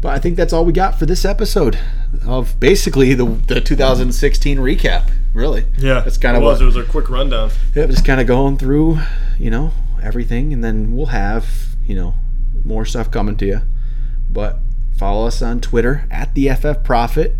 But 0.00 0.10
I 0.10 0.18
think 0.18 0.36
that's 0.36 0.52
all 0.52 0.64
we 0.64 0.72
got 0.72 0.98
for 0.98 1.06
this 1.06 1.24
episode 1.24 1.78
of 2.26 2.60
basically 2.60 3.14
the 3.14 3.24
the 3.24 3.60
2016 3.60 4.58
recap. 4.58 5.10
Really, 5.32 5.64
Yeah, 5.78 6.00
that's 6.00 6.18
kind 6.18 6.36
it 6.36 6.40
of 6.40 6.44
was. 6.44 6.60
what. 6.60 6.62
It 6.62 6.66
was 6.66 6.76
a 6.76 6.84
quick 6.84 7.10
rundown. 7.10 7.50
Yeah, 7.74 7.86
just 7.86 8.04
kind 8.04 8.20
of 8.20 8.26
going 8.26 8.56
through, 8.56 8.98
you 9.38 9.50
know, 9.50 9.72
everything, 10.02 10.52
and 10.52 10.62
then 10.62 10.94
we'll 10.94 11.06
have, 11.06 11.74
you 11.86 11.96
know, 11.96 12.14
more 12.64 12.84
stuff 12.84 13.10
coming 13.10 13.36
to 13.38 13.46
you. 13.46 13.60
But 14.30 14.58
follow 14.96 15.26
us 15.26 15.42
on 15.42 15.60
Twitter 15.60 16.06
at 16.10 16.34
the 16.34 16.50
FF 16.50 16.84
Prophet. 16.84 17.34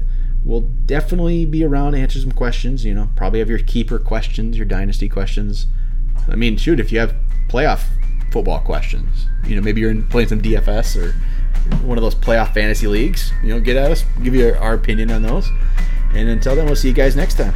We'll 0.44 0.60
definitely 0.60 1.46
be 1.46 1.64
around 1.64 1.92
to 1.92 1.98
answer 1.98 2.20
some 2.20 2.32
questions. 2.32 2.84
You 2.84 2.94
know, 2.94 3.08
probably 3.16 3.38
have 3.38 3.48
your 3.48 3.58
keeper 3.58 3.98
questions, 3.98 4.56
your 4.56 4.66
dynasty 4.66 5.08
questions. 5.08 5.66
I 6.28 6.36
mean, 6.36 6.56
shoot, 6.56 6.78
if 6.80 6.92
you 6.92 6.98
have 6.98 7.14
playoff 7.48 7.84
football 8.30 8.60
questions, 8.60 9.26
you 9.46 9.56
know, 9.56 9.62
maybe 9.62 9.80
you're 9.80 9.90
in, 9.90 10.06
playing 10.06 10.28
some 10.28 10.42
DFS 10.42 10.96
or 11.00 11.12
one 11.84 11.96
of 11.96 12.02
those 12.02 12.14
playoff 12.14 12.52
fantasy 12.52 12.86
leagues. 12.86 13.32
You 13.42 13.50
know, 13.50 13.60
get 13.60 13.76
at 13.76 13.90
us, 13.90 14.04
give 14.22 14.34
you 14.34 14.48
our, 14.48 14.56
our 14.58 14.74
opinion 14.74 15.10
on 15.10 15.22
those. 15.22 15.50
And 16.12 16.28
until 16.28 16.54
then, 16.54 16.66
we'll 16.66 16.76
see 16.76 16.88
you 16.88 16.94
guys 16.94 17.16
next 17.16 17.34
time. 17.34 17.54